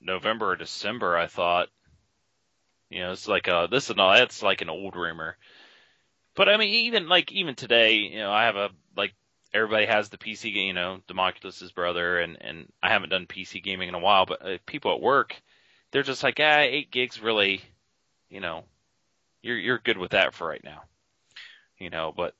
[0.00, 1.16] November or December.
[1.16, 1.68] I thought,
[2.90, 5.36] you know, it's like a this is no, that's like an old rumor.
[6.36, 9.14] But I mean, even like even today, you know, I have a like
[9.52, 13.62] everybody has the PC, game, you know, Democulus's brother, and and I haven't done PC
[13.62, 15.40] gaming in a while, but uh, people at work,
[15.90, 17.62] they're just like, ah, eight gigs really,
[18.28, 18.64] you know,
[19.42, 20.82] you're you're good with that for right now.
[21.78, 22.34] You know, but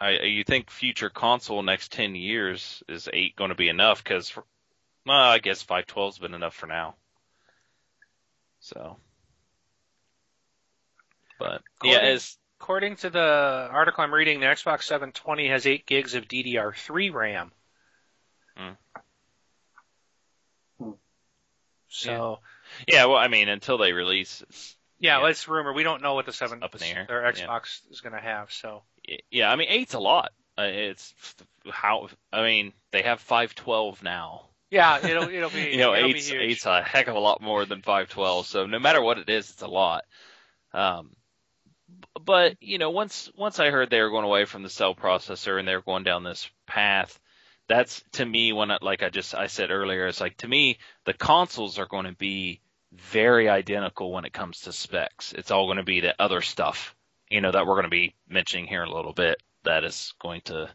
[0.00, 4.02] I you think future console next ten years is eight going to be enough?
[4.02, 4.32] Because
[5.06, 6.94] well, I guess five twelve's been enough for now.
[8.60, 8.96] So,
[11.38, 16.14] but yeah, as according to the article I'm reading, the Xbox 720 has eight gigs
[16.14, 17.52] of DDR3 RAM.
[18.56, 18.70] Hmm.
[21.88, 22.38] So,
[22.88, 23.00] yeah.
[23.00, 23.04] yeah.
[23.04, 24.42] well, I mean, until they release,
[24.98, 25.74] yeah, well, it's rumor.
[25.74, 27.04] We don't know what the seven up in the air.
[27.06, 27.92] Their Xbox yeah.
[27.92, 28.50] is going to have.
[28.50, 28.82] So
[29.30, 30.30] yeah, I mean eight's a lot.
[30.56, 31.12] Uh, it's
[31.70, 34.46] how I mean they have five twelve now.
[34.70, 37.82] Yeah, it'll it'll be you know eight's eight's a heck of a lot more than
[37.82, 38.46] five twelve.
[38.46, 40.04] So no matter what it is, it's a lot.
[40.72, 41.10] Um,
[42.24, 45.58] but you know once once I heard they were going away from the cell processor
[45.58, 47.18] and they were going down this path,
[47.68, 50.78] that's to me when I, like I just I said earlier, it's like to me
[51.04, 52.60] the consoles are going to be
[52.92, 55.32] very identical when it comes to specs.
[55.32, 56.94] It's all going to be the other stuff,
[57.28, 60.14] you know, that we're going to be mentioning here in a little bit that is
[60.20, 60.70] going to,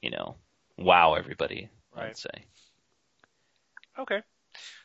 [0.00, 0.36] you know,
[0.78, 2.10] wow everybody, right.
[2.10, 2.44] I'd say.
[3.98, 4.22] Okay.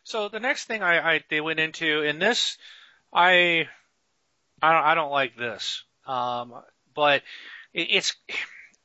[0.04, 2.58] So the next thing I, I they went into in this,
[3.14, 3.68] I,
[4.62, 5.84] I don't, I don't like this.
[6.06, 6.54] Um,
[6.94, 7.24] but
[7.74, 8.16] it, it's,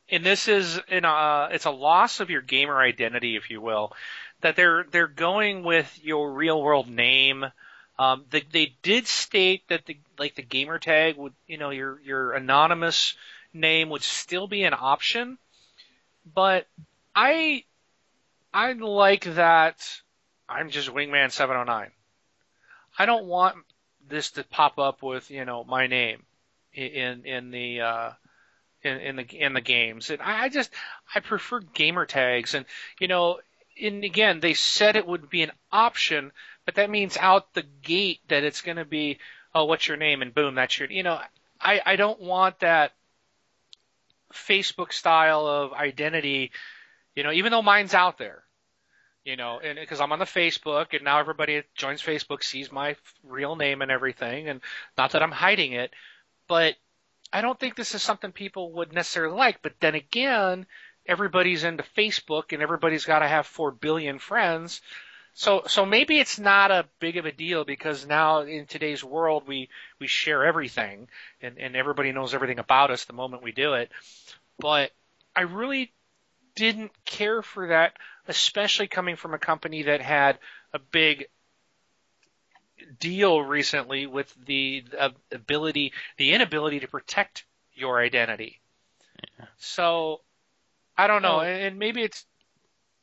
[0.09, 3.93] and this is it's a loss of your gamer identity, if you will
[4.41, 7.45] that they're they're going with your real world name.
[7.99, 12.01] Um, they, they did state that the like the gamer tag would you know your
[12.01, 13.15] your anonymous
[13.53, 15.39] name would still be an option,
[16.33, 16.67] but
[17.15, 17.65] I
[18.53, 20.01] I like that
[20.49, 21.91] I'm just Wingman 709.
[22.99, 23.57] I don't want
[24.09, 26.23] this to pop up with you know my name
[26.75, 28.11] in in the uh,
[28.83, 30.71] in, in the in the games, and I just
[31.15, 32.67] I prefer gamer tags, and
[33.01, 33.41] you know,
[33.81, 36.33] and again they said it would be an option,
[36.65, 39.19] but that means out the gate that it's going to be
[39.55, 40.23] oh what's your name?
[40.23, 41.19] And boom that's your you know
[41.61, 42.93] I I don't want that
[44.33, 46.53] Facebook style of identity,
[47.15, 48.43] you know, even though mine's out there
[49.27, 52.71] you know, and because I'm on the Facebook and now everybody that joins Facebook sees
[52.71, 52.95] my
[53.25, 54.61] real name and everything, and
[54.97, 55.91] not that I'm hiding it,
[56.47, 56.77] but
[57.33, 59.63] I don't think this is something people would necessarily like.
[59.63, 60.65] But then again,
[61.05, 64.81] everybody's into Facebook and everybody's got to have four billion friends.
[65.35, 69.49] So, so maybe it's not a big of a deal because now in today's world
[69.49, 71.09] we, we share everything
[71.43, 73.91] and, and everybody knows everything about us the moment we do it.
[74.61, 74.93] But
[75.35, 75.93] I really
[76.55, 77.95] didn't care for that
[78.29, 80.39] especially coming from a company that had
[80.73, 81.27] a big
[82.99, 87.45] deal recently with the uh, ability, the inability to protect
[87.75, 88.61] your identity.
[89.39, 89.47] Yeah.
[89.59, 90.21] So,
[90.97, 92.25] I don't know, well, and maybe it's,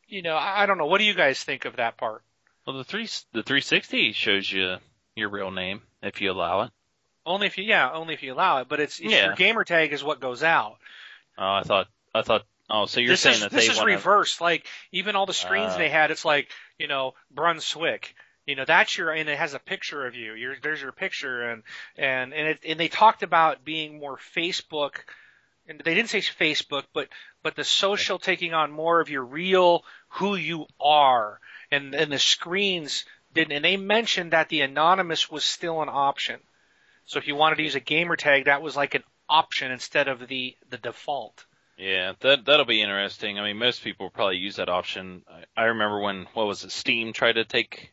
[0.08, 0.86] you know, I don't know.
[0.86, 2.22] What do you guys think of that part?
[2.66, 4.78] Well, the three the 360 shows you
[5.16, 6.72] your real name if you allow it.
[7.26, 8.68] Only if you, yeah, only if you allow it.
[8.68, 9.28] But it's, it's yeah.
[9.28, 10.78] your gamer tag is what goes out.
[11.38, 12.44] Oh, I thought I thought
[12.76, 13.92] Oh, so you're this saying is, that this is wanna...
[13.92, 14.42] reversed.
[14.42, 15.78] Like even all the screens Uh.
[15.78, 18.16] they had, it's like you know Brunswick.
[18.48, 20.34] You know that's your and it has a picture of you.
[20.34, 21.62] You're, there's your picture and
[21.98, 24.96] and and it, and they talked about being more Facebook.
[25.66, 27.08] And they didn't say Facebook, but
[27.44, 31.40] but the social taking on more of your real who you are,
[31.72, 33.54] and and the screens didn't.
[33.54, 36.40] And they mentioned that the anonymous was still an option.
[37.06, 40.08] So if you wanted to use a gamer tag, that was like an option instead
[40.08, 41.46] of the the default.
[41.78, 43.40] Yeah, that that'll be interesting.
[43.40, 45.24] I mean, most people will probably use that option.
[45.28, 47.92] I, I remember when what was it, Steam tried to take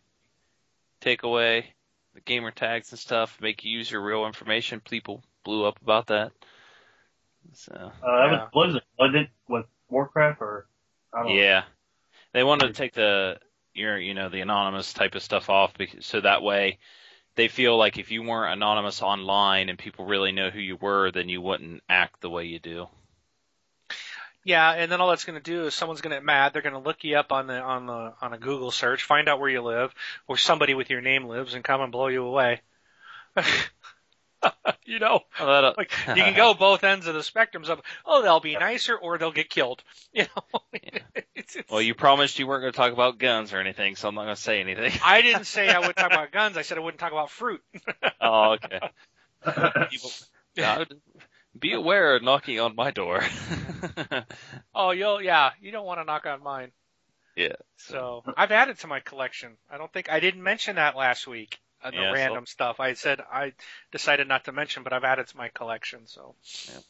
[1.00, 1.72] take away
[2.14, 4.80] the gamer tags and stuff, make you use your real information.
[4.80, 6.32] People blew up about that.
[7.54, 9.30] So Uh, that was Blizzard, wasn't it?
[9.48, 10.66] With Warcraft or?
[11.14, 11.34] I don't know.
[11.40, 11.62] yeah,
[12.32, 13.38] they wanted to take the
[13.72, 16.78] your you know the anonymous type of stuff off because, so that way
[17.36, 21.10] they feel like if you weren't anonymous online and people really know who you were,
[21.10, 22.88] then you wouldn't act the way you do.
[24.44, 26.52] Yeah, and then all that's going to do is someone's going to get mad.
[26.52, 29.28] They're going to look you up on the on the on a Google search, find
[29.28, 29.94] out where you live,
[30.26, 32.62] or somebody with your name lives, and come and blow you away.
[34.84, 38.22] you know, Well, uh, like you can go both ends of the spectrums of oh
[38.22, 39.82] they'll be nicer or they'll get killed.
[40.12, 40.60] You know,
[41.34, 44.08] it's, it's, well, you promised you weren't going to talk about guns or anything, so
[44.08, 44.92] I'm not going to say anything.
[45.04, 46.56] I didn't say I would talk about guns.
[46.56, 47.62] I said I wouldn't talk about fruit.
[48.20, 48.80] oh, okay.
[49.90, 50.10] People,
[50.56, 50.84] yeah,
[51.58, 53.22] be aware of knocking on my door.
[54.74, 56.72] oh, you'll yeah, you don't want to knock on mine.
[57.36, 57.54] yeah.
[57.76, 59.56] So I've added to my collection.
[59.70, 61.58] I don't think I didn't mention that last week.
[61.82, 63.52] Uh, the Yeah, so- random stuff I said I
[63.90, 66.06] decided not to mention, but I've added to my collection.
[66.06, 66.34] So
[66.68, 66.80] Yeah.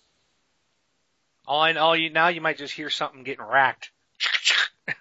[1.46, 3.90] all I all you now you might just hear something getting racked.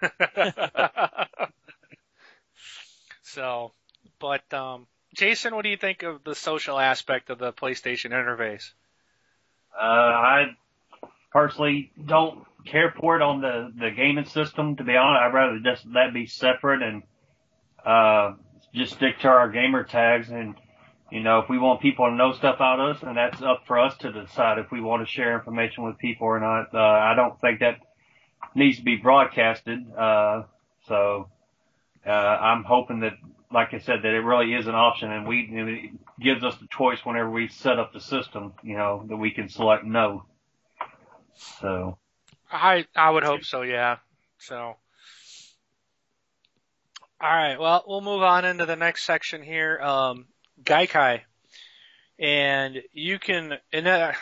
[3.22, 3.72] so,
[4.18, 8.70] but um, Jason, what do you think of the social aspect of the PlayStation interface?
[9.80, 10.56] Uh, I
[11.32, 15.22] personally don't care for it on the, the gaming system, to be honest.
[15.22, 17.02] I'd rather just that be separate and,
[17.84, 18.34] uh,
[18.74, 20.28] just stick to our gamer tags.
[20.28, 20.54] And,
[21.10, 23.78] you know, if we want people to know stuff about us, and that's up for
[23.78, 26.74] us to decide if we want to share information with people or not.
[26.74, 27.78] Uh, I don't think that
[28.54, 29.90] needs to be broadcasted.
[29.92, 30.42] Uh,
[30.86, 31.28] so,
[32.06, 33.14] uh, I'm hoping that,
[33.52, 36.68] like I said, that it really is an option and we, it gives us the
[36.68, 40.24] choice whenever we set up the system, you know, that we can select no.
[41.60, 41.98] So,
[42.50, 43.98] I I would hope so, yeah.
[44.38, 44.76] So
[47.22, 49.78] all right, well, we'll move on into the next section here.
[49.78, 50.26] Um,
[50.64, 51.20] Gaikai,
[52.18, 54.12] and you can, and uh,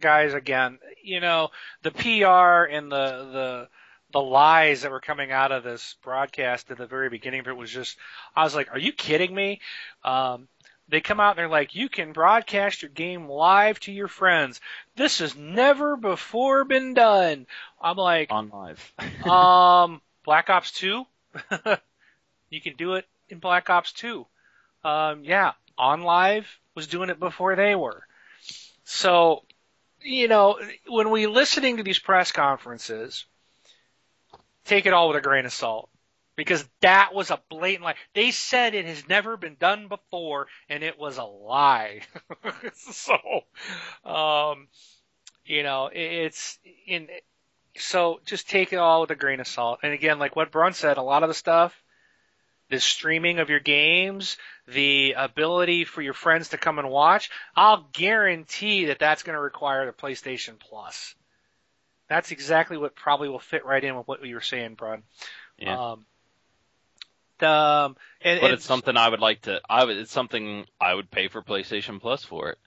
[0.00, 1.50] guys, again, you know,
[1.82, 3.68] the PR and the the
[4.12, 7.56] the lies that were coming out of this broadcast at the very beginning of it
[7.56, 7.96] was just,
[8.34, 9.60] I was like, are you kidding me?
[10.02, 10.48] Um,
[10.88, 14.60] they come out and they're like, you can broadcast your game live to your friends.
[14.96, 17.46] This has never before been done.
[17.80, 18.78] I'm like, OnLive.
[19.28, 21.04] um, Black Ops 2?
[22.50, 24.26] you can do it in Black Ops 2.
[24.84, 28.06] Um, yeah, OnLive was doing it before they were.
[28.84, 29.44] So,
[30.00, 33.26] you know, when we listening to these press conferences,
[34.68, 35.88] take it all with a grain of salt.
[36.36, 37.96] Because that was a blatant lie.
[38.14, 42.02] They said it has never been done before, and it was a lie.
[42.74, 43.16] so,
[44.04, 44.68] um,
[45.44, 47.08] you know, it's in.
[47.76, 49.80] So just take it all with a grain of salt.
[49.82, 51.74] And again, like what Brun said, a lot of the stuff
[52.68, 54.36] the streaming of your games,
[54.66, 59.40] the ability for your friends to come and watch, I'll guarantee that that's going to
[59.40, 61.14] require the PlayStation Plus.
[62.08, 65.02] That's exactly what probably will fit right in with what you were saying, Brun.
[65.58, 65.92] Yeah.
[65.92, 66.06] Um,
[67.38, 69.60] the, um, and, but and it's something I would like to.
[69.68, 69.96] I would.
[69.96, 72.58] It's something I would pay for PlayStation Plus for it.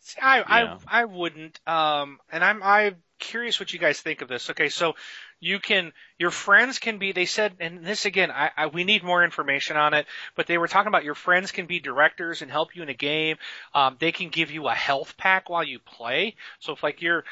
[0.00, 0.78] See, I, Yeah.
[0.86, 1.60] I I wouldn't.
[1.66, 4.50] Um, and I'm I'm curious what you guys think of this.
[4.50, 4.94] Okay, so
[5.40, 7.12] you can your friends can be.
[7.12, 10.06] They said, and this again, I, I we need more information on it.
[10.34, 12.94] But they were talking about your friends can be directors and help you in a
[12.94, 13.36] game.
[13.74, 16.36] Um, they can give you a health pack while you play.
[16.60, 17.24] So if like you're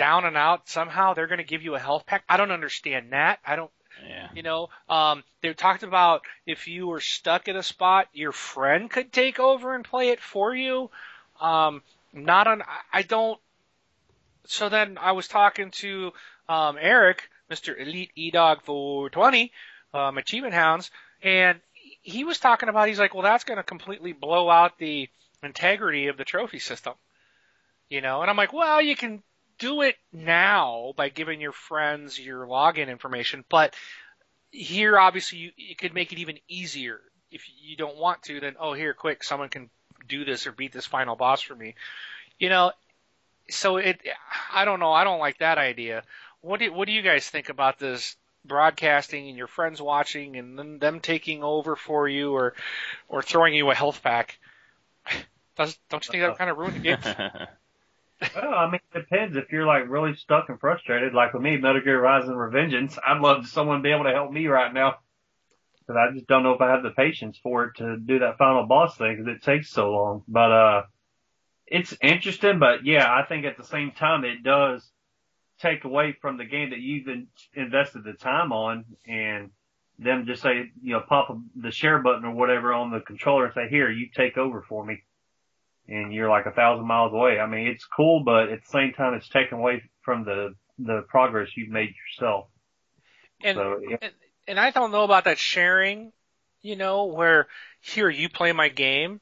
[0.00, 2.24] down and out somehow, they're going to give you a health pack.
[2.26, 3.38] I don't understand that.
[3.46, 3.70] I don't.
[4.08, 4.28] Yeah.
[4.34, 8.88] You know, um, they talked about if you were stuck at a spot, your friend
[8.88, 10.90] could take over and play it for you.
[11.38, 11.82] Um,
[12.14, 13.38] not on, I- don't.
[14.46, 16.12] So then I was talking to
[16.48, 17.78] um, Eric, Mr.
[17.78, 19.52] Elite E Dog 420,
[19.92, 20.90] um, Achievement Hounds,
[21.22, 21.60] and
[22.00, 22.88] he was talking about.
[22.88, 25.10] He's like, well, that's going to completely blow out the
[25.42, 26.94] integrity of the trophy system.
[27.90, 29.22] You know, and I'm like, well, you can
[29.60, 33.74] do it now by giving your friends your login information, but
[34.50, 37.00] here obviously you, you could make it even easier.
[37.30, 39.70] If you don't want to, then oh here, quick, someone can
[40.08, 41.76] do this or beat this final boss for me.
[42.38, 42.72] You know,
[43.48, 44.00] so it
[44.52, 46.02] I don't know, I don't like that idea.
[46.40, 50.58] What do what do you guys think about this broadcasting and your friends watching and
[50.58, 52.54] then them taking over for you or
[53.08, 54.38] or throwing you a health pack?
[55.56, 56.98] Does don't you think that would kind of ruin the game?
[58.20, 59.36] Well, I mean, it depends.
[59.36, 63.20] If you're like really stuck and frustrated, like with me, Metal Gear Rising Revengeance, I'd
[63.20, 64.96] love someone to be able to help me right now.
[65.86, 68.38] Cause I just don't know if I have the patience for it to do that
[68.38, 70.22] final boss thing because it takes so long.
[70.28, 70.82] But, uh,
[71.66, 74.88] it's interesting, but yeah, I think at the same time it does
[75.60, 79.50] take away from the game that you've in- invested the time on and
[79.98, 83.54] them just say, you know, pop the share button or whatever on the controller and
[83.54, 85.02] say, here, you take over for me
[85.90, 87.40] and you're like a thousand miles away.
[87.40, 91.04] I mean, it's cool, but at the same time, it's taken away from the the
[91.08, 92.46] progress you've made yourself.
[93.42, 94.12] And so yeah, and,
[94.48, 96.12] and I don't know about that sharing,
[96.62, 97.48] you know, where
[97.80, 99.20] here you play my game,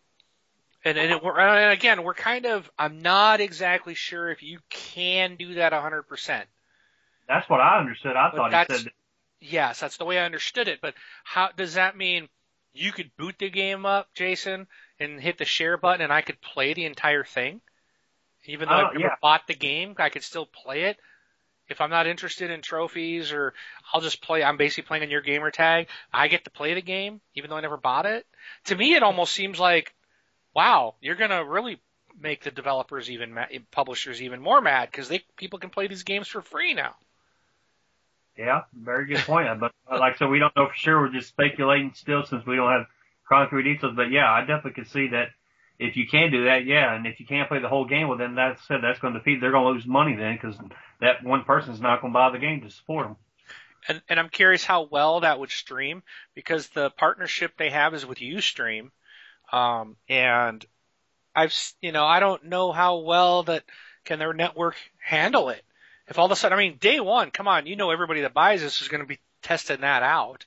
[0.85, 5.37] and and, it, and again we're kind of I'm not exactly sure if you can
[5.37, 6.05] do that 100.
[6.05, 6.49] percent
[7.29, 8.17] that's what I understood.
[8.17, 8.93] I But thought he said
[9.41, 10.81] Yes, that's the way I understood it.
[10.81, 12.29] But how does that mean?
[12.73, 14.67] You could boot the game up, Jason,
[15.01, 17.61] and hit the share button, and I could play the entire thing,
[18.47, 19.17] even though Oh, I've never yeah.
[19.23, 19.95] bought the game.
[19.99, 20.99] I could still play it.
[21.69, 23.55] If I'm not interested in trophies, or
[23.93, 24.43] I'll just play.
[24.43, 25.89] I'm basically playing on your gamer tag.
[26.13, 28.27] I get to play the game, even though I never bought it.
[28.67, 29.95] To me, it almost seems like,
[30.55, 31.81] wow, you're gonna really
[32.21, 36.05] make the developers even ma- publishers even more mad because they people can play these
[36.05, 36.97] games for free now.
[38.37, 39.49] Yeah, very good point.
[39.61, 41.01] But uh, like, so we don't know for sure.
[41.01, 42.87] We're just speculating still since we don't have
[43.29, 43.95] concrete details.
[43.97, 45.29] But yeah, I definitely could see that
[45.79, 46.95] if you can do that, yeah.
[46.95, 49.21] And if you can't play the whole game, well, then that's said that's going to
[49.21, 49.41] defeat.
[49.41, 50.57] They're going to lose money then because
[51.01, 53.17] that one person's not going to buy the game to support them.
[53.87, 56.03] And, and I'm curious how well that would stream
[56.35, 58.91] because the partnership they have is with Ustream.
[59.53, 60.65] Um, and
[61.35, 63.65] I've you know, I don't know how well that
[64.05, 65.63] can their network handle it.
[66.09, 68.35] If all of a sudden, I mean, day one, come on, you know, everybody that
[68.35, 70.45] buys this is going to be testing that out.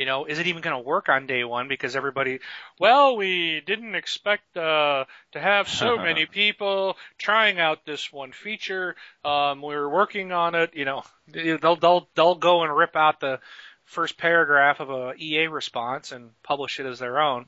[0.00, 1.68] You know, is it even going to work on day one?
[1.68, 2.38] Because everybody,
[2.78, 8.96] well, we didn't expect uh, to have so many people trying out this one feature.
[9.26, 10.70] Um, we were working on it.
[10.72, 13.40] You know, they'll they'll they'll go and rip out the
[13.84, 17.44] first paragraph of a EA response and publish it as their own.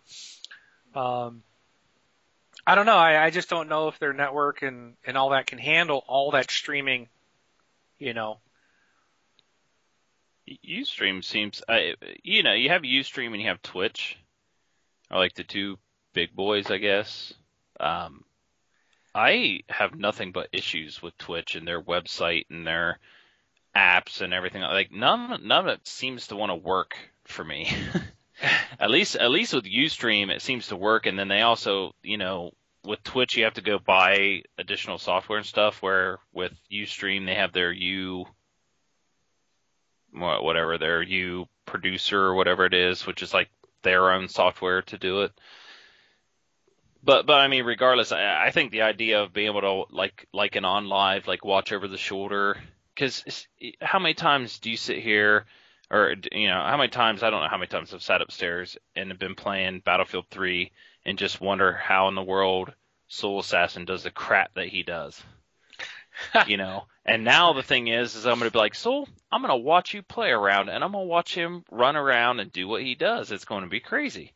[0.95, 1.43] Um,
[2.67, 2.99] I don't know.
[2.99, 6.33] I, I just don't know if their network and and all that can handle all
[6.33, 7.09] that streaming.
[7.99, 8.41] You know,
[10.67, 14.19] Ustream seems, I, you know, you have Ustream and you have Twitch,
[15.11, 15.79] are like the two
[16.13, 17.33] big boys, I guess.
[17.79, 18.25] Um,
[19.15, 22.99] I have nothing but issues with Twitch and their website and their
[23.77, 24.63] apps and everything.
[24.63, 27.71] Like none, none of it seems to want to work for me.
[28.81, 31.07] at least, at least with Ustream, it seems to work.
[31.07, 32.53] And then they also, you know,
[32.85, 35.83] with Twitch, you have to go buy additional software and stuff.
[35.83, 38.27] Where with Ustream, they have their U
[40.13, 43.49] whatever their U producer or whatever it is, which is like
[43.83, 45.33] their own software to do it.
[47.03, 50.27] But but I mean, regardless, I, I think the idea of being able to like
[50.33, 52.59] like an OnLive, like watch over the shoulder,
[52.95, 53.47] because
[53.81, 55.47] how many times do you sit here,
[55.91, 58.77] or you know, how many times I don't know how many times I've sat upstairs
[58.95, 60.71] and have been playing Battlefield 3
[61.05, 62.73] and just wonder how in the world
[63.09, 65.21] Soul Assassin does the crap that he does.
[66.47, 69.43] you know, And now the thing is, is I'm going to be like, so I'm
[69.43, 72.53] going to watch you play around, and I'm going to watch him run around and
[72.53, 73.33] do what he does.
[73.33, 74.33] It's going to be crazy.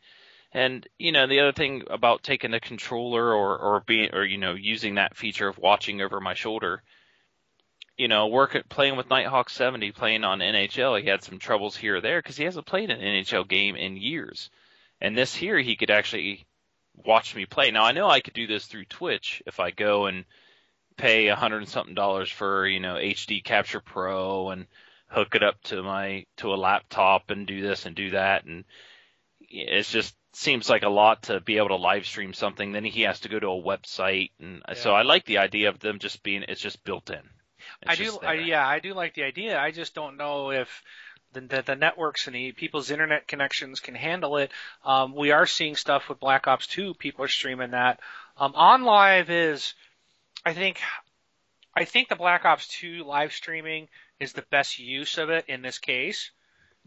[0.52, 4.38] And you know, the other thing about taking a controller or or being or you
[4.38, 6.82] know using that feature of watching over my shoulder,
[7.96, 11.76] you know, work at playing with Nighthawk 70, playing on NHL, he had some troubles
[11.76, 14.50] here or there because he hasn't played an NHL game in years.
[15.00, 16.46] And this here, he could actually
[16.94, 17.70] watch me play.
[17.70, 20.24] Now I know I could do this through Twitch if I go and
[20.96, 24.66] pay a hundred and something dollars for you know HD Capture Pro and
[25.08, 28.64] hook it up to my to a laptop and do this and do that and
[29.48, 32.72] it just seems like a lot to be able to live stream something.
[32.72, 34.74] Then he has to go to a website, and yeah.
[34.74, 37.22] so I like the idea of them just being it's just built in.
[37.82, 39.58] It's I do, I, yeah, I do like the idea.
[39.58, 40.82] I just don't know if
[41.32, 44.52] the, the, the networks and the people's internet connections can handle it.
[44.84, 46.94] Um, we are seeing stuff with Black Ops 2.
[46.94, 48.00] People are streaming that.
[48.36, 49.74] Um, OnLive is,
[50.46, 50.80] I think,
[51.74, 53.88] I think the Black Ops 2 live streaming
[54.20, 56.30] is the best use of it in this case.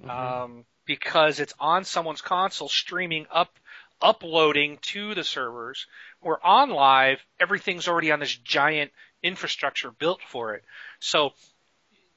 [0.01, 0.09] Mm-hmm.
[0.09, 3.53] Um, because it's on someone's console streaming up
[4.01, 5.85] uploading to the servers.
[6.21, 8.91] Where OnLive, everything's already on this giant
[9.21, 10.63] infrastructure built for it.
[10.99, 11.33] So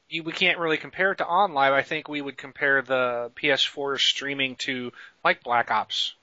[0.09, 1.73] you, we can't really compare it to OnLive.
[1.73, 4.93] I think we would compare the PS4 streaming to
[5.25, 6.15] like Black Ops.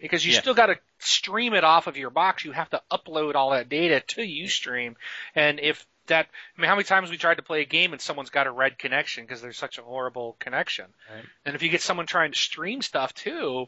[0.00, 0.40] Because you yeah.
[0.40, 2.44] still got to stream it off of your box.
[2.44, 4.94] You have to upload all that data to Ustream.
[5.34, 6.26] And if that
[6.56, 8.52] I mean, how many times we tried to play a game and someone's got a
[8.52, 10.86] red connection because there's such a horrible connection.
[11.14, 11.24] Right.
[11.44, 13.66] And if you get someone trying to stream stuff too,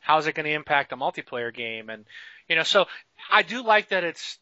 [0.00, 1.90] how's it going to impact a multiplayer game?
[1.90, 2.04] And
[2.48, 2.86] you know, so
[3.30, 4.38] I do like that it's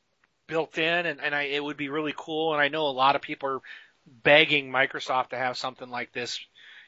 [0.46, 2.52] built in, and, and I, it would be really cool.
[2.52, 3.60] And I know a lot of people are
[4.22, 6.38] begging Microsoft to have something like this.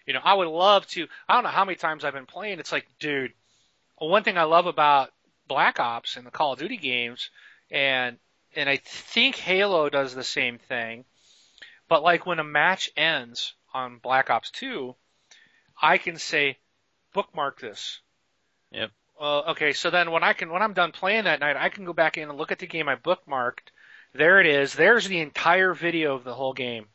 [0.06, 1.06] You know, I would love to.
[1.28, 2.58] I don't know how many times I've been playing.
[2.58, 3.32] It's like, dude,
[3.96, 5.10] one thing I love about
[5.48, 7.30] Black Ops and the Call of Duty games,
[7.70, 8.18] and
[8.54, 11.04] and I think Halo does the same thing.
[11.88, 14.94] But like when a match ends on Black Ops 2,
[15.80, 16.58] I can say,
[17.12, 18.00] bookmark this.
[18.72, 18.90] Yep.
[19.20, 21.84] Uh, okay, so then when I can, when I'm done playing that night, I can
[21.84, 23.70] go back in and look at the game I bookmarked.
[24.14, 24.72] There it is.
[24.72, 26.86] There's the entire video of the whole game,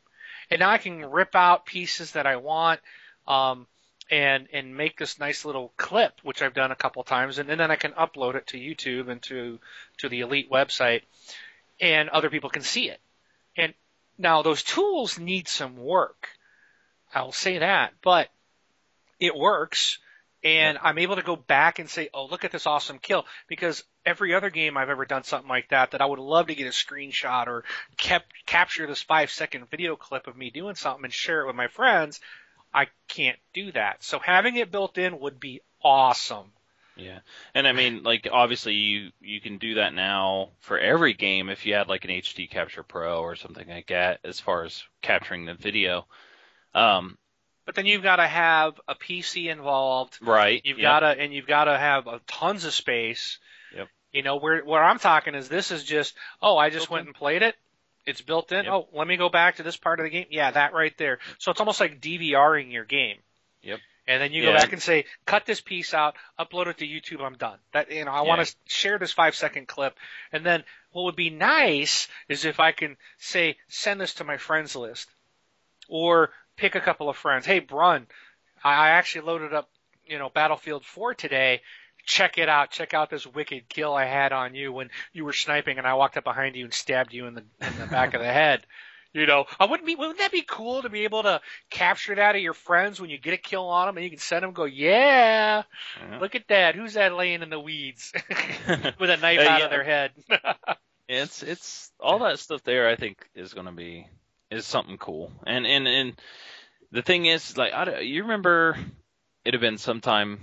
[0.50, 2.80] and now I can rip out pieces that I want.
[3.28, 3.68] Um,
[4.12, 7.60] and and make this nice little clip, which I've done a couple times, and, and
[7.60, 9.58] then I can upload it to YouTube and to
[9.98, 11.02] to the Elite website
[11.82, 13.02] and other people can see it.
[13.58, 13.74] And
[14.18, 16.30] now those tools need some work.
[17.14, 18.30] I'll say that, but
[19.20, 19.98] it works.
[20.44, 23.26] And I'm able to go back and say, oh, look at this awesome kill.
[23.48, 26.56] Because every other game I've ever done something like that, that I would love to
[26.56, 27.64] get a screenshot or
[27.98, 31.56] kept, capture this five second video clip of me doing something and share it with
[31.56, 32.20] my friends,
[32.74, 34.04] I can't do that.
[34.04, 36.52] So having it built in would be awesome.
[36.96, 37.20] Yeah,
[37.56, 41.66] and I mean, like obviously you you can do that now for every game if
[41.66, 45.46] you had like an HD Capture Pro or something like that, as far as capturing
[45.46, 46.06] the video.
[46.76, 47.18] Um,
[47.66, 50.62] but then you've got to have a PC involved, right?
[50.64, 50.84] You've yep.
[50.84, 53.40] got to and you've got to have a, tons of space.
[53.76, 53.88] Yep.
[54.12, 57.08] You know where where I'm talking is this is just oh I just built went
[57.08, 57.56] and played it.
[58.06, 58.66] It's built in.
[58.66, 58.74] Yep.
[58.74, 60.26] Oh, let me go back to this part of the game.
[60.30, 61.20] Yeah, that right there.
[61.38, 63.18] So it's almost like DVRing your game.
[63.62, 64.52] Yep and then you yeah.
[64.52, 67.58] go back and say, cut this piece out, upload it to YouTube, I'm done.
[67.74, 68.28] That you know, I yeah.
[68.28, 69.98] want to share this five second clip,
[70.32, 74.38] and then what would be nice is if I can say, send this to my
[74.38, 75.10] friends list,
[75.88, 77.46] or pick a couple of friends.
[77.46, 78.08] Hey, Brun,
[78.64, 79.70] I actually loaded up,
[80.06, 81.62] you know, Battlefield 4 today.
[82.06, 82.72] Check it out.
[82.72, 85.94] Check out this wicked kill I had on you when you were sniping, and I
[85.94, 88.66] walked up behind you and stabbed you in the in the back of the head.
[89.14, 89.96] You know, I wouldn't be.
[89.96, 93.18] Wouldn't that be cool to be able to capture that of your friends when you
[93.18, 95.64] get a kill on them, and you can send them, go, yeah,
[96.00, 96.20] yeah.
[96.20, 96.76] look at that.
[96.76, 98.14] Who's that laying in the weeds
[99.00, 99.66] with a knife uh, out yeah.
[99.66, 100.12] of their head?
[101.10, 102.88] it's it's all that stuff there.
[102.88, 104.08] I think is going to be
[104.50, 105.34] is something cool.
[105.46, 106.14] And and and
[106.92, 108.78] the thing is, like, I, you remember
[109.44, 110.40] it had been sometime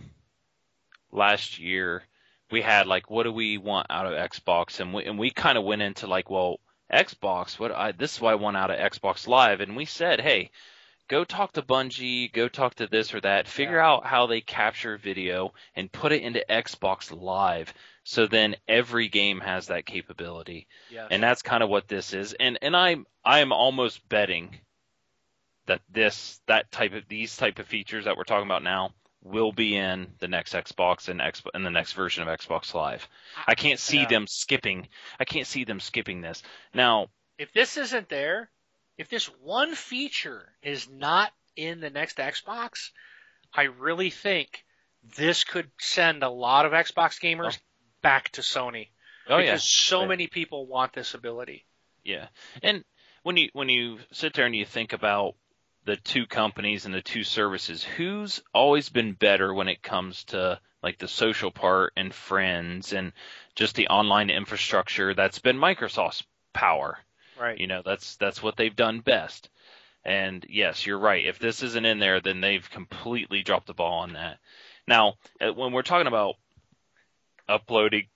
[1.12, 2.02] last year
[2.51, 5.59] we had like, what do we want out of Xbox, and we and we kind
[5.59, 6.60] of went into like, well
[6.93, 10.20] Xbox, what I this is why I want out of Xbox Live, and we said,
[10.20, 10.51] hey,
[11.09, 13.86] go talk to Bungie, go talk to this or that, figure yeah.
[13.86, 17.72] out how they capture video and put it into Xbox Live.
[18.05, 20.66] So then every game has that capability.
[20.90, 21.09] Yes.
[21.10, 22.32] And that's kind of what this is.
[22.32, 24.56] And and I'm I'm almost betting
[25.66, 28.94] that this that type of these type of features that we're talking about now
[29.28, 33.09] will be in the next Xbox and X and the next version of Xbox Live.
[33.46, 34.09] I can't see yeah.
[34.09, 34.88] them skipping.
[35.20, 36.42] I can't see them skipping this.
[36.74, 38.50] Now, if this isn't there,
[38.96, 42.90] if this one feature is not in the next Xbox,
[43.55, 44.64] I really think
[45.16, 47.62] this could send a lot of Xbox gamers oh.
[48.02, 48.88] back to Sony.
[49.28, 49.98] Oh because yeah.
[49.98, 51.66] so many people want this ability.
[52.02, 52.28] Yeah.
[52.62, 52.82] And
[53.22, 55.34] when you when you sit there and you think about
[55.89, 60.60] the two companies and the two services, who's always been better when it comes to
[60.82, 63.12] like the social part and friends and
[63.55, 65.15] just the online infrastructure?
[65.15, 66.98] That's been Microsoft's power.
[67.40, 67.59] Right.
[67.59, 69.48] You know, that's that's what they've done best.
[70.05, 71.24] And yes, you're right.
[71.24, 74.40] If this isn't in there, then they've completely dropped the ball on that.
[74.86, 76.35] Now, uh, when we're talking about
[77.48, 78.09] uploading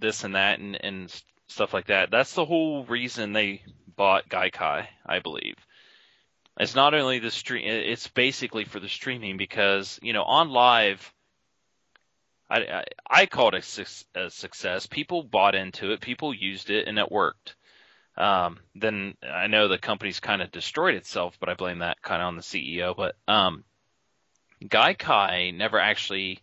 [0.00, 3.62] this and that and, and stuff like that, that's the whole reason they
[3.94, 5.54] bought Gaikai, I believe.
[6.58, 10.98] It's not only the stream; it's basically for the streaming because you know OnLive.
[12.48, 13.78] I, I, I called it
[14.14, 14.86] a, a success.
[14.86, 16.00] People bought into it.
[16.00, 17.54] People used it, and it worked.
[18.16, 22.20] Um, then I know the company's kind of destroyed itself, but I blame that kind
[22.20, 22.94] of on the CEO.
[22.96, 23.64] But um,
[24.62, 26.40] Gaikai never actually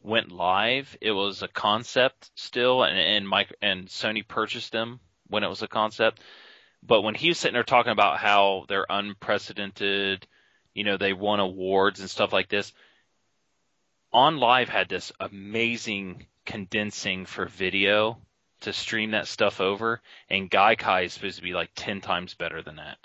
[0.00, 0.96] went live.
[1.00, 5.62] It was a concept still, and and Mike and Sony purchased them when it was
[5.62, 6.20] a concept.
[6.82, 10.26] But when he was sitting there talking about how they're unprecedented,
[10.74, 12.72] you know, they won awards and stuff like this,
[14.12, 18.18] OnLive had this amazing condensing for video
[18.60, 22.62] to stream that stuff over, and Gaikai is supposed to be like 10 times better
[22.62, 22.98] than that.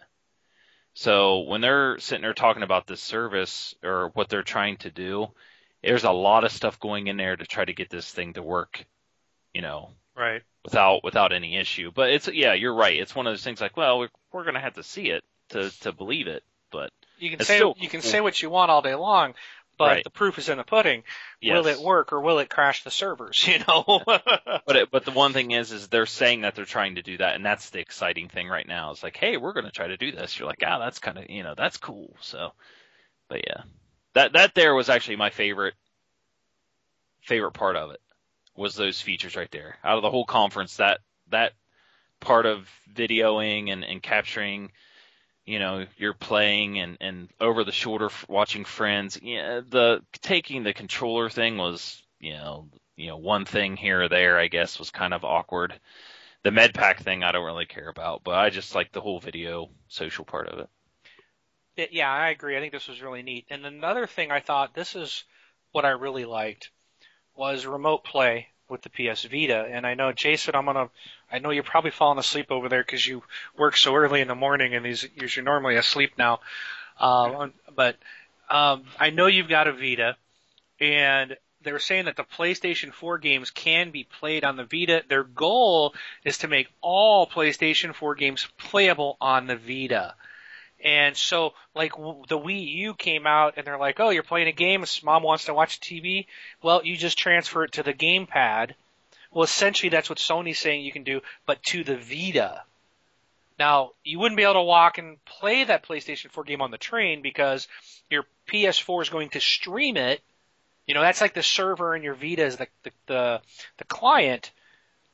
[0.94, 5.28] So when they're sitting there talking about this service or what they're trying to do,
[5.84, 8.42] there's a lot of stuff going in there to try to get this thing to
[8.42, 8.86] work,
[9.54, 11.92] you know, right without without any issue.
[11.94, 13.00] But it's yeah, you're right.
[13.00, 15.24] It's one of those things like, well, we're, we're going to have to see it
[15.50, 18.82] to to believe it, but you can say you can say what you want all
[18.82, 19.34] day long,
[19.78, 20.04] but Right.
[20.04, 21.04] the proof is in the pudding.
[21.44, 23.48] Will it work or will it crash the servers?
[23.48, 24.04] You know.
[24.66, 27.18] But it, but the one thing is, is they're saying that they're trying to do
[27.20, 28.92] that, and that's the exciting thing right now.
[28.92, 30.38] It's like, hey, we're going to try to do this.
[30.38, 32.14] You're like, ah, that's kind of, you know, that's cool.
[32.20, 32.52] So,
[33.30, 33.64] but yeah,
[34.14, 35.76] that that there was actually my favorite
[37.22, 38.02] favorite part of it
[38.58, 39.78] was those features right there.
[39.84, 41.54] Out of the whole conference, that that
[42.20, 44.72] part of videoing and, and capturing,
[45.46, 49.20] you know, you're playing and and over the shoulder watching friends.
[49.22, 54.10] Yeah, the taking the controller thing was, you know, you know, one thing here or
[54.10, 55.80] there, I guess, was kind of awkward.
[56.44, 59.20] The med pack thing, I don't really care about, but I just like the whole
[59.20, 60.70] video social part of it.
[61.78, 62.58] It- yeah, I agree.
[62.58, 63.46] I think this was really neat.
[63.50, 65.24] And another thing I thought this is
[65.72, 66.72] what I really liked
[67.38, 69.68] was remote play with the PS Vita.
[69.72, 70.90] And I know Jason, I'm gonna.
[71.32, 73.22] I know you're probably falling asleep over there because you
[73.58, 76.40] work so early in the morning and these you're normally asleep now.
[77.00, 77.98] Um, but
[78.50, 80.16] um, I know you've got a Vita,
[80.80, 85.04] and they were saying that the PlayStation 4 games can be played on the Vita.
[85.08, 85.94] Their goal
[86.24, 90.16] is to make all PlayStation 4 games playable on the Vita.
[90.84, 94.52] And so, like, the Wii U came out, and they're like, "Oh, you're playing a
[94.52, 94.86] game.
[95.04, 96.28] Mom wants to watch TV.
[96.62, 98.74] Well, you just transfer it to the gamepad."
[99.32, 102.64] Well, essentially, that's what Sony's saying you can do, but to the Vita.
[103.60, 106.78] Now, you wouldn't be able to walk and play that PlayStation 4 game on the
[106.78, 107.68] train because
[108.10, 110.22] your PS4 is going to stream it.
[110.86, 113.42] You know, that's like the server and your Vita is the the the,
[113.78, 114.52] the client.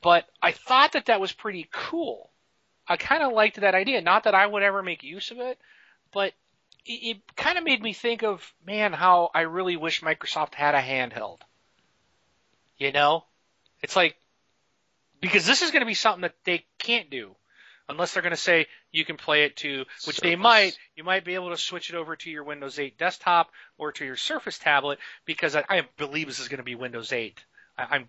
[0.01, 2.29] But I thought that that was pretty cool.
[2.87, 4.01] I kind of liked that idea.
[4.01, 5.59] Not that I would ever make use of it,
[6.11, 6.33] but
[6.85, 10.75] it, it kind of made me think of, man, how I really wish Microsoft had
[10.75, 11.39] a handheld.
[12.77, 13.23] You know?
[13.81, 14.15] It's like,
[15.21, 17.35] because this is going to be something that they can't do.
[17.89, 21.25] Unless they're going to say you can play it to, which they might, you might
[21.25, 24.57] be able to switch it over to your Windows 8 desktop or to your Surface
[24.57, 27.37] tablet because I, I believe this is going to be Windows 8.
[27.77, 28.07] I, I'm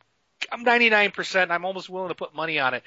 [0.52, 1.51] I'm 99%.
[1.51, 2.82] I'm almost willing to put money on it.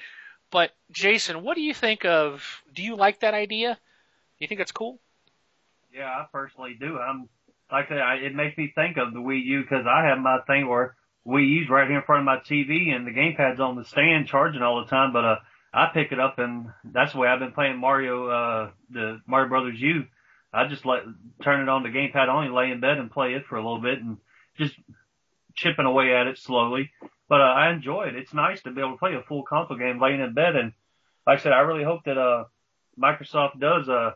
[0.50, 2.42] But Jason, what do you think of?
[2.74, 3.74] Do you like that idea?
[3.74, 4.98] Do you think that's cool?
[5.92, 6.98] Yeah, I personally do.
[6.98, 7.28] I'm
[7.70, 10.68] like I it makes me think of the Wii U because I have my thing
[10.68, 10.96] where
[11.26, 14.26] Wii U's right here in front of my TV and the gamepad's on the stand
[14.26, 15.12] charging all the time.
[15.12, 15.36] But uh,
[15.72, 19.48] I pick it up and that's the way I've been playing Mario, uh, the Mario
[19.48, 20.06] Brothers U.
[20.52, 21.02] I just let
[21.42, 23.82] turn it on the gamepad only, lay in bed and play it for a little
[23.82, 24.16] bit and
[24.56, 24.74] just
[25.54, 26.90] chipping away at it slowly.
[27.28, 28.16] But uh, I enjoy it.
[28.16, 30.56] It's nice to be able to play a full console game laying in bed.
[30.56, 30.72] And
[31.26, 32.44] like I said, I really hope that uh,
[32.98, 34.12] Microsoft does uh,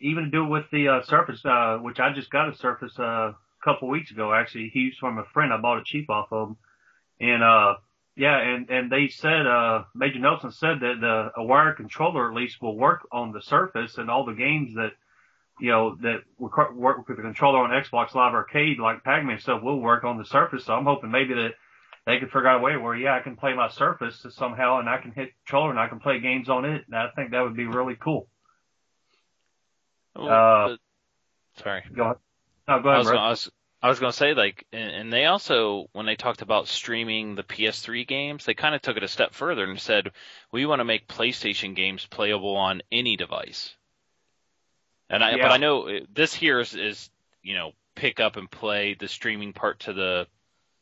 [0.00, 3.32] even do it with the uh, Surface, uh, which I just got a Surface uh,
[3.32, 4.32] a couple weeks ago.
[4.32, 5.52] Actually, he used from a friend.
[5.52, 6.56] I bought it cheap off of him,
[7.20, 7.74] and uh,
[8.16, 12.36] yeah, and and they said uh, Major Nelson said that the a wired controller at
[12.36, 14.92] least will work on the Surface and all the games that
[15.60, 19.80] you know that work with the controller on Xbox Live Arcade like Pac-Man stuff will
[19.80, 20.64] work on the Surface.
[20.64, 21.52] So I'm hoping maybe that
[22.06, 24.88] they could figure out a way where yeah I can play my Surface somehow and
[24.88, 26.84] I can hit controller and I can play games on it.
[26.86, 28.28] And I think that would be really cool.
[30.14, 30.76] Well, Uh,
[31.62, 31.82] sorry.
[31.94, 32.16] Go ahead.
[32.68, 33.18] No, go I ahead, was, bro.
[33.18, 33.50] I was
[33.82, 37.34] I was going to say like, and, and they also when they talked about streaming
[37.34, 40.12] the PS3 games, they kind of took it a step further and said
[40.50, 43.74] we want to make PlayStation games playable on any device.
[45.10, 45.42] And I, Yeah.
[45.42, 47.10] but I know uh, this here is, is,
[47.42, 50.26] you know, pick up and play the streaming part to the,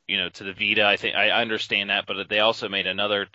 [0.06, 0.85] you know, to the Vita.
[0.85, 3.26] I think I understand that, but they also made another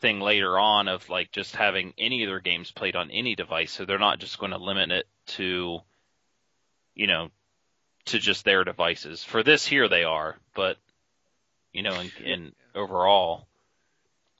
[0.00, 3.72] thing later on of like just having any of their games played on any device.
[3.72, 5.80] So they're not just going to limit it to,
[6.94, 7.30] you know,
[8.06, 9.22] to just their devices.
[9.22, 10.76] For this here they are, but
[11.72, 13.46] you know, in, in overall,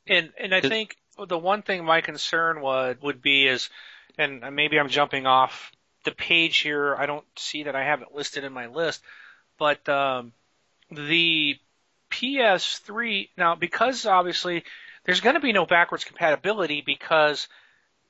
[0.07, 0.97] And and I think
[1.29, 3.71] the one thing my concern would would be is,
[4.19, 5.73] and maybe I'm jumping off
[6.05, 6.95] the page here.
[6.97, 9.03] I don't see that I have it listed in my list,
[9.59, 10.33] but um,
[10.95, 11.59] the
[12.11, 14.65] PS3 now because obviously
[15.05, 17.49] there's going to be no backwards compatibility because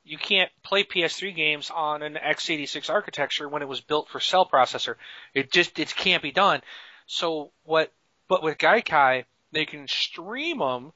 [0.04, 4.46] you can't play PS3 games on an x86 architecture when it was built for cell
[4.46, 4.96] processor.
[5.32, 6.60] It just it can't be done.
[7.06, 7.92] So what?
[8.28, 10.92] But with Gaikai, they can stream them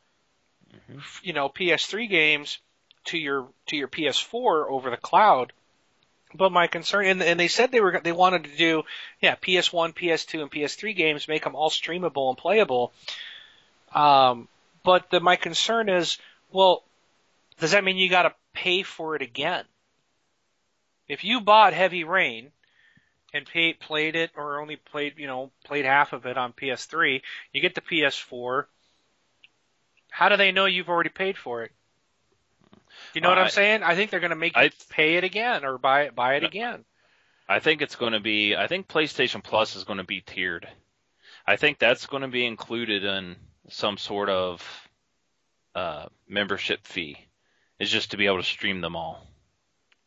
[0.73, 0.99] mm-hmm.
[1.23, 2.59] you know PS3 games
[3.07, 5.53] to your to your PS4 over the cloud.
[6.35, 8.83] But my concern, and, and they said they were they wanted to do,
[9.21, 12.93] yeah, PS1, PS2, and PS3 games, make them all streamable and playable.
[13.95, 14.49] Um,
[14.83, 16.19] but the, my concern is,
[16.51, 16.83] well,
[17.59, 19.65] does that mean you got to pay for it again?
[21.09, 22.51] If you bought Heavy Rain
[23.33, 27.23] and paid, played it, or only played, you know, played half of it on PS3,
[27.53, 28.65] you get the PS4.
[30.11, 31.73] How do they know you've already paid for it?
[33.17, 33.83] You know what I'm saying?
[33.83, 36.35] I think they're going to make you I- pay it again or buy it, buy
[36.37, 36.49] it No.
[36.49, 36.85] again.
[37.49, 38.55] I think it's going to be.
[38.55, 40.69] I think PlayStation Plus is going to be tiered.
[41.47, 43.37] I think that's going to be included in
[43.71, 44.89] some sort of
[45.75, 47.17] uh, membership fee.
[47.79, 49.27] Is just to be able to stream them all.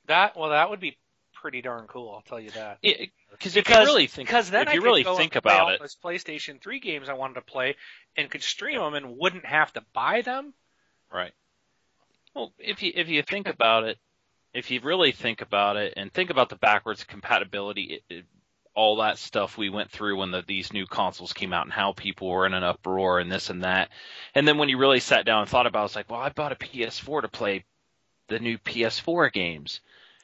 [0.08, 0.98] That well, that would be
[1.34, 2.14] pretty darn cool.
[2.14, 2.80] I'll tell you that.
[3.32, 5.62] Because if you really think, because then if I you could really go think about
[5.62, 7.76] all it, those PlayStation 3 games I wanted to play
[8.18, 10.54] and could stream them and wouldn't have to buy them.
[11.12, 11.32] right?
[12.36, 13.98] Well, if you if you think about it,
[14.54, 18.26] if you really think about it, and think about the backwards compatibility, it, it,
[18.76, 21.92] all that stuff we went through when the, these new consoles came out, and how
[21.94, 23.90] people were in an uproar and this and that,
[24.36, 26.30] and then when you really sat down and thought about, it, it's like, well, I
[26.30, 27.66] bought a PS4 to play
[28.28, 29.82] the new PS4 games.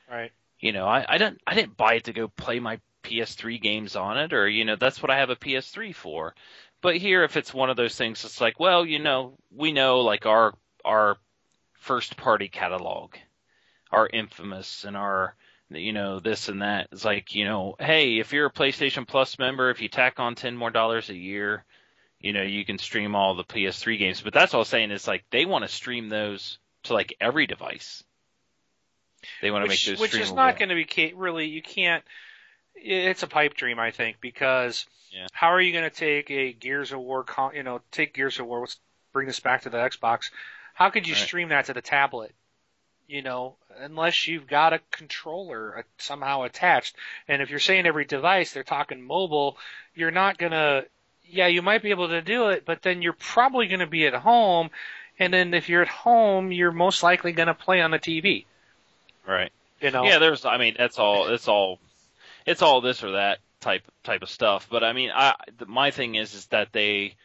[0.10, 0.32] Right.
[0.60, 3.96] You know, I, I didn't I didn't buy it to go play my PS3 games
[3.96, 6.34] on it, or you know, that's what I have a PS3 for.
[6.82, 10.02] But here, if it's one of those things, it's like, well, you know, we know
[10.02, 10.54] like our
[10.84, 11.18] our
[11.86, 13.14] first party catalog,
[13.92, 15.36] our infamous and our
[15.70, 16.90] you know this and that.
[16.92, 20.36] It's like, you know, hey, if you're a PlayStation Plus member, if you tack on
[20.36, 21.64] ten more dollars a year,
[22.20, 24.22] you know, you can stream all the PS3 games.
[24.22, 27.48] But that's all I'm saying is like they want to stream those to like every
[27.48, 28.04] device.
[29.42, 31.46] They want to make those which is not going to be really.
[31.48, 32.04] You can't.
[32.76, 35.28] It's a pipe dream, I think, because Yeah.
[35.32, 38.40] how are you going to take a Gears of War, con- you know, take Gears
[38.40, 38.60] of War?
[38.62, 38.80] Let's
[39.14, 40.30] bring this back to the Xbox.
[40.76, 41.24] How could you Right.
[41.24, 42.36] stream that to the tablet?
[43.08, 46.96] You know, unless you've got a controller uh, somehow attached.
[47.28, 49.58] And if you're saying every device, they're talking mobile.
[49.96, 50.84] You're not gonna.
[51.24, 54.06] Yeah, you might be able to do it, but then you're probably going to be
[54.06, 54.70] at home.
[55.18, 58.46] And then if you're at home, you're most likely going to play on the TV.
[59.26, 59.52] right.
[59.82, 60.04] You know.
[60.04, 60.46] Yeah, there's.
[60.46, 61.28] I mean, that's all.
[61.28, 61.80] It's all.
[62.46, 64.68] It's all this or that type type of stuff.
[64.70, 65.36] But I mean, I
[65.66, 67.16] my thing is is that they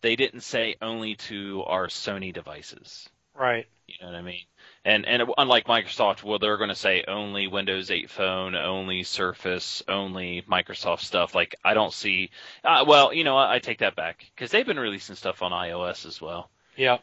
[0.00, 3.08] they didn't say only to our Sony devices.
[3.34, 3.66] Right.
[3.86, 4.42] You know what I mean?
[4.84, 9.82] And and unlike Microsoft, well, they're going to say only Windows 8 Phone, only Surface,
[9.86, 11.34] only Microsoft stuff.
[11.34, 12.30] Like I don't see.
[12.64, 13.48] Uh, well, you know, what?
[13.48, 16.50] I take that back because they've been releasing stuff on iOS as well.
[16.76, 16.98] Yeah.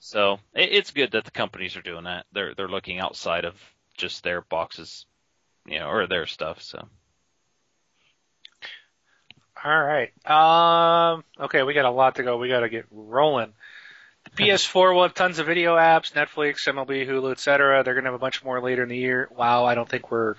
[0.00, 2.26] So it, it's good that the companies are doing that.
[2.32, 3.54] They're they're looking outside of
[3.96, 5.06] just their boxes,
[5.66, 6.62] you know, or their stuff.
[6.62, 6.88] So
[9.64, 10.12] All right.
[10.26, 11.24] Um.
[11.40, 12.36] Okay, we got a lot to go.
[12.36, 13.52] We got to get rolling.
[14.24, 17.82] The PS4 will have tons of video apps, Netflix, MLB, Hulu, etc.
[17.82, 19.28] They're gonna have a bunch more later in the year.
[19.34, 20.34] Wow, I don't think we're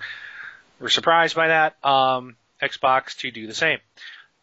[0.80, 1.76] we're surprised by that.
[1.84, 3.78] Um, Xbox to do the same.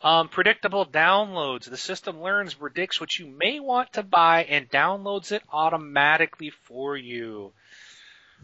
[0.02, 1.70] Um, predictable downloads.
[1.70, 6.96] The system learns, predicts what you may want to buy, and downloads it automatically for
[6.96, 7.52] you.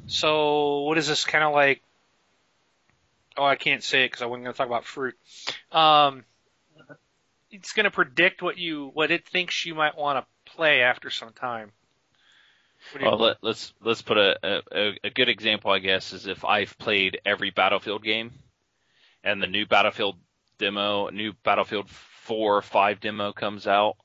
[0.07, 1.83] So, what is this kind of like?
[3.37, 5.15] Oh, I can't say it because I wasn't going to talk about fruit.
[5.71, 6.23] Um,
[7.51, 11.09] it's going to predict what you what it thinks you might want to play after
[11.09, 11.71] some time.
[13.01, 16.77] Well, let, let's let's put a, a a good example, I guess, is if I've
[16.77, 18.31] played every Battlefield game,
[19.23, 20.17] and the new Battlefield
[20.57, 23.95] demo, new Battlefield four or five demo comes out,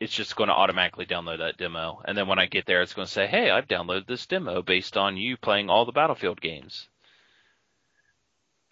[0.00, 2.94] it's just going to automatically download that demo, and then when I get there, it's
[2.94, 6.40] going to say, "Hey, I've downloaded this demo based on you playing all the Battlefield
[6.40, 6.88] games."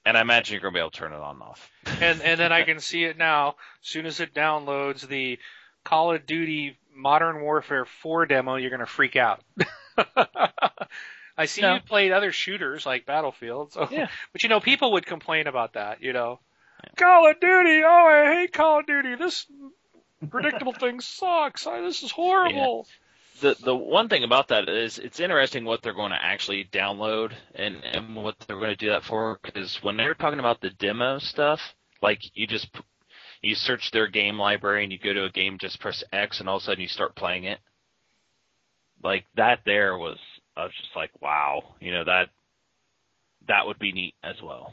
[0.06, 1.70] And I imagine you're gonna be able to turn it on and off.
[2.00, 3.56] and and then I can see it now.
[3.82, 5.38] As soon as it downloads the
[5.84, 9.42] Call of Duty Modern Warfare 4 demo, you're gonna freak out.
[11.36, 11.74] I see No.
[11.74, 14.08] you played other shooters like Battlefield, so Yeah.
[14.32, 16.38] but you know people would complain about that, you know.
[16.96, 19.14] Call of Duty, oh I hate Call of Duty.
[19.16, 19.46] This
[20.30, 21.66] predictable thing sucks.
[21.66, 22.86] I, this is horrible.
[23.40, 27.32] The the one thing about that is it's interesting what they're going to actually download
[27.54, 30.70] and and what they're going to do that for because when they're talking about the
[30.70, 31.60] demo stuff
[32.00, 32.68] like you just
[33.42, 36.48] you search their game library and you go to a game just press X and
[36.48, 37.58] all of a sudden you start playing it.
[39.02, 40.18] Like that there was
[40.56, 42.28] I was just like wow you know that
[43.48, 44.72] that would be neat as well.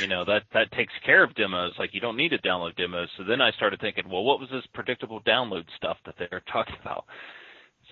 [0.00, 3.08] You know that that takes care of demos like you don't need to download demos.
[3.16, 6.76] So then I started thinking well what was this predictable download stuff that they're talking
[6.82, 7.06] about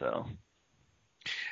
[0.01, 0.27] so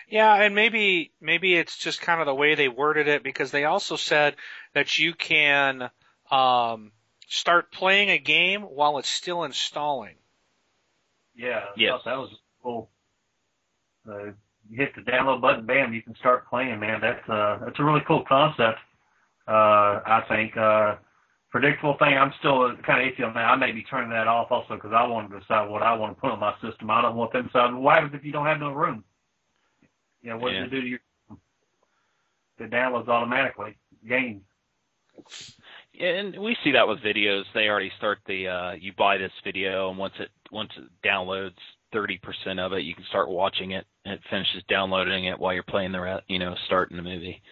[0.09, 3.65] Yeah, and maybe maybe it's just kind of the way they worded it because they
[3.65, 4.37] also said
[4.73, 5.91] that you can
[6.31, 6.93] um,
[7.29, 10.17] start playing a game while it's still installing.
[11.37, 12.01] Yeah, I Yes.
[12.05, 12.31] that was
[12.63, 12.91] cool.
[14.09, 14.33] Uh,
[14.71, 17.01] you hit the download button, bam, you can start playing, man.
[17.03, 18.79] That's uh, that's a really cool concept.
[19.47, 20.97] Uh, I think uh,
[21.51, 22.17] predictable thing.
[22.17, 23.45] I'm still kind of iffy on that.
[23.45, 26.17] I may be turning that off also because I want to decide what I want
[26.17, 26.91] to put on my system.
[26.91, 29.05] I don't want them to decide what happens if you don't have no room.
[30.23, 30.61] You know, what Yeah.
[30.65, 31.01] does it do to your?
[32.59, 33.77] It downloads automatically.
[34.07, 34.43] Games.
[35.93, 37.45] Yeah, and we see that with videos.
[37.55, 41.57] They already start the uh you buy this video and once it once it downloads
[41.93, 45.55] thirty percent of it, you can start watching it and it finishes downloading it while
[45.55, 47.43] you're playing the re- you know, starting the movie.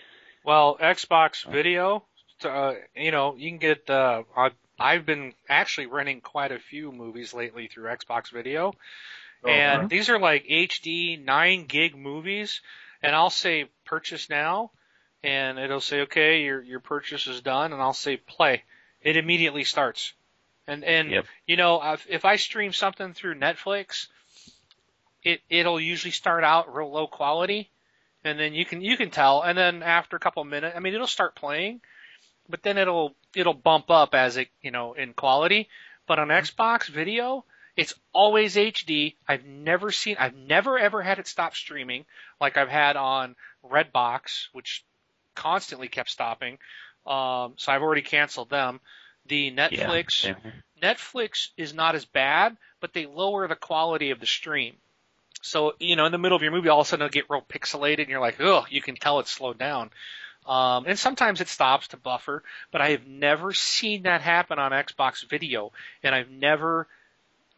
[0.44, 2.04] Well, Xbox Video,
[2.44, 3.88] uh, you know, you can get.
[3.88, 4.22] Uh,
[4.78, 8.72] I've been actually renting quite a few movies lately through Xbox Video,
[9.46, 9.88] and Uh-huh.
[9.88, 12.60] these are like HD nine gig movies,
[13.02, 14.70] and I'll say purchase now,
[15.22, 18.64] and it'll say okay, your your purchase is done, and I'll say play.
[19.02, 20.12] It immediately starts,
[20.66, 21.26] and and Yep.
[21.46, 24.08] you know if, if I stream something through Netflix,
[25.22, 27.70] it it'll usually start out real low quality,
[28.24, 30.80] and then you can you can tell, and then after a couple of minutes, I
[30.80, 31.80] mean it'll start playing,
[32.48, 35.68] but then it'll it'll bump up as it you know in quality.
[36.06, 37.44] But on Xbox Video,
[37.76, 39.14] it's always HD.
[39.28, 42.04] I've never seen, I've never ever had it stop streaming
[42.40, 44.84] like I've had on Redbox, which
[45.34, 46.58] constantly kept stopping.
[47.06, 48.80] Um, so I've already canceled them.
[49.26, 50.34] The Netflix, Yeah.
[50.80, 54.76] Netflix is not as bad, but they lower the quality of the stream.
[55.42, 57.30] So, you know, in the middle of your movie, all of a sudden it'll get
[57.30, 59.90] real pixelated and you're like, oh, you can tell it's slowed down.
[60.46, 64.70] Um, and sometimes it stops to buffer, but I have never seen that happen on
[64.70, 65.72] Xbox Video.
[66.02, 66.86] And I've never,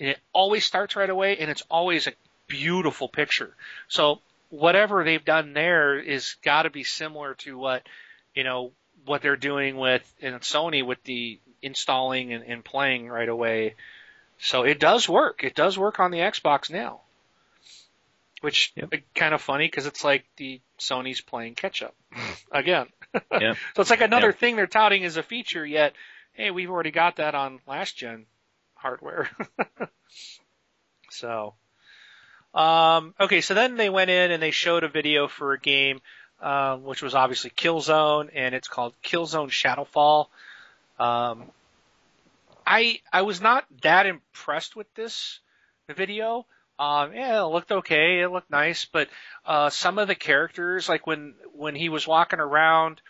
[0.00, 2.12] and it always starts right away and it's always a
[2.46, 3.50] beautiful picture.
[3.88, 4.20] So
[4.50, 7.82] whatever they've done there is got to be similar to what,
[8.34, 8.72] you know,
[9.04, 13.74] what they're doing with in Sony with the installing and, and playing right away.
[14.38, 15.44] So it does work.
[15.44, 17.00] It does work on the Xbox now,
[18.40, 18.92] which Yep.
[19.14, 21.94] kind of funny because it's like the Sony's playing catch up
[22.52, 22.86] again.
[23.40, 23.54] Yeah.
[23.74, 24.32] So it's like another Yeah.
[24.32, 25.64] thing they're touting as a feature.
[25.64, 25.94] Yet,
[26.32, 28.26] hey, we've already got that on last gen
[28.74, 29.30] hardware.
[31.10, 31.54] so,
[32.54, 33.40] um, okay.
[33.40, 36.00] So then they went in and they showed a video for a game,
[36.40, 40.26] um, which was obviously Killzone, and it's called Killzone Shadowfall.
[40.98, 41.44] Um,
[42.66, 45.40] I I was not that impressed with this
[45.88, 46.46] video.
[46.78, 48.20] Um, yeah, it looked okay.
[48.20, 49.08] It looked nice, but
[49.44, 53.00] uh, some of the characters, like when when he was walking around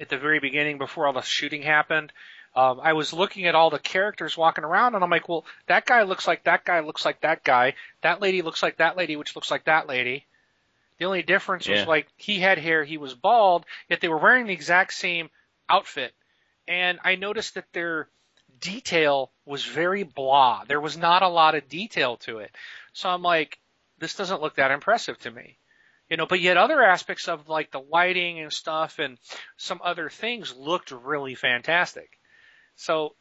[0.00, 2.12] at the very beginning before all the shooting happened,
[2.56, 5.86] um, I was looking at all the characters walking around, and I'm like, well, that
[5.86, 7.74] guy looks like that guy looks like that guy.
[8.00, 10.26] That lady looks like that lady, which looks like that lady.
[10.98, 14.46] The only difference was like he had hair, he was bald, yet they were wearing
[14.46, 15.28] the exact same
[15.68, 16.14] outfit.
[16.66, 18.08] And I noticed that their
[18.60, 20.64] detail was very blah.
[20.66, 22.54] There was not a lot of detail to it.
[22.92, 23.58] So I'm like,
[23.98, 25.58] this doesn't look that impressive to me.
[26.08, 29.18] You know, but yet other aspects of like the lighting and stuff and
[29.56, 32.10] some other things looked really fantastic.
[32.76, 33.16] So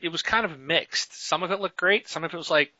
[0.00, 1.26] it was kind of mixed.
[1.26, 2.08] Some of it looked great.
[2.08, 2.72] Some of it was like,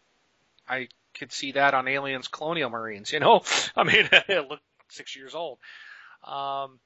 [0.69, 3.43] I could see that on Aliens Colonial Marines, you know?
[3.77, 5.59] I mean, it looked six years old.
[6.25, 6.79] Um,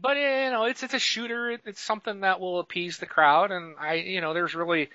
[0.00, 1.50] but you know, it's, it's a shooter.
[1.50, 3.50] It's something that will appease the crowd.
[3.50, 4.90] And I, you know, there's really,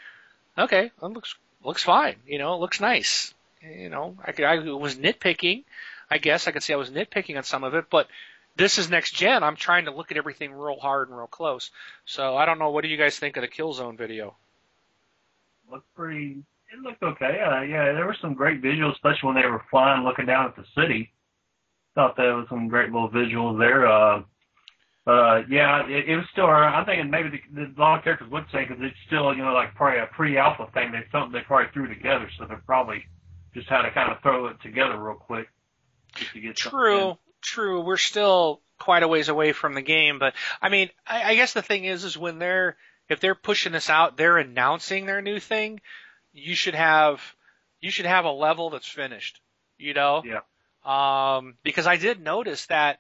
[0.58, 2.16] okay, it looks, looks fine.
[2.26, 3.34] You know, it looks nice.
[3.62, 5.64] You know, I could, I was nitpicking.
[6.10, 8.08] I guess I could say I was nitpicking on some of it, but
[8.56, 9.44] this is next gen.
[9.44, 11.72] I'm trying to look at everything real hard and real close.
[12.06, 12.70] So I don't know.
[12.70, 14.36] What do you guys think of the Killzone video?
[15.72, 16.44] looked pretty.
[16.72, 17.40] It looked okay.
[17.42, 20.56] Uh, yeah, there were some great visuals, especially when they were flying, looking down at
[20.56, 21.12] the city.
[21.94, 23.88] Thought there was some great little visuals there.
[23.88, 24.22] Uh,
[25.08, 26.48] uh, yeah, it, it was still.
[26.48, 29.76] I'm thinking maybe the, the, of characters would say because it's still, you know, like
[29.76, 30.92] probably a pre-alpha thing.
[30.92, 33.06] They something they probably threw together, so they're probably
[33.54, 35.48] just had to kind of throw it together real quick.
[36.16, 37.82] Just to get true, true.
[37.82, 41.54] We're still quite a ways away from the game, but I mean, I, I guess
[41.54, 42.76] the thing is, is when they're
[43.08, 45.82] if they're pushing this out, they're announcing their new thing.
[46.34, 47.22] You should have
[47.80, 49.40] you should have a level that's finished.
[49.78, 50.24] You know.
[50.26, 50.40] Yeah.
[50.84, 53.00] Um, because I did notice that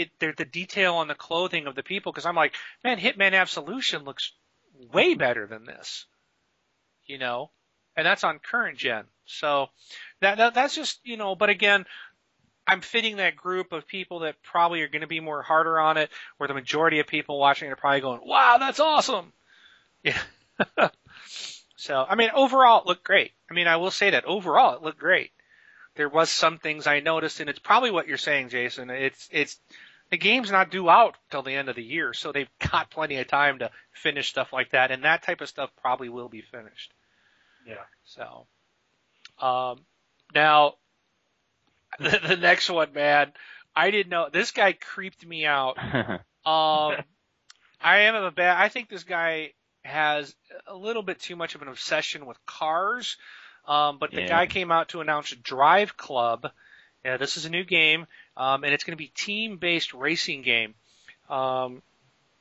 [0.00, 2.54] it the detail on the clothing of the people because I'm like,
[2.84, 4.32] man, Hitman Absolution looks
[4.92, 5.18] way mm-hmm.
[5.18, 6.06] better than this,
[7.06, 7.50] you know,
[7.96, 9.04] and that's on current gen.
[9.26, 9.68] So
[10.20, 11.84] that, that that's just you know, but again,
[12.66, 15.96] I'm fitting that group of people that probably are going to be more harder on
[15.96, 19.32] it, where the majority of people watching it are probably going, wow, that's awesome.
[20.02, 20.18] Yeah.
[21.76, 23.32] so I mean, overall, it looked great.
[23.50, 25.30] I mean, I will say that overall, it looked great
[25.96, 28.90] there was some things I noticed, and it's probably what you're saying, Jason.
[28.90, 29.58] It's it's
[30.10, 33.16] the game's not due out till the end of the year, so they've got plenty
[33.16, 36.42] of time to finish stuff like that, and that type of stuff probably will be
[36.42, 36.92] finished.
[37.66, 37.84] Yeah.
[38.04, 38.46] So,
[39.44, 39.80] um,
[40.34, 40.74] now
[41.98, 43.32] the, the next one, man,
[43.74, 45.78] I didn't know this guy creeped me out.
[46.44, 47.04] um,
[47.80, 48.56] I am a bad.
[48.58, 49.52] I think this guy
[49.84, 50.34] has
[50.66, 53.16] a little bit too much of an obsession with cars.
[53.66, 54.28] Um, but the yeah.
[54.28, 56.50] guy came out to announce Drive Club.
[57.04, 60.74] Yeah, this is a new game, um, and it's going to be team-based racing game.
[61.28, 61.82] Um,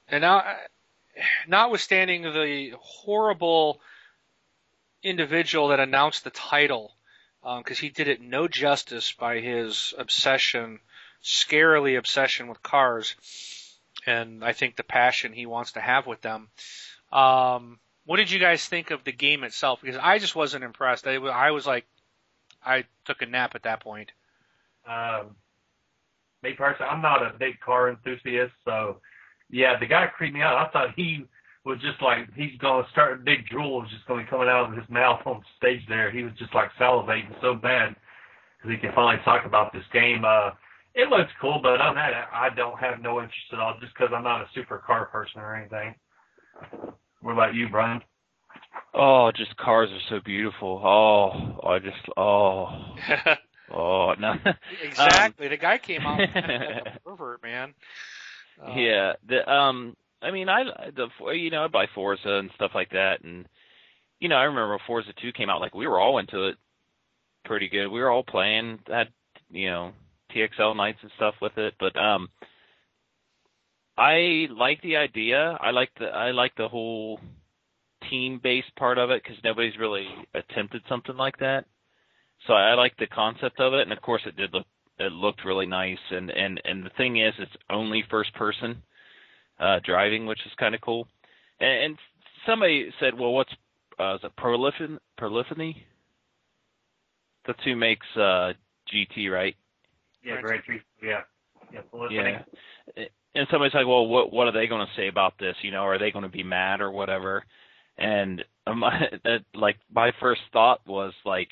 [0.08, 0.44] and now,
[1.48, 3.80] notwithstanding the horrible
[5.04, 6.92] individual that announced the title,
[7.42, 10.80] because um, he did it no justice by his obsession,
[11.24, 13.16] scarily obsession with cars,
[14.06, 16.50] and I think the passion he wants to have with them.
[17.12, 19.82] Um, what did you guys think of the game itself?
[19.82, 21.06] Because I just wasn't impressed.
[21.06, 21.86] I, I was like,
[22.66, 24.12] I took a nap at that point.
[24.88, 25.36] Um,
[26.44, 28.98] me personally, I'm not a big car enthusiast, so
[29.50, 30.56] yeah, the guy creeped me out.
[30.56, 31.26] I thought he
[31.66, 33.26] was just like he's going to start.
[33.26, 36.12] Big drool was just going to be coming out of his mouth on stage there.
[36.12, 37.96] He was just like salivating so bad
[38.58, 40.24] because he can finally talk about this game.
[40.26, 40.52] Uh,
[40.96, 44.12] it looks cool, but on that, I don't have no interest at all, just because
[44.16, 45.96] I'm not a super car person or anything.
[47.22, 48.02] What about you, Brun?
[48.94, 50.82] Oh, just cars are so beautiful.
[50.84, 52.68] Oh, I just oh.
[53.72, 54.34] oh no.
[54.84, 55.48] exactly.
[55.48, 57.74] Um, the guy came out like pervert, man.
[58.62, 59.14] Uh, yeah.
[59.28, 59.96] The um.
[60.22, 60.64] I mean, I
[60.96, 63.48] the you know I buy Forza and stuff like that, and
[64.20, 66.58] you know I remember when Forza Two came out, like we were all into it
[67.46, 67.88] pretty good.
[67.88, 69.08] We were all playing, had
[69.50, 69.94] you know
[70.36, 72.30] TXL nights and stuff with it, but um
[73.98, 75.58] I like the idea.
[75.60, 77.20] I like the I like the whole
[78.10, 81.66] team based part of it because nobody's really attempted something like that.
[82.48, 84.66] So I like the concept of it, and of course it did look
[84.98, 85.98] it looked really nice.
[86.12, 88.82] And and and the thing is, it's only first person
[89.60, 91.08] uh, driving, which is kind of cool.
[91.60, 91.98] And, and
[92.46, 93.52] somebody said, well, what's
[94.00, 95.84] uh, is it Polyphony?
[97.46, 98.54] That's who makes uh,
[98.94, 99.56] GT, right?
[100.24, 100.62] Yeah, great.
[101.02, 101.22] Yeah.
[101.74, 101.82] Yeah.
[102.12, 103.06] Yeah
[103.36, 105.56] and somebody's like, well, what what are they going to say about this?
[105.62, 107.46] You know, are they going to be mad or whatever?
[107.98, 108.84] And um,
[109.54, 111.50] like my first thought was like,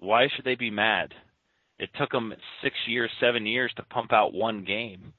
[0.00, 1.14] why should they be mad?
[1.78, 5.12] It took them six years, seven years to pump out one game.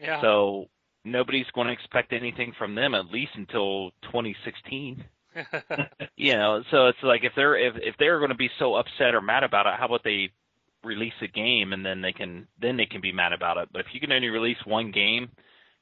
[0.00, 0.20] Yeah.
[0.20, 0.66] So
[1.04, 5.04] nobody's going to expect anything from them at least until 2016.
[6.16, 9.14] you know, so it's like if they're if if they're going to be so upset
[9.14, 10.30] or mad about it, how about they
[10.84, 13.68] release a game and then they can then they can be mad about it.
[13.72, 15.30] But if you can only release one game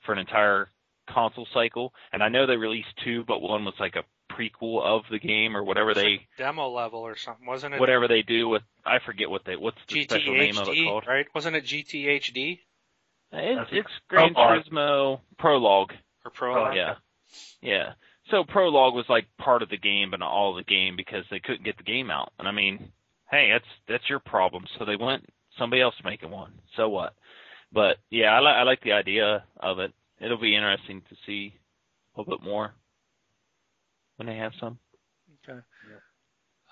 [0.06, 0.68] for an entire
[1.08, 4.04] console cycle, and I know they released two, but one was like a
[4.40, 7.80] prequel of the game or whatever they demo level or something, wasn't it?
[7.80, 10.84] Whatever they do with I forget what they what's the GTHD, special name of it
[10.84, 11.04] called?
[11.06, 11.26] Right?
[11.34, 12.60] Wasn't it GTHD?
[13.32, 15.92] It's, it's Gran Turismo Prologue.
[16.24, 16.74] Or Prologue.
[16.74, 16.94] Yeah.
[17.62, 17.92] Yeah.
[18.30, 21.24] So Prologue was like part of the game, but not all of the game because
[21.30, 22.32] they couldn't get the game out.
[22.38, 22.90] And I mean,
[23.30, 24.64] hey, that's that's your problem.
[24.78, 26.52] So they went somebody else making one.
[26.76, 27.14] So what?
[27.72, 29.92] But yeah, I, li- I like the idea of it.
[30.20, 31.54] It'll be interesting to see
[32.14, 32.74] a little bit more
[34.20, 34.78] when they have some.
[35.48, 35.58] Okay.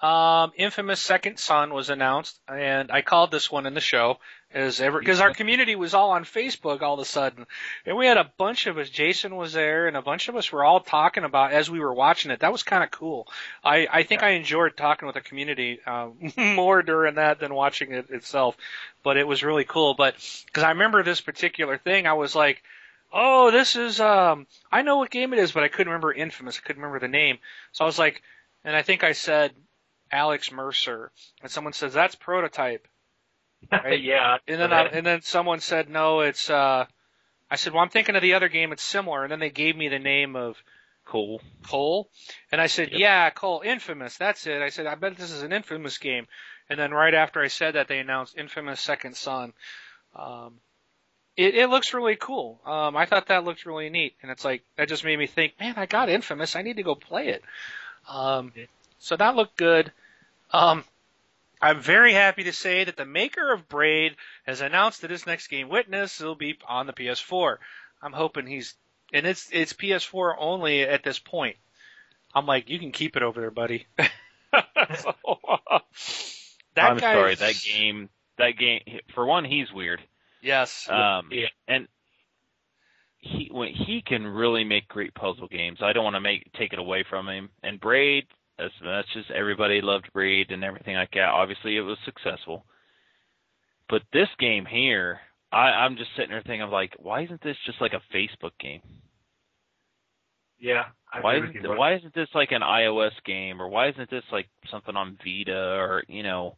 [0.03, 0.43] Yeah.
[0.43, 4.19] Um, Infamous Second Son was announced, and I called this one in the show
[4.53, 7.47] as ever because our community was all on Facebook all of a sudden,
[7.87, 8.91] and we had a bunch of us.
[8.91, 11.95] Jason was there, and a bunch of us were all talking about as we were
[11.95, 12.41] watching it.
[12.41, 13.27] That was kind of cool.
[13.65, 14.29] I I think yeah.
[14.29, 18.59] I enjoyed talking with the community uh, more during that than watching it itself,
[19.03, 19.95] but it was really cool.
[19.95, 22.63] But because I remember this particular thing, I was like.
[23.13, 26.59] Oh, this is um I know what game it is, but I couldn't remember Infamous.
[26.59, 27.39] I couldn't remember the name.
[27.73, 28.23] So I was like
[28.65, 29.53] and I think I said
[30.11, 31.13] Alex Mercer,
[31.43, 32.87] and someone says that's prototype.
[33.73, 34.01] Right?
[34.01, 34.39] yeah.
[34.47, 36.87] And then I, and then someone said no, it's uh,
[37.51, 38.73] I said, well, I'm thinking of the other game.
[38.73, 39.23] It's similar.
[39.23, 40.63] And then they gave me the name of
[41.05, 41.41] Cool.
[41.67, 42.11] Cole.
[42.53, 43.01] And I said, Yep.
[43.01, 44.17] yeah, Cole, Infamous.
[44.19, 44.61] That's it.
[44.61, 46.27] I said, I bet this is an Infamous game.
[46.69, 49.55] And then right after I said that, they announced Infamous Second Son.
[50.15, 50.61] Um,
[51.39, 52.61] it, it looks really cool.
[52.67, 54.17] Um, I thought that looked really neat.
[54.21, 56.57] And it's like, that just made me think, man, I got Infamous.
[56.57, 57.45] I need to go play it.
[58.09, 58.53] Um,
[58.99, 59.93] so that looked good.
[60.53, 60.83] Um,
[61.63, 64.17] I'm very happy to say that the maker of Braid
[64.47, 67.59] has announced that his next game, Witness, will be on the PS4.
[68.03, 68.75] I'm hoping he's,
[69.13, 71.57] and it's it's PS4 only at this point.
[72.35, 73.87] I'm like, you can keep it over there, buddy.
[73.99, 75.57] so, uh,
[76.75, 78.09] that I'm guy, sorry, that game,
[78.39, 78.81] that game.
[79.15, 80.01] For one, he's weird.
[80.43, 80.89] Yes.
[80.89, 81.49] Um, Yeah.
[81.67, 81.89] and
[83.19, 85.79] he when he can really make great puzzle games.
[85.83, 87.51] I don't want to make take it away from him.
[87.63, 88.27] And Braid,
[88.59, 92.65] as much as everybody loved Braid and everything like that, obviously it was successful.
[93.89, 95.21] But this game here,
[95.51, 98.53] I, I'm just sitting there thinking, of like, why isn't this just like a Facebook
[98.61, 98.83] game?
[100.59, 100.85] Yeah.
[101.13, 104.49] I Why isn't why isn't this like an iOS game or why isn't this like
[104.71, 106.57] something on Vita or you know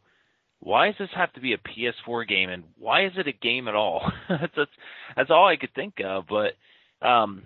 [0.61, 3.67] why does this have to be a PS4 game and why is it a game
[3.67, 4.11] at all?
[4.29, 4.71] that's, that's
[5.15, 6.25] that's all I could think of.
[6.29, 7.43] But um,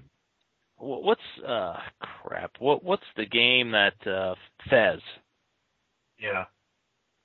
[0.77, 2.51] what's uh crap?
[2.59, 4.35] What what's the game that uh
[4.69, 4.99] Fez?
[6.19, 6.45] Yeah.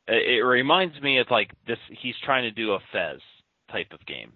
[0.07, 1.79] It, it reminds me of like this.
[2.01, 3.21] He's trying to do a Fez
[3.71, 4.33] type of game.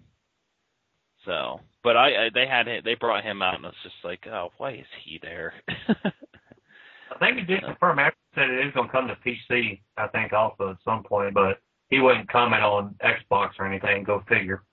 [1.25, 4.49] So, but I, I they had they brought him out and it's just like, oh,
[4.57, 5.53] why is he there?
[5.87, 10.07] I think he did confirm after said it was going to come to PC, I
[10.07, 11.59] think also at some point, but
[11.89, 14.03] he wouldn't comment on Xbox or anything.
[14.03, 14.63] Go figure.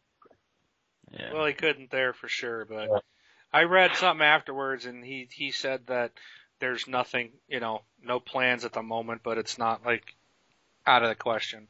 [1.10, 1.32] yeah.
[1.32, 2.98] Well, he couldn't there for sure, but Yeah.
[3.52, 6.12] I read something afterwards, and he he said that
[6.58, 10.14] there's nothing, you know, no plans at the moment, but it's not like
[10.86, 11.68] out of the question.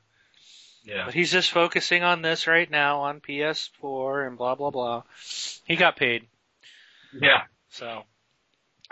[0.85, 1.07] Yeah.
[1.07, 5.03] But he's just focusing on this right now on PS4 and blah blah blah.
[5.65, 6.27] He got paid,
[7.13, 7.43] Yeah.
[7.71, 8.05] so.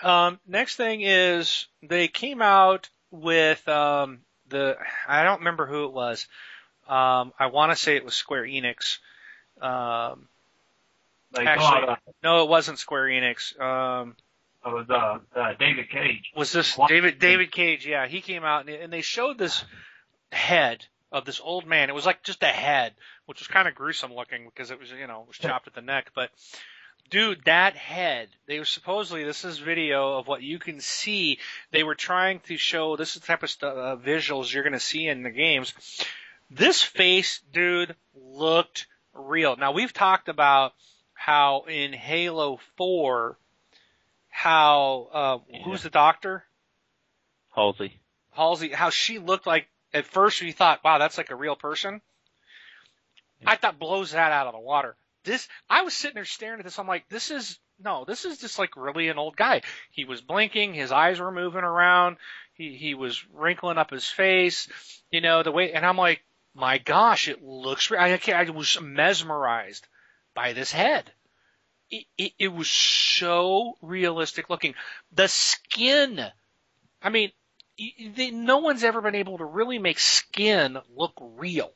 [0.02, 5.92] Um, next thing is they came out with um, the I don't remember who it
[5.92, 6.26] was.
[6.88, 8.98] Um, I want to say it was Square Enix.
[9.60, 10.28] Um,
[11.32, 13.58] They Actually- uh, no, it wasn't Square Enix.
[13.60, 14.16] Um,
[14.66, 16.32] it was uh, uh, David Cage.
[16.36, 16.78] was this?
[16.88, 17.86] David David Cage?
[17.86, 19.64] Yeah, he came out and, and they showed this
[20.32, 21.88] head of this old man.
[21.88, 22.92] It was like just a head,
[23.26, 25.74] which was kind of gruesome looking because it was you know it was chopped at
[25.74, 26.10] the neck.
[26.14, 26.30] But
[27.08, 28.28] dude, that head.
[28.46, 31.38] They were supposedly this is video of what you can see.
[31.70, 34.72] They were trying to show this is the type of stu uh, visuals you're going
[34.72, 35.74] to see in the games.
[36.50, 39.56] This face, dude, looked real.
[39.56, 40.74] Now we've talked about
[41.14, 43.36] how in Halo 4,
[44.28, 46.44] how uh, who's the doctor?
[47.54, 48.00] Halsey.
[48.32, 52.00] Halsey, how she looked like at first we thought, wow, that's like a real person.
[53.44, 54.96] I thought blows that out of the water.
[55.24, 56.78] This, I was sitting there staring at this.
[56.78, 59.62] I'm like, this is no, this is just like really an old guy.
[59.90, 62.16] He was blinking, his eyes were moving around,
[62.54, 64.68] he he was wrinkling up his face,
[65.10, 65.72] you know the way.
[65.72, 66.22] And I'm like,
[66.54, 67.90] my gosh, it looks.
[67.90, 69.86] I can't, I was mesmerized
[70.34, 71.10] by this head.
[71.90, 74.74] It, it, it was so realistic looking.
[75.12, 76.24] The skin,
[77.02, 77.32] I mean,
[78.32, 81.72] no one's ever been able to really make skin look real.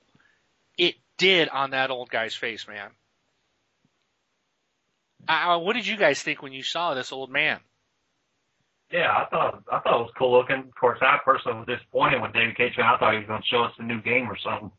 [0.78, 2.90] It did on that old guy's face, man.
[5.28, 7.60] Uh, what did you guys think when you saw this old man?
[8.92, 10.56] Yeah, I thought I thought it was cool looking.
[10.58, 12.74] Of course, I personally was disappointed when David Cage.
[12.76, 12.84] came.
[12.84, 14.70] I thought he was going to show us a new game or something.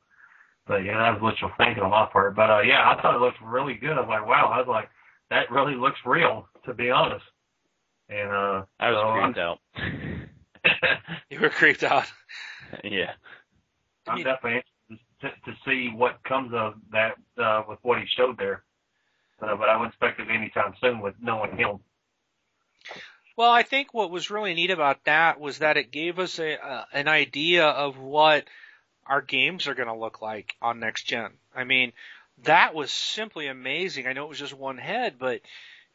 [0.67, 2.35] But yeah, that was wishful thinking on my part.
[2.35, 3.91] But uh, yeah, I thought it looked really good.
[3.97, 4.51] I was like, wow.
[4.53, 4.89] I was like,
[5.29, 7.25] that really looks real, to be honest.
[8.09, 9.59] And uh, I was so I'm- creeped out.
[11.29, 12.05] You were creeped out.
[12.83, 13.11] yeah.
[14.07, 18.37] I'm definitely interested to, to see what comes of that uh, with what he showed
[18.39, 18.63] there.
[19.41, 21.79] Uh, but I wouldn't expect it anytime soon with knowing him.
[23.37, 26.63] Well, I think what was really neat about that was that it gave us a
[26.63, 28.45] uh, an idea of what
[29.05, 31.31] our games are going to look like on next gen.
[31.53, 31.91] I mean,
[32.43, 34.07] that was simply amazing.
[34.07, 35.41] I know it was just one head, but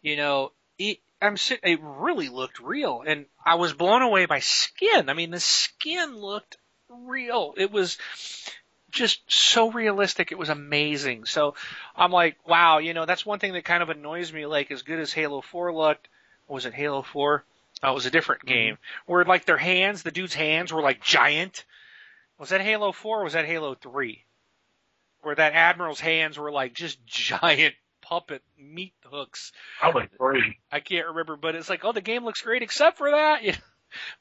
[0.03, 5.09] you know, it, I'm it really looked real, and I was blown away by skin.
[5.09, 6.57] I mean, the skin looked
[6.89, 7.55] real.
[7.57, 7.99] It was
[8.91, 10.33] just so realistic.
[10.33, 11.25] It was amazing.
[11.25, 11.55] So
[11.97, 14.47] I'm like, wow, you know, that's one thing that kind of annoys me.
[14.47, 16.09] Like, as good as Halo 4 looked,
[16.49, 17.45] was it Halo 4?
[17.83, 18.77] Oh, it was a different game
[19.07, 21.65] where like their hands, the dude's hands were like giant.
[22.39, 24.25] Was that Halo 4 or was that Halo 3?
[25.23, 29.53] Where that admiral's hands were like just giant puppet meat hooks.
[29.79, 30.59] Probably three.
[30.71, 33.43] I can't remember, but it's like, oh, the game looks great except for that.
[33.43, 33.59] You know?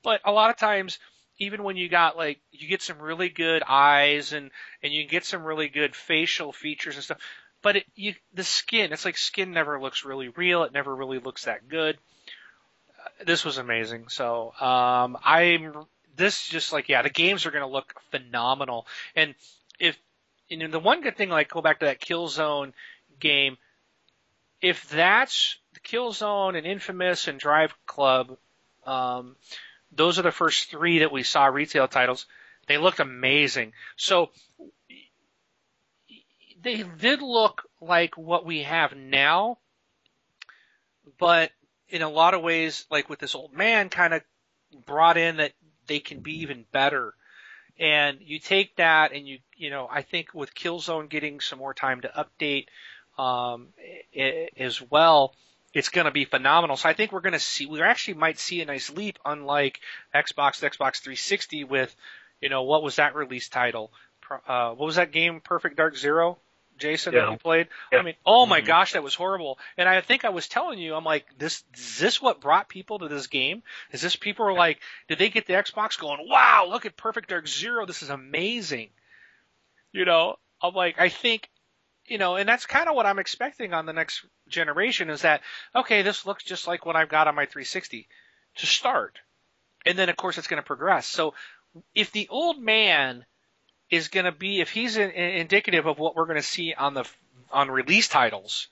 [0.02, 0.98] But a lot of times,
[1.40, 4.52] even when you got like, you get some really good eyes and,
[4.84, 7.20] and you get some really good facial features and stuff.
[7.61, 10.64] but it, you, the skin, it's like skin never looks really real.
[10.64, 11.98] It never really looks that good.
[12.99, 14.10] Uh, this was amazing.
[14.10, 15.86] So, um, I'm,
[16.16, 18.86] this just like, yeah, the games are going to look phenomenal.
[19.16, 19.34] And
[19.80, 19.98] if,
[20.52, 22.74] and the one good thing, like go back to that Killzone
[23.20, 23.57] game,
[24.61, 28.38] if that's the Killzone and Infamous and Drive Club,
[28.86, 29.36] um,
[29.91, 32.26] those are the first three that we saw retail titles.
[32.68, 33.74] They looked amazing.
[33.95, 34.30] So
[36.61, 39.57] they did look like what we have now,
[41.18, 41.52] but
[41.90, 44.22] in a lot of ways, like with this old man, kind of
[44.86, 45.53] brought in that
[45.88, 47.14] they can be even better.
[47.80, 51.74] And you take that and you, you know, I think with Killzone getting some more
[51.74, 52.66] time to update,
[53.18, 53.70] um,
[54.57, 55.34] as well,
[55.74, 56.78] it's going to be phenomenal.
[56.78, 59.80] So I think we're going to see, we actually might see a nice leap, unlike
[60.14, 61.96] Xbox, Xbox 360 with,
[62.41, 63.91] you know, what was that release title?
[64.48, 65.41] Uh, what was that game?
[65.41, 66.38] Perfect Dark Zero?
[66.80, 67.26] Jason yeah.
[67.26, 67.68] that you played.
[67.91, 68.00] Yeah.
[68.00, 68.68] I mean, oh my mm-hmm.
[68.68, 69.60] gosh, that was horrible.
[69.78, 73.00] And I think I was telling you, I'm like, this is this what brought people
[73.00, 73.62] to this game?
[73.91, 76.28] Is this people are like, did they get the Xbox going?
[76.28, 77.86] Wow, look at Perfect Dark Zero.
[77.86, 78.90] This is amazing.
[79.91, 81.50] You know, I'm like, I think,
[82.10, 85.41] you know, and that's kind of what I'm expecting on the next generation is that
[85.76, 88.07] okay, this looks just like what I've got on my 360
[88.57, 89.19] to start,
[89.86, 91.06] and then of course it's going to progress.
[91.07, 91.34] So
[91.94, 93.26] if the old man
[93.90, 96.73] is going to be if he's in, in, indicative of what we're going to see
[96.73, 97.06] on the
[97.52, 98.68] on release titles.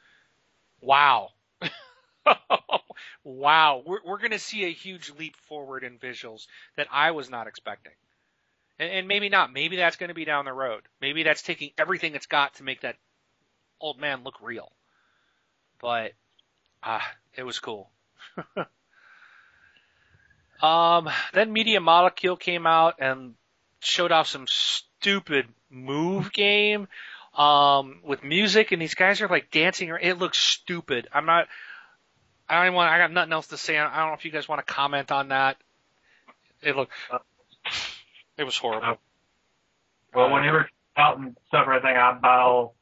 [0.82, 1.30] Wow.
[3.24, 7.30] wow, we're we're going to see a huge leap forward in visuals that I was
[7.30, 7.94] not expecting.
[8.80, 9.52] And, and maybe not.
[9.52, 10.84] Maybe that's going to be down the road.
[11.02, 12.96] Maybe that's taking everything it's got to make that
[13.80, 14.72] old man look real.
[15.80, 16.14] But
[16.84, 17.06] ah,
[17.36, 17.90] it was cool.
[20.62, 23.36] um, then Media Molecule came out and
[23.80, 26.88] showed off some stupid move game
[27.36, 29.96] um, with music, and these guys are like dancing.
[30.02, 31.08] It looks stupid.
[31.14, 31.48] I'm not.
[32.50, 32.92] I don't want.
[32.92, 33.78] I got nothing else to say.
[33.78, 35.58] I don't know if you guys want to comment on that.
[36.62, 36.94] It looked.
[38.38, 38.98] It was horrible.
[40.14, 42.76] Well, whenever out and stuff, or anything, I buy all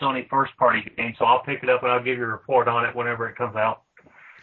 [0.00, 2.68] Sony first party game, so I'll pick it up and I'll give you a report
[2.68, 3.82] on it whenever it comes out.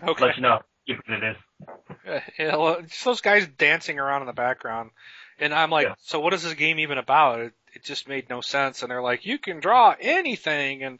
[0.04, 0.26] Okay.
[0.26, 2.22] Let you know if it is.
[2.40, 4.92] Yeah, well, just those guys dancing around in the background.
[5.40, 5.96] And I'm like, yeah.
[6.02, 7.40] so what is this game even about?
[7.40, 8.82] It, it just made no sense.
[8.82, 11.00] And they're like, you can draw anything, and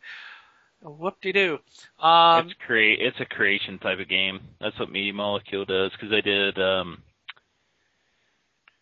[0.82, 1.60] whoop de doo.
[2.00, 3.00] Um, it's create.
[3.02, 4.40] It's a creation type of game.
[4.60, 6.60] That's what Media Molecule does because they did.
[6.60, 7.02] um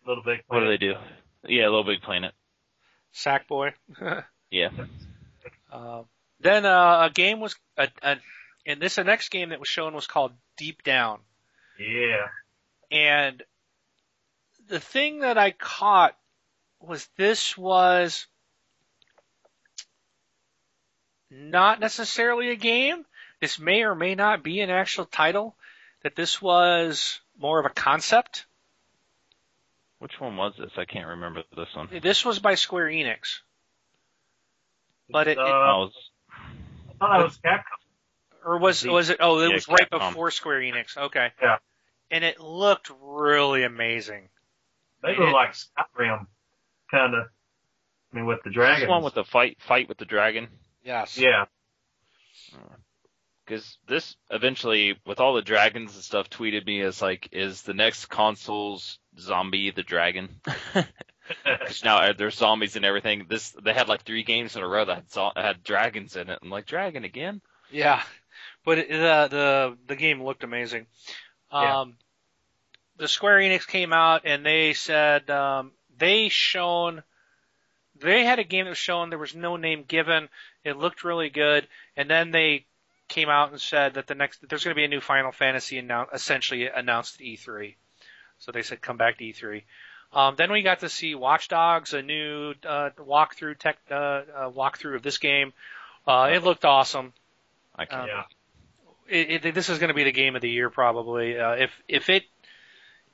[0.06, 0.46] Little Big.
[0.46, 0.46] Planet.
[0.48, 0.94] What do they do?
[1.46, 2.32] Yeah, Little Big Planet.
[3.14, 3.72] Sackboy.
[4.50, 4.70] yeah.
[5.70, 6.02] Uh,
[6.40, 8.16] then uh, a game was a, a
[8.66, 11.20] and this the next game that was shown was called Deep Down.
[11.78, 12.26] Yeah.
[12.90, 13.42] And
[14.68, 16.16] the thing that I caught
[16.80, 18.26] was this was
[21.30, 23.04] not necessarily a game.
[23.40, 25.56] This may or may not be an actual title.
[26.02, 28.46] That this was more of a concept.
[29.98, 30.70] Which one was this?
[30.78, 31.88] I can't remember this one.
[32.02, 33.40] This was by Square Enix.
[35.12, 35.88] But it, uh, it I
[36.98, 37.62] thought it was Capcom.
[38.44, 39.18] Or was was it?
[39.20, 40.10] Oh, it yeah, was right Capcom.
[40.10, 40.96] before Square Enix.
[40.96, 41.28] Okay.
[41.42, 41.56] Yeah.
[42.10, 44.28] And it looked really amazing.
[45.02, 46.26] They look like Skyrim,
[46.90, 47.26] kind of.
[48.12, 48.80] I mean, with the dragon.
[48.80, 50.48] This one with the fight, fight with the dragon.
[50.82, 51.16] Yes.
[51.16, 51.44] Yeah.
[53.44, 57.74] Because this eventually, with all the dragons and stuff, tweeted me as like, is the
[57.74, 60.40] next console's zombie the dragon?
[61.44, 63.26] Because now uh, there's zombies and everything.
[63.28, 66.38] This they had like three games in a row that had, had dragons in it.
[66.42, 67.40] I'm like, dragon again?
[67.70, 68.02] Yeah,
[68.64, 70.86] but it, the the the game looked amazing.
[71.50, 71.84] Um, yeah
[73.00, 77.02] the Square Enix came out and they said um, they shown
[77.98, 80.28] they had a game that was shown there was no name given.
[80.64, 81.66] It looked really good,
[81.96, 82.66] and then they
[83.08, 85.78] came out and said that the next there's going to be a new Final Fantasy
[85.78, 87.74] announced, essentially announced at E3.
[88.38, 89.62] So they said come back to E3.
[90.12, 94.22] Um, then we got to see Watch Dogs, a new uh, walkthrough tech uh, uh,
[94.50, 95.52] walkthrough of this game.
[96.06, 97.12] Uh, it looked awesome.
[97.76, 98.22] I can, um, yeah.
[99.08, 101.38] It, it, this is going to be the game of the year probably.
[101.38, 102.24] Uh, if if it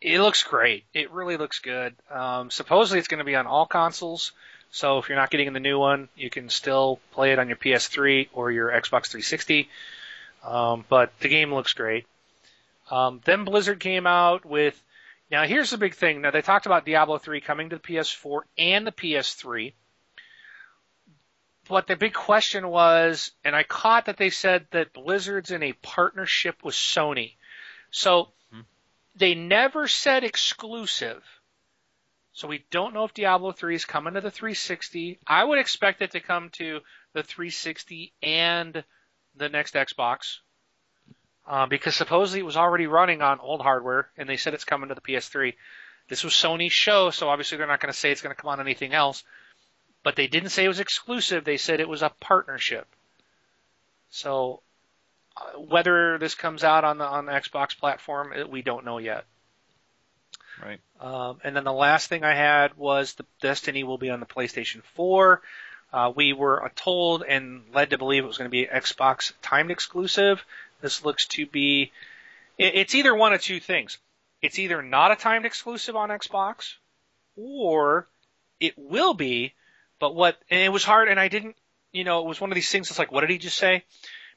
[0.00, 0.84] it looks great.
[0.94, 1.94] It really looks good.
[2.10, 4.32] Um, supposedly it's going to be on all consoles.
[4.70, 7.56] So if you're not getting the new one, you can still play it on your
[7.56, 9.68] PS3 or your Xbox 360.
[10.44, 12.06] Um, but the game looks great.
[12.90, 14.80] Um, then Blizzard came out with.
[15.30, 16.20] Now here's the big thing.
[16.20, 19.74] Now they talked about Diablo 3 coming to the PS4 and the PS3.
[21.68, 25.72] But the big question was, and I caught that they said that Blizzard's in a
[25.72, 27.34] partnership with Sony.
[27.90, 28.60] So hmm.
[29.16, 31.24] they never said exclusive.
[32.32, 35.18] So we don't know if Diablo 3 is coming to the 360.
[35.26, 36.80] I would expect it to come to
[37.14, 38.84] the 360 and
[39.34, 40.38] the next Xbox.
[41.46, 44.88] Uh, because supposedly it was already running on old hardware, and they said it's coming
[44.88, 45.54] to the PS3.
[46.08, 48.50] This was Sony's show, so obviously they're not going to say it's going to come
[48.50, 49.22] on anything else.
[50.02, 51.44] But they didn't say it was exclusive.
[51.44, 52.86] They said it was a partnership.
[54.10, 54.60] So
[55.36, 59.24] uh, whether this comes out on the on the Xbox platform, we don't know yet.
[60.62, 60.80] Right.
[61.00, 64.26] Um, and then the last thing I had was the Destiny will be on the
[64.26, 65.42] PlayStation 4.
[65.92, 69.70] Uh, we were told and led to believe it was going to be Xbox timed
[69.70, 70.44] exclusive.
[70.80, 71.92] This looks to be,
[72.58, 73.98] it's either one of two things.
[74.42, 76.74] It's either not a timed exclusive on Xbox,
[77.36, 78.06] or
[78.60, 79.54] it will be,
[79.98, 81.56] but what, and it was hard, and I didn't,
[81.92, 83.84] you know, it was one of these things that's like, what did he just say?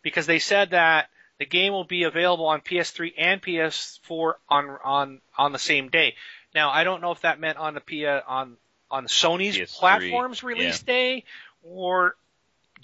[0.02, 1.10] Because they said that
[1.40, 6.16] the game will be available on PS3 and PS4 on on on the same day.
[6.53, 8.57] Now, I don't know if that meant on the P uh, on
[8.91, 10.94] on Sony's PS3, platforms release yeah.
[10.94, 11.24] day
[11.64, 12.16] or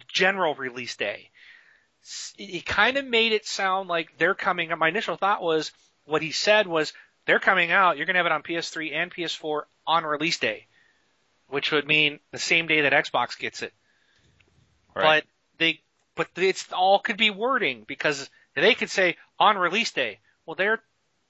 [0.07, 1.29] general release day.
[2.37, 4.71] It kind of made it sound like they're coming.
[4.77, 5.71] My initial thought was
[6.05, 6.93] what he said was
[7.25, 7.97] they're coming out.
[7.97, 10.67] You're going to have it on PS3 and PS4 on release day,
[11.47, 13.73] which would mean the same day that Xbox gets it.
[14.95, 15.23] Right.
[15.23, 15.81] But they,
[16.15, 20.19] but it's all could be wording because they could say on release day.
[20.45, 20.81] Well, they're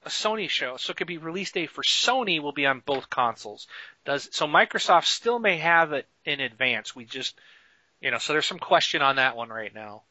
[0.03, 3.09] a Sony show, so it could be release day for Sony will be on both
[3.09, 3.67] consoles.
[4.05, 6.95] Does so Microsoft still may have it in advance.
[6.95, 7.39] We just
[8.01, 10.03] you know, so there's some question on that one right now.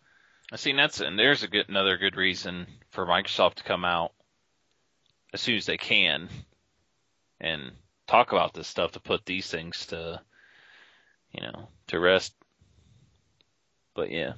[0.52, 4.12] I see that's and there's a good another good reason for Microsoft to come out
[5.32, 6.28] as soon as they can
[7.40, 7.72] and
[8.06, 10.20] talk about this stuff to put these things to
[11.34, 12.32] you know, to rest.
[13.94, 14.34] But yeah.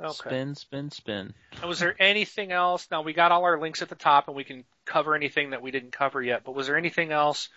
[0.00, 0.12] Okay.
[0.12, 1.34] Spin, spin, spin.
[1.66, 2.88] was there anything else?
[2.90, 5.62] Now we got all our links at the top, and we can cover anything that
[5.62, 6.42] we didn't cover yet.
[6.44, 7.48] But was there anything else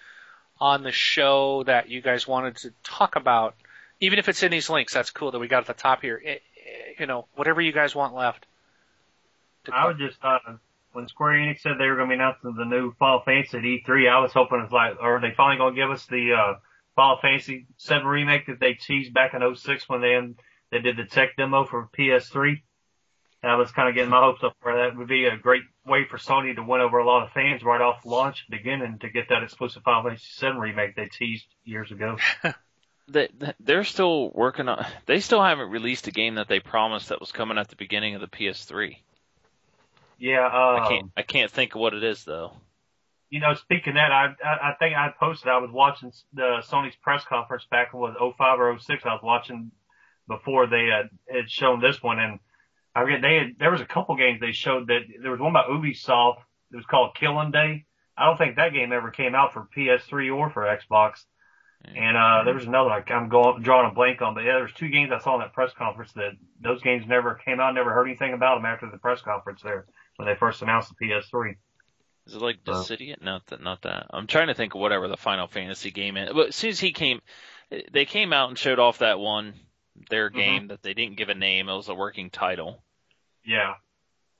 [0.59, 3.55] on the show that you guys wanted to talk about?
[3.99, 6.17] Even if it's in these links, that's cool that we got at the top here.
[6.17, 8.45] It, it, you know, whatever you guys want left.
[9.71, 10.39] I was just uh,
[10.93, 13.63] when Square Enix said they were going to be announcing the new Final Fantasy at
[13.63, 16.53] E3, I was hoping it's like, are they finally going to give us the uh,
[16.95, 20.19] Final Fantasy 7 remake that they teased back in 06 when they
[20.71, 22.61] they did the tech demo for PS3.
[23.43, 24.97] And I was kind of getting my hopes up for that.
[24.97, 27.79] would be a great way for Sony to win over a lot of fans right
[27.79, 32.17] off launch beginning to get that exclusive Final Fantasy VII remake they teased years ago.
[33.07, 33.29] they,
[33.59, 34.85] they're still working on.
[35.05, 38.15] They still haven't released a game that they promised that was coming at the beginning
[38.15, 38.97] of the PS3.
[40.19, 41.11] Yeah, um, I can't.
[41.17, 42.53] I can't think of what it is though.
[43.29, 45.47] You know, speaking of that, I I, I think I posted.
[45.47, 49.05] I was watching the Sony's press conference back in was 05 or 06.
[49.05, 49.71] I was watching
[50.27, 52.19] before they had, had shown this one.
[52.19, 52.39] And
[52.95, 55.53] I forget they had, there was a couple games they showed that there was one
[55.53, 56.39] by Ubisoft.
[56.71, 57.85] It was called Killing Day.
[58.17, 61.23] I don't think that game ever came out for PS3 or for Xbox.
[61.85, 64.73] And uh there was another like I'm going drawing a blank on, but yeah, there's
[64.73, 66.31] two games I saw in that press conference that
[66.61, 69.85] those games never came out, never heard anything about them after the press conference there
[70.17, 71.55] when they first announced the PS3.
[72.27, 73.13] Is it like Dissidia?
[73.13, 74.07] Uh, not that, not that.
[74.09, 76.33] I'm trying to think of whatever the Final Fantasy game is.
[76.33, 77.21] But as soon as he came,
[77.91, 79.53] they came out and showed off that one
[80.09, 80.37] their mm-hmm.
[80.37, 81.69] game that they didn't give a name.
[81.69, 82.83] It was a working title.
[83.45, 83.75] Yeah.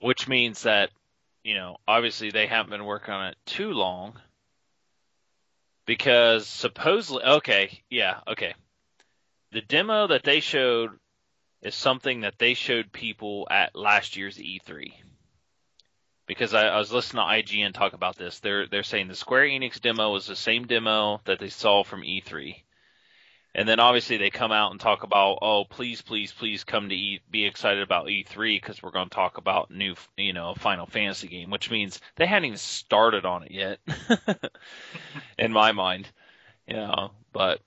[0.02, 0.90] Which means that,
[1.44, 4.20] you know, obviously they haven't been working on it too long.
[5.88, 8.54] Because supposedly, okay, yeah, okay.
[9.54, 10.92] The demo that they showed
[11.64, 14.92] is something that they showed people at last year's E3.
[16.28, 18.40] Because I, I was listening to IGN talk about this.
[18.40, 22.02] They're they're saying the Square Enix demo was the same demo that they saw from
[22.02, 22.58] E3
[23.58, 26.96] and then obviously they come out and talk about, oh, please, please, please come to
[26.96, 30.86] E, be excited about E3 because we're going to talk about new, you know, Final
[30.86, 33.80] Fantasy game, which means they hadn't even started on it yet,
[35.40, 36.08] in my mind,
[36.68, 37.10] you know.
[37.34, 37.60] But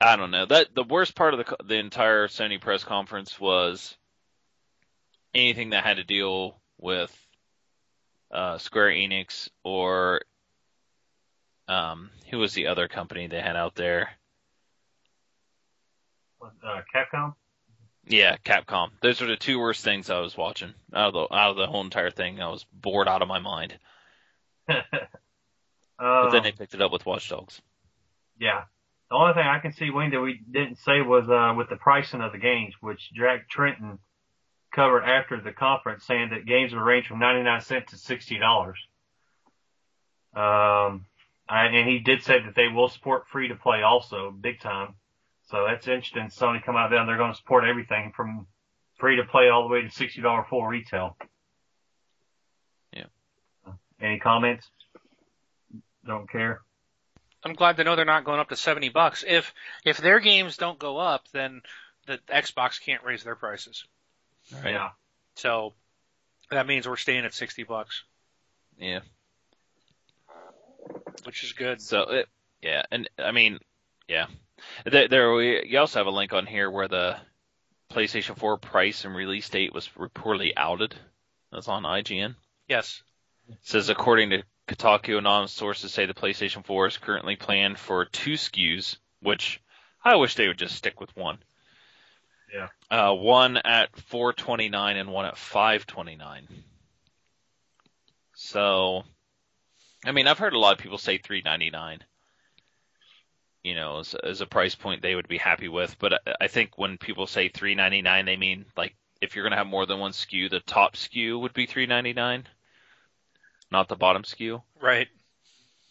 [0.00, 0.46] I don't know.
[0.46, 3.96] That the worst part of the the entire Sony press conference was
[5.34, 7.12] anything that had to deal with
[8.30, 10.20] uh, Square Enix or
[11.66, 14.10] um, who was the other company they had out there?
[16.64, 17.34] Uh, Capcom.
[18.06, 18.90] Yeah, Capcom.
[19.02, 21.66] Those are the two worst things I was watching out of the out of the
[21.66, 22.40] whole entire thing.
[22.40, 23.78] I was bored out of my mind.
[24.68, 24.82] uh,
[25.98, 27.60] but then they picked it up with Watch Dogs.
[28.38, 28.64] Yeah.
[29.10, 31.76] The only thing I can see, Wayne, that we didn't say was uh, with the
[31.76, 33.98] pricing of the games, which Jack Tretton
[34.72, 38.72] covered after the conference, saying that games will range from 99 cents to $60.
[40.34, 41.06] Um,
[41.48, 44.94] and he did say that they will support free to play also, big time.
[45.46, 46.28] So that's interesting.
[46.28, 48.46] Sony come out there and they're going to support everything from
[48.98, 51.16] free to play all the way to sixty dollar full retail.
[52.92, 53.04] Yeah.
[54.00, 54.68] Any comments?
[56.06, 56.60] don't care.
[57.42, 59.24] I'm glad to know they're not going up to 70 bucks.
[59.26, 59.52] If
[59.84, 61.62] if their games don't go up, then
[62.06, 63.84] the Xbox can't raise their prices.
[64.52, 64.74] Right.
[64.74, 64.90] Yeah.
[65.34, 65.74] So
[66.50, 68.04] that means we're staying at 60 bucks,
[68.78, 69.00] Yeah.
[71.24, 71.80] which is good.
[71.82, 72.28] So it,
[72.62, 73.58] yeah, and I mean,
[74.08, 74.26] yeah,
[74.84, 77.16] there, there we you also have a link on here where the
[77.90, 80.94] PlayStation 4 price and release date was reportedly outed.
[81.52, 82.34] That's on IGN.
[82.68, 83.02] Yes.
[83.48, 88.04] It says according to Kotaku, anonymous sources say the PlayStation 4 is currently planned for
[88.04, 89.60] two SKUs, which
[90.04, 91.38] I wish they would just stick with one.
[92.52, 92.68] Yeah.
[92.90, 96.48] Uh, one at 429 and one at 529.
[98.34, 99.04] So,
[100.04, 102.04] I mean, I've heard a lot of people say 399.
[103.66, 106.46] You know, as, as a price point they would be happy with, but I, I
[106.46, 110.12] think when people say 399, they mean like if you're gonna have more than one
[110.12, 112.46] SKU, the top SKU would be 399,
[113.72, 115.08] not the bottom SKU Right.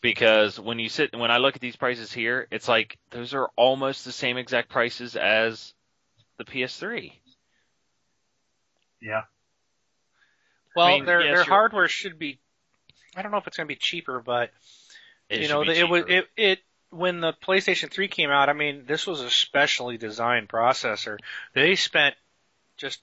[0.01, 3.49] because when you sit when I look at these prices here, it's like those are
[3.57, 5.73] almost the same exact prices as
[6.37, 7.11] the PS3.
[9.01, 9.23] Yeah.
[10.77, 12.39] Well, I mean, their yes, their you're- hardware should be.
[13.17, 14.51] I don't know if it's going to be cheaper, but
[15.29, 16.11] It you know, be the, it was cheaper.
[16.13, 16.59] it it
[16.95, 18.49] when the PlayStation 3 came out.
[18.49, 21.19] I mean, this was a specially designed processor.
[21.53, 22.15] They spent
[22.77, 23.01] just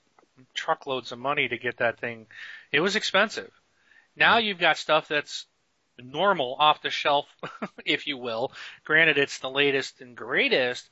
[0.55, 2.27] truckloads of money to get that thing.
[2.73, 3.51] It was expensive.
[4.17, 4.39] Now Mm-hmm.
[4.39, 5.47] you've got stuff that's
[5.99, 7.27] normal off the shelf,
[7.87, 8.53] if you will.
[8.85, 10.89] Granted, it's the latest and greatest,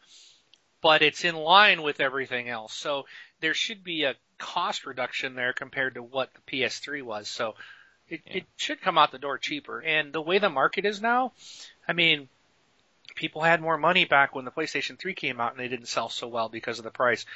[0.82, 2.74] but it's in line with everything else.
[2.74, 3.04] So
[3.40, 7.28] there should be a cost reduction there compared to what the PS3 was.
[7.28, 7.54] So
[8.08, 8.38] it, Yeah.
[8.38, 9.80] it should come out the door cheaper.
[9.82, 11.32] And the way the market is now,
[11.88, 12.28] I mean,
[13.20, 16.08] people had more money back when the PlayStation 3 came out and they didn't sell
[16.08, 17.26] so well because of the price.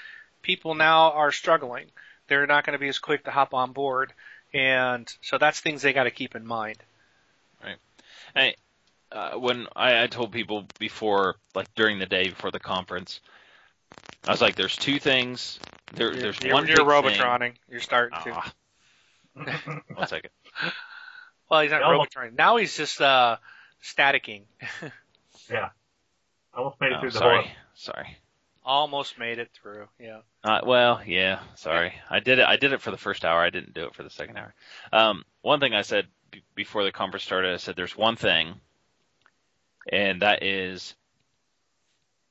[0.40, 1.84] People now are struggling.
[2.26, 4.14] They're not going to be as quick to hop on board.
[4.54, 6.78] And so that's things they got to keep in mind.
[8.34, 8.56] Hey,
[9.12, 13.20] uh, when I, I told people before, like during the day before the conference,
[14.26, 15.60] I was like, "There's two things.
[15.92, 17.54] There, You're- there's you're, one you're big Robotroning.
[17.70, 18.32] You're starting Thing.
[18.32, 18.40] to.
[19.36, 20.30] Ah, one second.
[21.50, 22.36] Well, he's not Yeah, Robotroning.
[22.36, 23.36] Now he's just uh,
[23.82, 24.44] staticking.
[25.50, 25.70] I
[26.56, 27.50] almost made it Oh, through the sorry, whole.
[27.74, 28.16] sorry.
[28.64, 29.88] Almost made it through.
[29.98, 30.20] Yeah.
[30.42, 31.92] Uh, well, yeah, sorry.
[32.08, 32.46] I did it.
[32.46, 33.40] I did it for the first hour.
[33.40, 34.54] I didn't do it for the second hour.
[34.92, 38.54] Um, one thing I said b- before the conference started, I said there's one thing,
[39.92, 40.94] and that is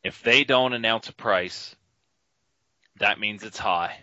[0.04, 1.76] if they don't announce a price,
[3.00, 3.98] that means it's high.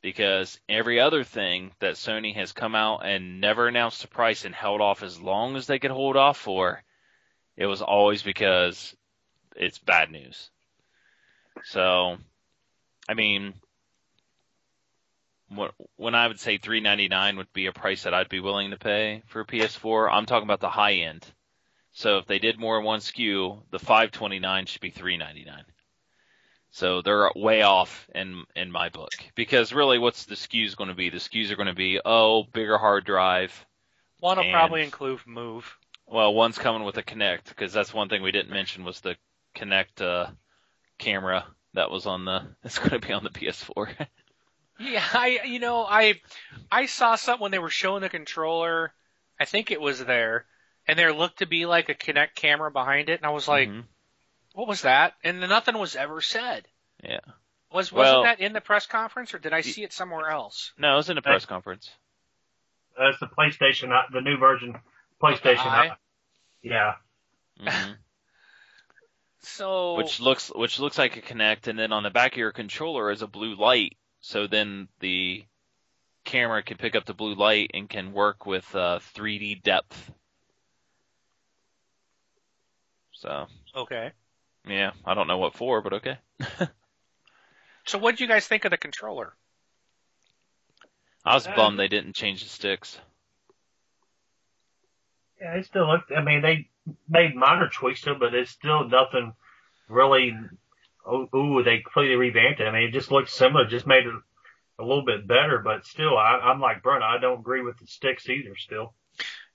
[0.00, 4.54] Because every other thing that Sony has come out and never announced a price and
[4.54, 6.82] held off as long as they could hold off for,
[7.56, 8.94] it was always because
[9.56, 10.50] it's bad news.
[11.64, 12.16] So,
[13.08, 13.54] I mean,
[15.96, 19.22] when I would say 399 would be a price that I'd be willing to pay
[19.26, 21.26] for a PS4, I'm talking about the high end.
[21.92, 25.64] So if they did more in one SKU, the 529 should be 399.
[26.70, 30.96] So they're way off in in my book because really, what's the SKUs going to
[30.96, 31.10] be?
[31.10, 33.66] The SKUs are going to be oh, bigger hard drive.
[34.20, 35.76] One will probably include Move.
[36.12, 39.16] Well, one's coming with a Kinect because that's one thing we didn't mention was the
[39.56, 40.30] Kinect uh,
[40.98, 42.42] camera that was on the.
[42.64, 43.88] It's going to be on the PS4.
[44.78, 46.20] Yeah, I you know I
[46.70, 48.92] I saw something when they were showing the controller.
[49.38, 50.46] I think it was there,
[50.88, 53.68] and there looked to be like a Kinect camera behind it, and I was like,
[53.68, 53.84] Mhm.
[54.54, 56.66] "What was that?" And nothing was ever said.
[57.02, 57.20] Yeah.
[57.72, 60.72] Was wasn't Well- that in the press conference, or did I see it somewhere else?
[60.76, 61.90] No, it was in a press conference.
[62.98, 64.78] That's the PlayStation, not the new version.
[65.22, 65.66] PlayStation.
[65.66, 65.96] Eye?
[66.62, 66.94] Yeah.
[67.60, 67.92] hmm
[69.44, 72.52] So which looks which looks like a Kinect, and then on the back of your
[72.52, 73.96] controller is a blue light.
[74.20, 75.44] So then the
[76.24, 80.12] camera can pick up the blue light and can work with uh, 3D depth.
[83.12, 84.12] So okay.
[84.68, 86.18] yeah, I don't know what for, but okay.
[87.84, 89.36] So what do you guys think of the controller?
[91.24, 92.98] I was Uh, bummed they didn't change the sticks.
[95.42, 96.12] Yeah, it still looked.
[96.12, 96.70] I mean, they
[97.08, 99.34] made minor tweaks to it, but it's still nothing
[99.88, 100.34] really.
[101.06, 102.66] Oh, ooh, they completely revamped it.
[102.66, 104.14] I mean, it just looked similar, just made it
[104.78, 105.58] a little bit better.
[105.58, 107.04] But still, I, I'm like Brent.
[107.04, 108.56] I don't agree with the sticks either.
[108.56, 108.94] Still,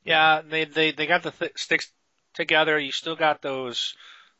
[0.03, 1.91] Yeah, they they they got the th- sticks
[2.33, 2.79] together.
[2.79, 3.95] You still got those.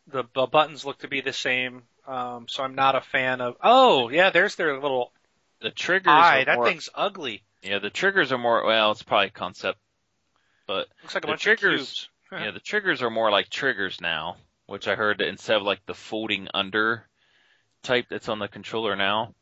[0.08, 1.84] The, the buttons look to be the same.
[2.08, 3.58] Um, so I'm not a fan of.
[3.64, 5.14] Oh yeah, there's their little
[5.62, 6.42] The triggers eye.
[6.42, 7.44] are That more, thing's ugly.
[7.62, 9.80] yeah, the triggers are more well, it's probably concept,
[10.68, 12.10] but Looks like a bunch triggers- of cubes.
[12.32, 14.36] yeah, the triggers are more like triggers now,
[14.68, 17.08] which I heard that instead of like the folding under
[17.84, 19.34] type that's on the controller now.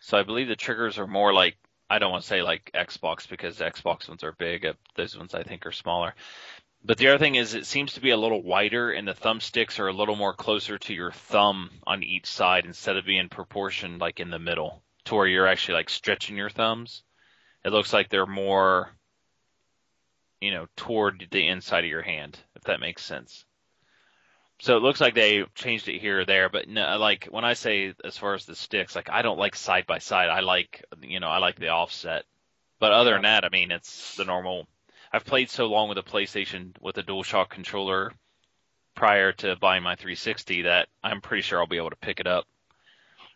[0.00, 1.56] So I believe the triggers are more like
[1.88, 4.64] I don't want to say like Xbox because the Xbox ones are big.
[4.66, 6.14] uh, Those ones I think are smaller.
[6.84, 9.80] But the other thing is, it seems to be a little wider, and the thumbsticks
[9.80, 14.00] are a little more closer to your thumb on each side instead of being proportioned
[14.00, 17.02] like in the middle, to where you're actually like stretching your thumbs.
[17.64, 18.95] It looks like they're more,
[20.46, 23.44] you know, toward the inside of your hand, if that makes sense.
[24.60, 27.54] So it looks like they changed it here or there, but no, like when I
[27.54, 30.28] say as far as the sticks, like I don't like side by side.
[30.28, 32.24] I like, you know, I like the offset.
[32.78, 34.68] But other than that, I mean, it's the normal
[35.12, 38.12] I've played so long with a PlayStation with a DualShock controller
[38.94, 42.28] prior to buying my 360 that I'm pretty sure I'll be able to pick it
[42.28, 42.44] up.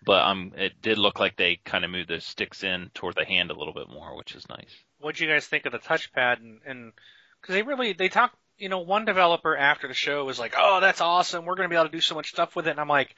[0.07, 3.25] But um, it did look like they kind of moved the sticks in toward the
[3.25, 4.85] hand a little bit more, which is nice.
[5.01, 6.39] What do you guys think of the touchpad?
[6.67, 6.93] And
[7.41, 10.81] because they really they talk, you know, one developer after the show was like, "Oh,
[10.81, 11.45] that's awesome.
[11.45, 13.15] We're going to be able to do so much stuff with it." And I'm like,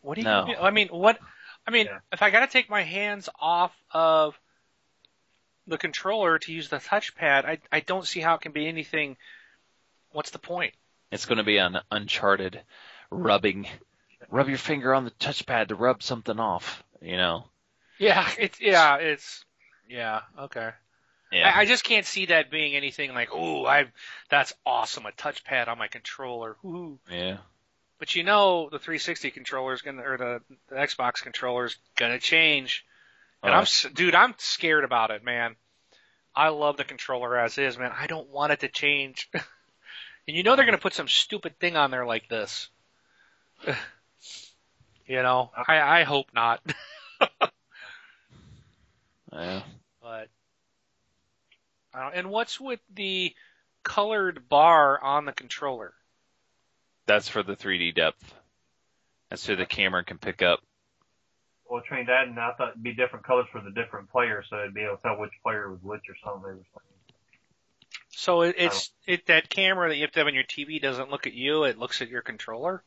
[0.00, 0.24] "What do you?
[0.24, 0.54] No.
[0.60, 1.18] I mean, what?
[1.66, 1.98] I mean, Yeah.
[2.12, 4.38] if I got to take my hands off of
[5.66, 9.16] the controller to use the touchpad, I I don't see how it can be anything.
[10.10, 10.72] What's the point?
[11.12, 12.60] It's going to be an uncharted
[13.10, 13.66] rubbing,
[14.30, 16.82] rub your finger on the touchpad to rub something off.
[17.02, 17.44] You know?
[17.98, 19.44] Yeah, it's yeah, it's
[19.88, 20.70] yeah, okay.
[21.32, 21.50] Yeah.
[21.54, 23.86] I, I just can't see that being anything like, oh, I
[24.30, 26.56] that's awesome, a touchpad on my controller.
[26.64, 26.98] Ooh.
[27.10, 27.38] yeah.
[27.98, 32.18] But you know, the 360 controller is gonna, or the, the Xbox controller is gonna
[32.18, 32.84] change.
[33.42, 33.56] And Oh.
[33.56, 35.56] I'm, s- dude, I'm scared about it, man.
[36.34, 37.92] I love the controller as is, man.
[37.98, 39.28] I don't want it to change.
[39.34, 42.68] and you know they're gonna put some stupid thing on there like this.
[45.06, 46.60] you know, I, I hope not.
[49.32, 49.62] Yeah.
[51.96, 53.34] But and what's with the
[53.82, 55.94] colored bar on the controller?
[57.06, 58.34] That's for the 3D depth.
[59.30, 60.60] That's so the camera can pick up.
[61.68, 64.58] Well, trained that, and I thought it'd be different colors for the different players, so
[64.60, 66.42] it'd be able to tell which player was which or something.
[66.42, 66.92] They were saying.
[68.10, 71.10] So it, it's it that camera that you have to have on your TV doesn't
[71.10, 72.84] look at you; it looks at your controller.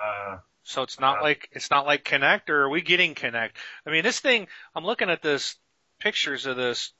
[0.00, 3.52] Uh, So it's not Uh, like it's not like Kinect, or are we getting Kinect?
[3.86, 4.48] I mean, this thing.
[4.74, 5.56] I'm looking at this
[5.98, 6.92] pictures of this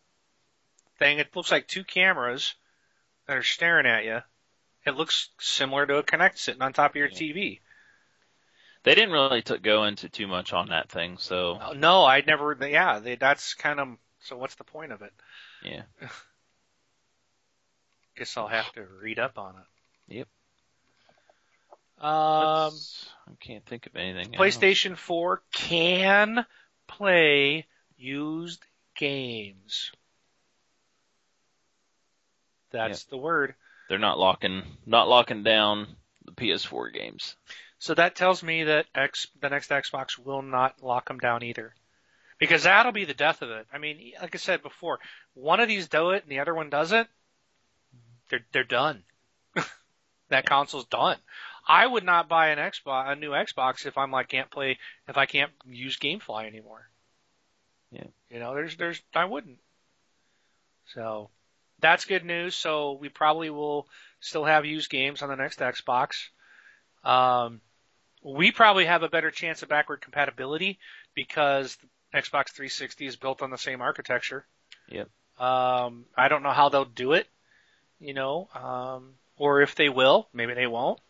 [1.00, 1.18] thing.
[1.18, 2.54] It looks like two cameras
[3.26, 4.20] that are staring at you.
[4.86, 7.18] It looks similar to a Kinect sitting on top of your Yeah.
[7.18, 7.60] TV.
[8.84, 12.22] They didn't really t- go into too much on that thing, so Uh, No, I
[12.26, 12.56] never.
[12.60, 13.88] Yeah, they, that's kind of.
[14.20, 15.12] So what's the point of it?
[15.62, 15.82] yeah.
[18.16, 20.16] Guess I'll have to read up on it.
[20.16, 20.28] Yep.
[22.04, 24.34] Um, Let's- I can't think of anything.
[24.34, 24.56] else.
[24.56, 26.44] PlayStation 4 can
[26.86, 27.66] play
[27.96, 28.64] used
[28.96, 29.92] games.
[32.70, 33.54] That's the word.
[33.88, 37.36] They're not locking not locking down the PS4 games.
[37.78, 41.74] So that tells me that X, the next Xbox will not lock them down either.
[42.38, 43.66] Because that'll be the death of it.
[43.72, 44.98] I mean, like I said before,
[45.34, 47.08] one of these do it and the other one doesn't.
[48.28, 49.02] They're they're done.
[50.28, 51.16] that console's done.
[51.66, 54.78] I would not buy an Xbox, a new Xbox, if I'm like can't play,
[55.08, 56.88] if I can't use GameFly anymore.
[57.90, 58.06] Yeah.
[58.30, 59.58] You know, there's there's I wouldn't.
[60.94, 61.30] So
[61.80, 62.54] that's good news.
[62.54, 63.86] So we probably will
[64.20, 66.28] still have used games on the next Xbox.
[67.04, 67.60] Um,
[68.22, 70.78] we probably have a better chance of backward compatibility
[71.14, 71.76] because
[72.14, 74.44] Xbox 360 is built on the same architecture.
[74.88, 75.08] Yep.
[75.38, 77.26] Um, I don't know how they'll do it,
[77.98, 81.00] you know, um, or if they will, maybe they won't.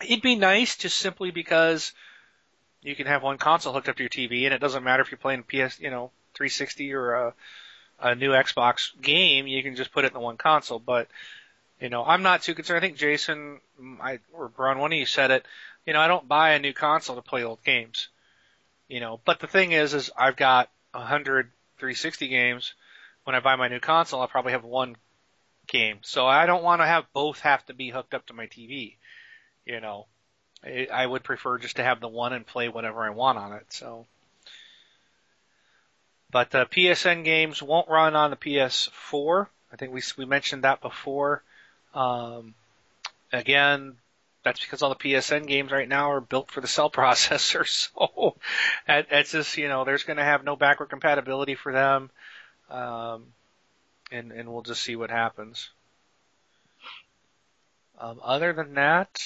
[0.00, 1.92] It'd be nice just simply because
[2.82, 5.10] you can have one console hooked up to your TV and it doesn't matter if
[5.10, 7.34] you're playing PS, you know, 360 or a,
[8.00, 10.78] a new Xbox game, you can just put it in the one console.
[10.78, 11.08] But,
[11.80, 12.78] you know, I'm not too concerned.
[12.78, 13.60] I think Jason,
[14.00, 15.46] I, or Brun, one of you said it,
[15.86, 18.08] you know, I don't buy a new console to play old games.
[18.88, 22.74] You know, but the thing is, is I've got a hundred 360 games.
[23.24, 24.96] When I buy my new console, I'll probably have one
[25.66, 25.98] game.
[26.02, 28.96] So I don't want to have both have to be hooked up to my TV.
[29.66, 30.06] You know,
[30.64, 33.66] I would prefer just to have the one and play whatever I want on it.
[33.70, 34.06] So,
[36.30, 39.46] but the PSN games won't run on the PS4.
[39.72, 41.42] I think we we mentioned that before.
[41.94, 42.54] Um,
[43.32, 43.96] again,
[44.42, 47.66] that's because all the PSN games right now are built for the cell processor.
[47.66, 48.36] So
[48.86, 52.10] that's just you know there's going to have no backward compatibility for them,
[52.70, 53.26] um,
[54.10, 55.70] and and we'll just see what happens.
[58.00, 59.20] Um, other than that,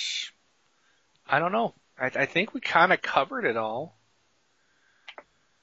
[1.29, 1.75] I don't know.
[1.99, 3.95] I, I think we kind of covered it all.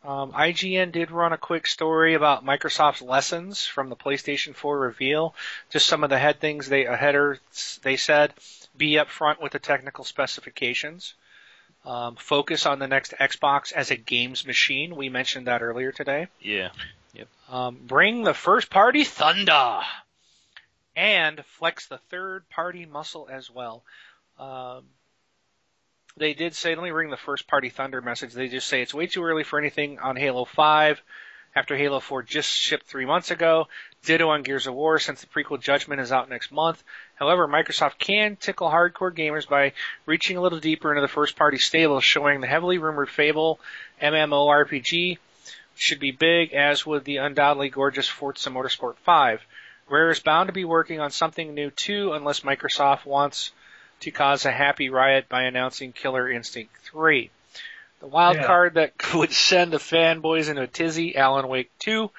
[0.04, 5.36] Um, IGN did run a quick story about Microsoft's lessons from the PlayStation 4 reveal.
[5.72, 7.40] Just some of the head things they a header
[7.84, 8.34] they said:
[8.78, 11.16] be upfront with the technical specifications.
[11.86, 14.96] Um, focus on the next Xbox as a games machine.
[14.96, 16.28] We mentioned that earlier today.
[17.14, 17.24] Yeah.
[17.50, 19.82] Um, bring the first party thunder.
[20.96, 23.84] and flex the third party muscle as well.
[24.38, 24.84] Um,
[26.18, 28.34] they did say, let me ring the first party Thunder message.
[28.34, 31.02] They just say it's way too early for anything on Halo 5
[31.56, 33.68] after Halo 4 just shipped three months ago.
[34.06, 36.84] Ditto on Gears of War since the prequel Judgment is out next month.
[37.16, 39.74] However, Microsoft can tickle hardcore gamers by
[40.06, 43.60] reaching a little deeper into the first party stable, showing the heavily rumored Fable
[44.02, 45.18] MMORPG
[45.76, 49.42] should be big, as would the undoubtedly gorgeous Forza Motorsport 5.
[49.90, 53.52] Rare is bound to be working on something new too, unless Microsoft wants
[54.02, 57.30] to cause a happy riot by announcing Killer Instinct 3.
[58.00, 58.46] The wild Yeah.
[58.46, 62.10] card that would send the fanboys into a tizzy, Alan Wake 2.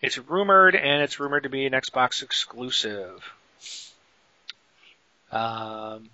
[0.00, 3.22] It's rumored, and it's rumored to be an Xbox exclusive.
[5.30, 6.10] Um,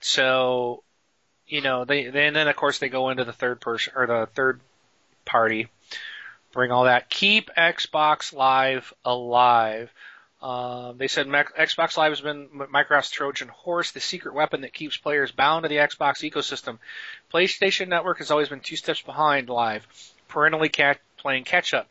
[0.00, 0.82] so,
[1.46, 4.06] you know, they, they and then of course they go into the third person or
[4.06, 4.60] the third
[5.24, 5.68] party,
[6.52, 7.10] bring all that.
[7.10, 9.92] Keep Xbox Live alive.
[10.40, 14.96] Um, they said Xbox Live has been Microsoft's Trojan horse, the secret weapon that keeps
[14.96, 16.78] players bound to the Xbox ecosystem.
[17.32, 19.86] PlayStation Network has always been two steps behind Live,
[20.28, 21.88] perennially cat- playing catch up.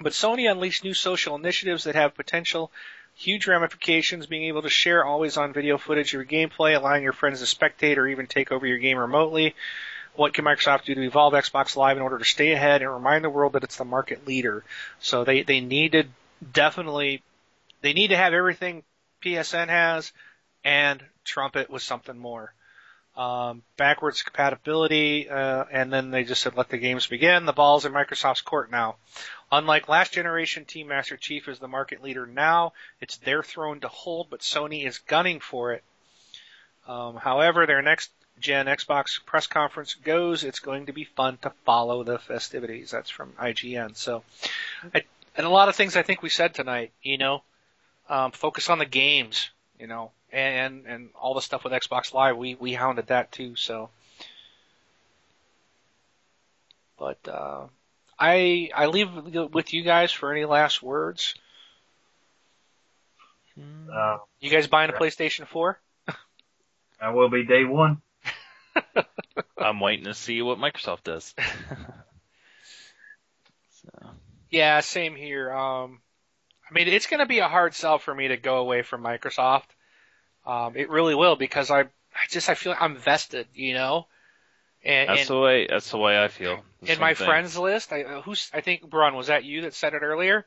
[0.00, 2.72] But Sony unleashed new social initiatives that have potential
[3.14, 7.12] huge ramifications, being able to share always on video footage of your gameplay, allowing your
[7.12, 9.54] friends to spectate or even take over your game remotely.
[10.16, 13.24] What can Microsoft do to evolve Xbox Live in order to stay ahead and remind
[13.24, 14.64] the world that it's the market leader?
[15.00, 16.04] So they, they need to
[16.52, 17.22] definitely,
[17.84, 18.82] they need to have everything
[19.22, 20.10] PSN has
[20.64, 22.54] and trump it with something more.
[23.14, 27.44] Um, backwards compatibility, uh, and then they just said let the games begin.
[27.44, 28.96] The ball's in Microsoft's court now.
[29.52, 32.72] Unlike last generation, Team Master Chief is the market leader now.
[33.02, 35.84] It's their throne to hold, but Sony is gunning for it.
[36.88, 41.52] Um, however, their next gen Xbox press conference goes, it's going to be fun to
[41.66, 42.90] follow the festivities.
[42.90, 43.94] That's from IGN.
[43.94, 44.24] So,
[44.94, 45.04] I,
[45.36, 47.42] and a lot of things I think we said tonight, you know,
[48.08, 52.36] um, focus on the games, you know, and, and all the stuff with Xbox Live,
[52.36, 53.90] we, we hounded that too, so.
[56.98, 57.66] But, uh,
[58.18, 59.08] I, I leave
[59.52, 61.34] with you guys for any last words.
[63.58, 65.78] Uh, You guys buying a PlayStation 4?
[67.00, 68.00] I will be day one.
[69.58, 71.34] I'm waiting to see what Microsoft does.
[73.70, 73.88] so,
[74.50, 75.52] Yeah, same here.
[75.52, 76.00] Um,
[76.68, 79.02] I mean, it's going to be a hard sell for me to go away from
[79.02, 79.66] Microsoft.
[80.46, 84.06] Um, it really will because I, I just I feel like I'm vested, you know.
[84.84, 85.66] And, that's and the way.
[85.66, 86.62] That's the way I feel.
[86.82, 87.26] The in my thing.
[87.26, 90.44] friends list, I uh, who's I think Brun was that you that said it earlier.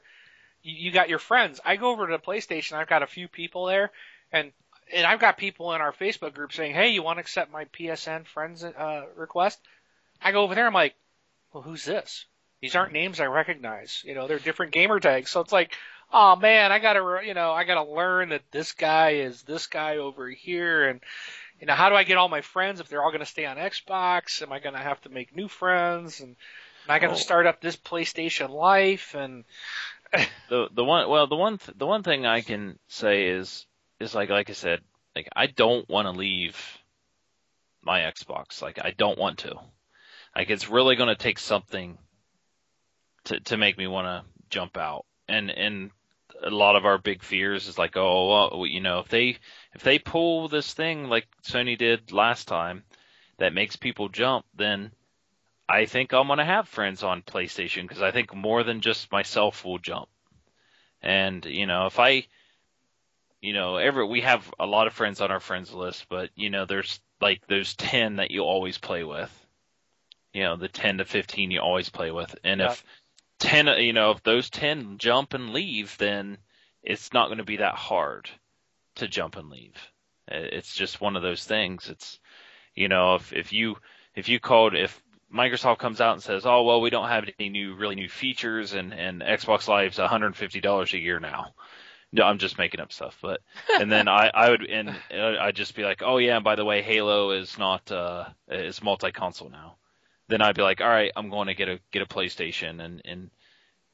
[0.61, 1.59] You, you got your friends.
[1.65, 2.73] I go over to the PlayStation.
[2.73, 3.91] I've got a few people there,
[4.31, 4.51] and
[4.93, 7.65] and I've got people in our Facebook group saying, "Hey, you want to accept my
[7.65, 9.59] PSN friends uh, request?"
[10.21, 10.67] I go over there.
[10.67, 10.93] I'm like,
[11.51, 12.25] "Well, who's this?
[12.61, 14.03] These aren't names I recognize.
[14.05, 15.73] You know, they're different gamer tags." So it's like,
[16.11, 19.97] "Oh man, I gotta you know I gotta learn that this guy is this guy
[19.97, 21.01] over here and."
[21.59, 23.43] You know, how do I get all my friends if they're all going to stay
[23.47, 24.43] on Xbox?
[24.43, 26.19] Am I going to have to make new friends?
[26.19, 26.35] And
[26.85, 27.15] am I going Oh.
[27.15, 29.15] to start up this PlayStation Life?
[29.15, 29.43] And
[30.49, 33.65] the the one well the one th- the one thing I can say is
[33.99, 34.81] is like like I said
[35.15, 36.55] like I don't want to leave
[37.81, 39.55] my Xbox like I don't want to
[40.35, 41.97] like it's really going to take something
[43.25, 45.89] to to make me want to jump out and and
[46.43, 49.37] a lot of our big fears is like oh well you know if they
[49.73, 52.83] if they pull this thing like Sony did last time
[53.37, 54.91] that makes people jump then
[55.69, 59.11] I think I'm going to have friends on PlayStation because I think more than just
[59.11, 60.07] myself will jump.
[61.01, 62.25] And, you know, if I,
[63.41, 66.49] you know, every, we have a lot of friends on our friends list, but, you
[66.49, 69.45] know, there's like those 10 that you always play with.
[70.33, 72.33] You know, the 10 to 15 you always play with.
[72.43, 72.71] And Yeah.
[72.71, 72.83] if
[73.39, 76.37] 10, you know, if those 10 jump and leave, then
[76.83, 78.29] it's not going to be that hard
[78.95, 79.75] to jump and leave.
[80.27, 81.89] It's just one of those things.
[81.89, 82.19] It's,
[82.75, 83.77] you know, if, if you,
[84.15, 85.01] if you called, if
[85.33, 88.73] Microsoft comes out and says, "Oh well, we don't have any new, really new features,
[88.73, 91.53] and and Xbox Live's $150 a year now."
[92.13, 93.41] No, I'm just making up stuff, but
[93.79, 96.55] and then I I would and uh, I'd just be like, "Oh yeah, and by
[96.55, 99.75] the way, Halo is not uh is multi-console now."
[100.29, 103.01] Then I'd be like, "All right, I'm going to get a get a PlayStation," and
[103.05, 103.29] and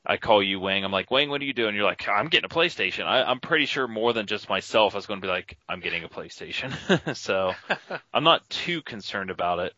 [0.06, 0.84] I call you Wang.
[0.84, 1.76] I'm like, Wang, what are you doing?
[1.76, 3.06] You're like, I'm getting a PlayStation.
[3.06, 5.80] I, I'm pretty sure more than just myself, I was going to be like, I'm
[5.80, 7.16] getting a PlayStation.
[7.16, 7.54] so
[8.14, 9.74] I'm not too concerned about it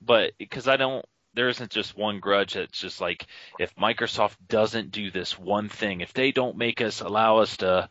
[0.00, 1.04] but because I don't,
[1.34, 3.26] there isn't just one grudge that's just like
[3.58, 7.88] if Microsoft doesn't do this one thing, if they don't make us allow us to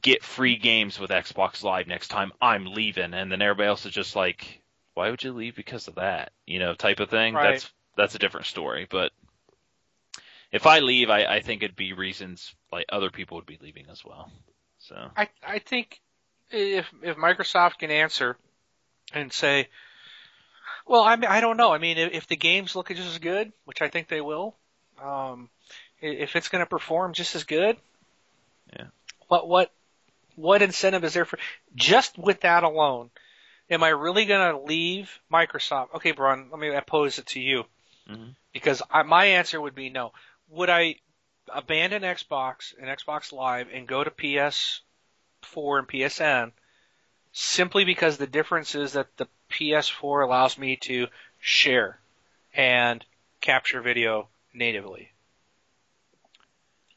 [0.00, 3.92] get free games with Xbox Live next time, I'm leaving, and then everybody else is
[3.92, 4.62] just like,
[4.98, 6.32] why would you leave because of that?
[6.44, 7.32] You know, type of thing.
[7.32, 7.52] Right.
[7.52, 8.84] That's that's a different story.
[8.90, 9.12] But
[10.50, 13.86] if I leave, I, I think it'd be reasons like other people would be leaving
[13.92, 14.32] as well.
[14.80, 16.00] So I I think
[16.50, 18.36] if if Microsoft can answer
[19.14, 19.68] and say,
[20.84, 21.72] well, I mean, I don't know.
[21.72, 24.56] I mean, if, if the games look just as good, which I think they will,
[25.00, 25.48] um,
[26.00, 27.76] if it's going to perform just as good,
[28.76, 28.86] Yeah.
[29.28, 29.70] What what
[30.34, 31.38] what incentive is there for
[31.76, 33.10] just with that alone?
[33.70, 35.94] Am I really going to leave Microsoft?
[35.94, 37.64] Okay, Brun, let me pose it to you
[38.08, 38.34] Mhm.
[38.52, 40.12] because I, my answer would be no.
[40.48, 40.96] Would I
[41.48, 46.52] abandon Xbox and Xbox Live and go to PS4 and PSN
[47.32, 51.98] simply because the difference is that the PS4 allows me to share
[52.54, 53.04] and
[53.40, 55.12] capture video natively?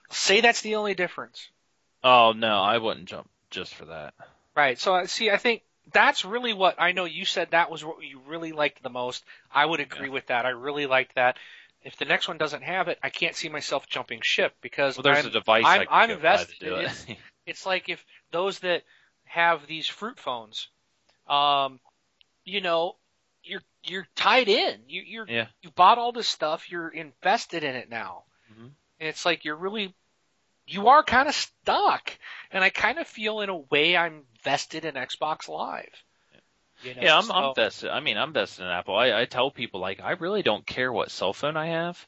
[0.10, 1.50] Say that's the only difference.
[2.04, 4.14] oh no, I wouldn't jump just for that.
[4.56, 4.80] Right.
[4.80, 5.30] So I see.
[5.30, 7.06] I think that's really what I know.
[7.06, 9.24] You said that was what you really liked the most.
[9.54, 10.46] I would agree with that.
[10.46, 11.38] I really liked that.
[11.84, 15.04] If the next one doesn't have it, I can't see myself jumping ship because Well,
[15.04, 16.68] there's I'm, a device I'm, I'm go buy to invested.
[16.74, 16.86] it.
[16.86, 17.06] It's,
[17.48, 18.84] it's like if those that
[19.26, 20.68] have these fruit phones,
[21.28, 21.80] um,
[22.46, 22.98] you know,
[23.44, 24.82] you're you're tied in.
[24.88, 25.48] You you're Yeah.
[25.64, 26.70] you bought all this stuff.
[26.72, 28.66] You're invested in it now, Mhm.
[29.00, 29.96] and it's like you're really
[30.68, 32.18] you are kind of stuck.
[32.52, 35.90] And I kind of feel in a way I'm vested in Xbox Live.
[36.84, 37.90] You know, Yeah, I'm, so- I'm vested.
[37.90, 38.96] I mean, I'm vested in Apple.
[38.96, 42.06] I, I tell people like I really don't care what cell phone I have.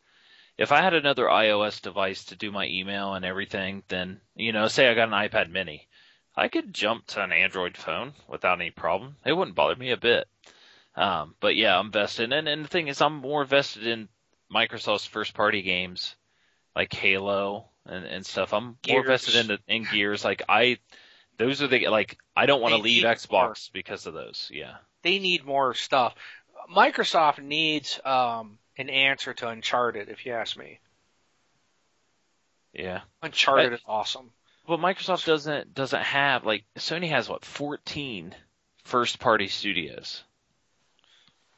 [0.57, 4.67] If I had another iOS device to do my email and everything, then you know,
[4.67, 5.87] say I got an iPad Mini,
[6.35, 9.15] I could jump to an Android phone without any problem.
[9.25, 10.27] It wouldn't bother me a bit.
[10.95, 14.09] Um, but yeah, I'm vested, and and the thing is, I'm more vested in
[14.53, 16.15] Microsoft's first party games,
[16.75, 18.53] like Halo and and stuff.
[18.53, 19.07] I'm more Gears.
[19.07, 20.23] vested in the in Gears.
[20.23, 20.77] Like I,
[21.37, 24.49] those are the like I don't want to leave need Xbox because of those.
[24.53, 24.75] Yeah.
[25.01, 26.15] they need more stuff.
[26.73, 30.79] Microsoft needs um, an answer to Uncharted, if you ask me.
[32.73, 33.01] Yeah.
[33.21, 34.31] Uncharted I- is awesome.
[34.65, 38.33] But Microsoft doesn't doesn't have like Sony has what 14
[38.85, 40.23] first party studios.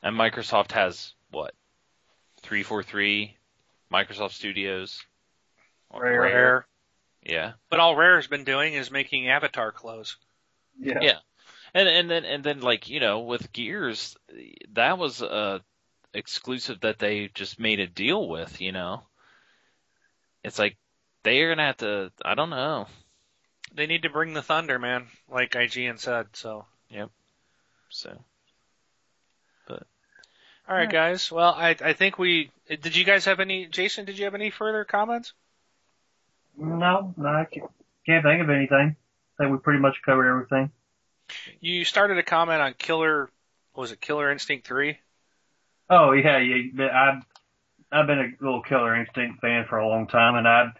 [0.02, 1.54] And Microsoft has what?
[2.42, 3.36] 343
[3.92, 5.04] Microsoft Studios.
[5.94, 6.22] Rare.
[6.22, 6.68] Rare.
[7.26, 7.54] Yeah.
[7.70, 10.18] But all Rare's been doing is making Avatar clothes.
[10.80, 11.00] Yeah.
[11.02, 11.18] Yeah.
[11.74, 14.16] And and then and then like, you know, with Gears,
[14.74, 15.62] that was a
[16.14, 19.04] exclusive that they just made a deal with, you know.
[20.44, 20.78] It's like
[21.24, 22.88] they're going to have to I don't know.
[23.74, 26.28] They need to bring the thunder, man, like IGN said.
[26.34, 27.10] So, Yep.
[27.90, 28.24] So
[29.68, 29.84] But.
[30.70, 31.32] all right, guys.
[31.32, 32.96] Well, I I think we did.
[32.96, 33.66] You guys have any?
[33.66, 35.34] Jason, did you have any further comments?
[36.58, 37.70] No, no, I can't,
[38.06, 38.96] can't think of anything.
[39.40, 40.72] I think we pretty much covered everything.
[41.60, 43.30] You started a comment on Killer.
[43.76, 45.00] Was it Killer Instinct Three?
[45.90, 46.88] Oh yeah, yeah.
[46.94, 47.24] I've
[47.92, 50.72] I've been a little Killer Instinct fan for a long time, and I've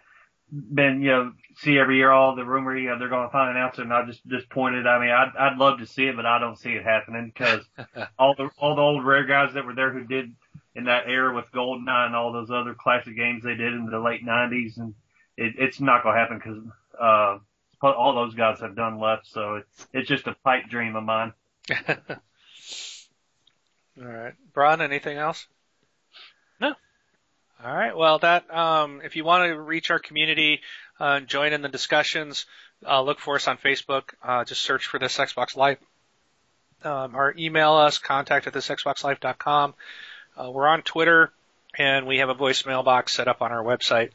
[0.50, 3.50] been you know see every year all the rumor you know, they're going to find
[3.50, 4.86] an announcer, and I just disappointed.
[4.86, 7.62] I mean, I'd I'd love to see it, but I don't see it happening because
[8.18, 10.34] all the all the old rare guys that were there who did
[10.74, 13.98] in that era with GoldenEye and all those other classic games they did in the
[13.98, 14.94] late '90s, and
[15.36, 16.62] it, it's not going to happen because
[17.00, 17.38] uh,
[17.82, 19.26] all those guys have done left.
[19.26, 21.32] So it's it's just a pipe dream of mine.
[23.98, 24.80] All right, Brian.
[24.80, 25.46] Anything else?
[26.60, 26.74] No.
[27.64, 27.96] All right.
[27.96, 30.60] Well, that um, if you want to reach our community,
[31.00, 32.46] uh, join in the discussions.
[32.86, 34.14] Uh, look for us on Facebook.
[34.22, 35.78] Uh, just search for this Xbox Life.
[36.84, 39.74] Um, or email us contact at thisxboxlife.com.
[40.36, 41.32] Uh, we're on Twitter,
[41.78, 44.10] and we have a voicemail box set up on our website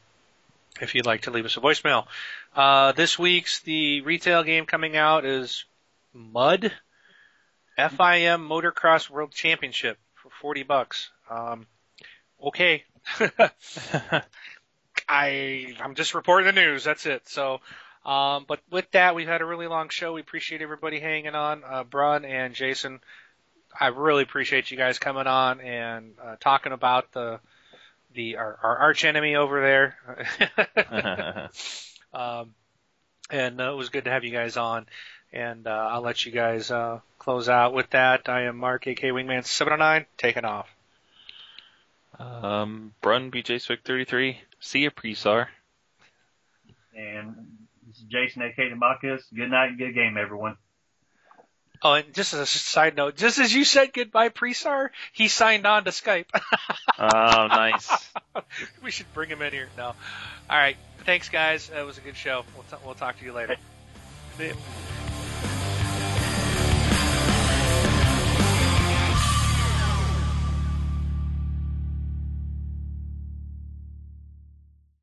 [0.82, 2.08] if you'd like to leave us a voicemail.
[2.56, 5.66] Uh, this week's the retail game coming out is
[6.14, 6.72] Mud.
[7.78, 11.10] FIM Motocross World Championship for 40 bucks.
[11.30, 11.68] Um,
[12.44, 12.84] okay.
[15.10, 16.84] I, I'm just reporting the news.
[16.84, 17.28] That's it.
[17.28, 17.62] So,
[18.06, 20.14] um, but with that, we've had a really long show.
[20.14, 21.64] We appreciate everybody hanging on.
[21.64, 23.00] Uh, Brun and Jason,
[23.80, 27.40] I really appreciate you guys coming on and, uh, talking about the,
[28.14, 31.50] the, our, our arch enemy over there.
[32.14, 32.54] Um,
[33.30, 34.86] and uh, it was good to have you guys on.
[35.34, 38.28] And uh, I'll let you guys uh, close out with that.
[38.28, 40.68] I am Mark, AK Wingman 709, taking off.
[42.20, 44.40] um, Brun BJ Swick 33.
[44.60, 45.48] See you, Presar.
[46.96, 47.34] And
[47.88, 49.22] this is Jason, aka Demacus.
[49.34, 50.58] Good night and good game, everyone.
[51.84, 55.66] Oh, and just as a side note, just as you said goodbye, Presar, he signed
[55.66, 56.26] on to Skype.
[57.00, 57.90] Oh, nice.
[58.84, 59.70] we should bring him in here.
[59.76, 59.86] No.
[59.86, 59.96] All
[60.50, 60.78] right.
[61.04, 61.72] Thanks, guys.
[61.76, 62.44] It was a good show.
[62.54, 63.56] We'll, t- we'll talk to you later.
[64.38, 64.54] See ya.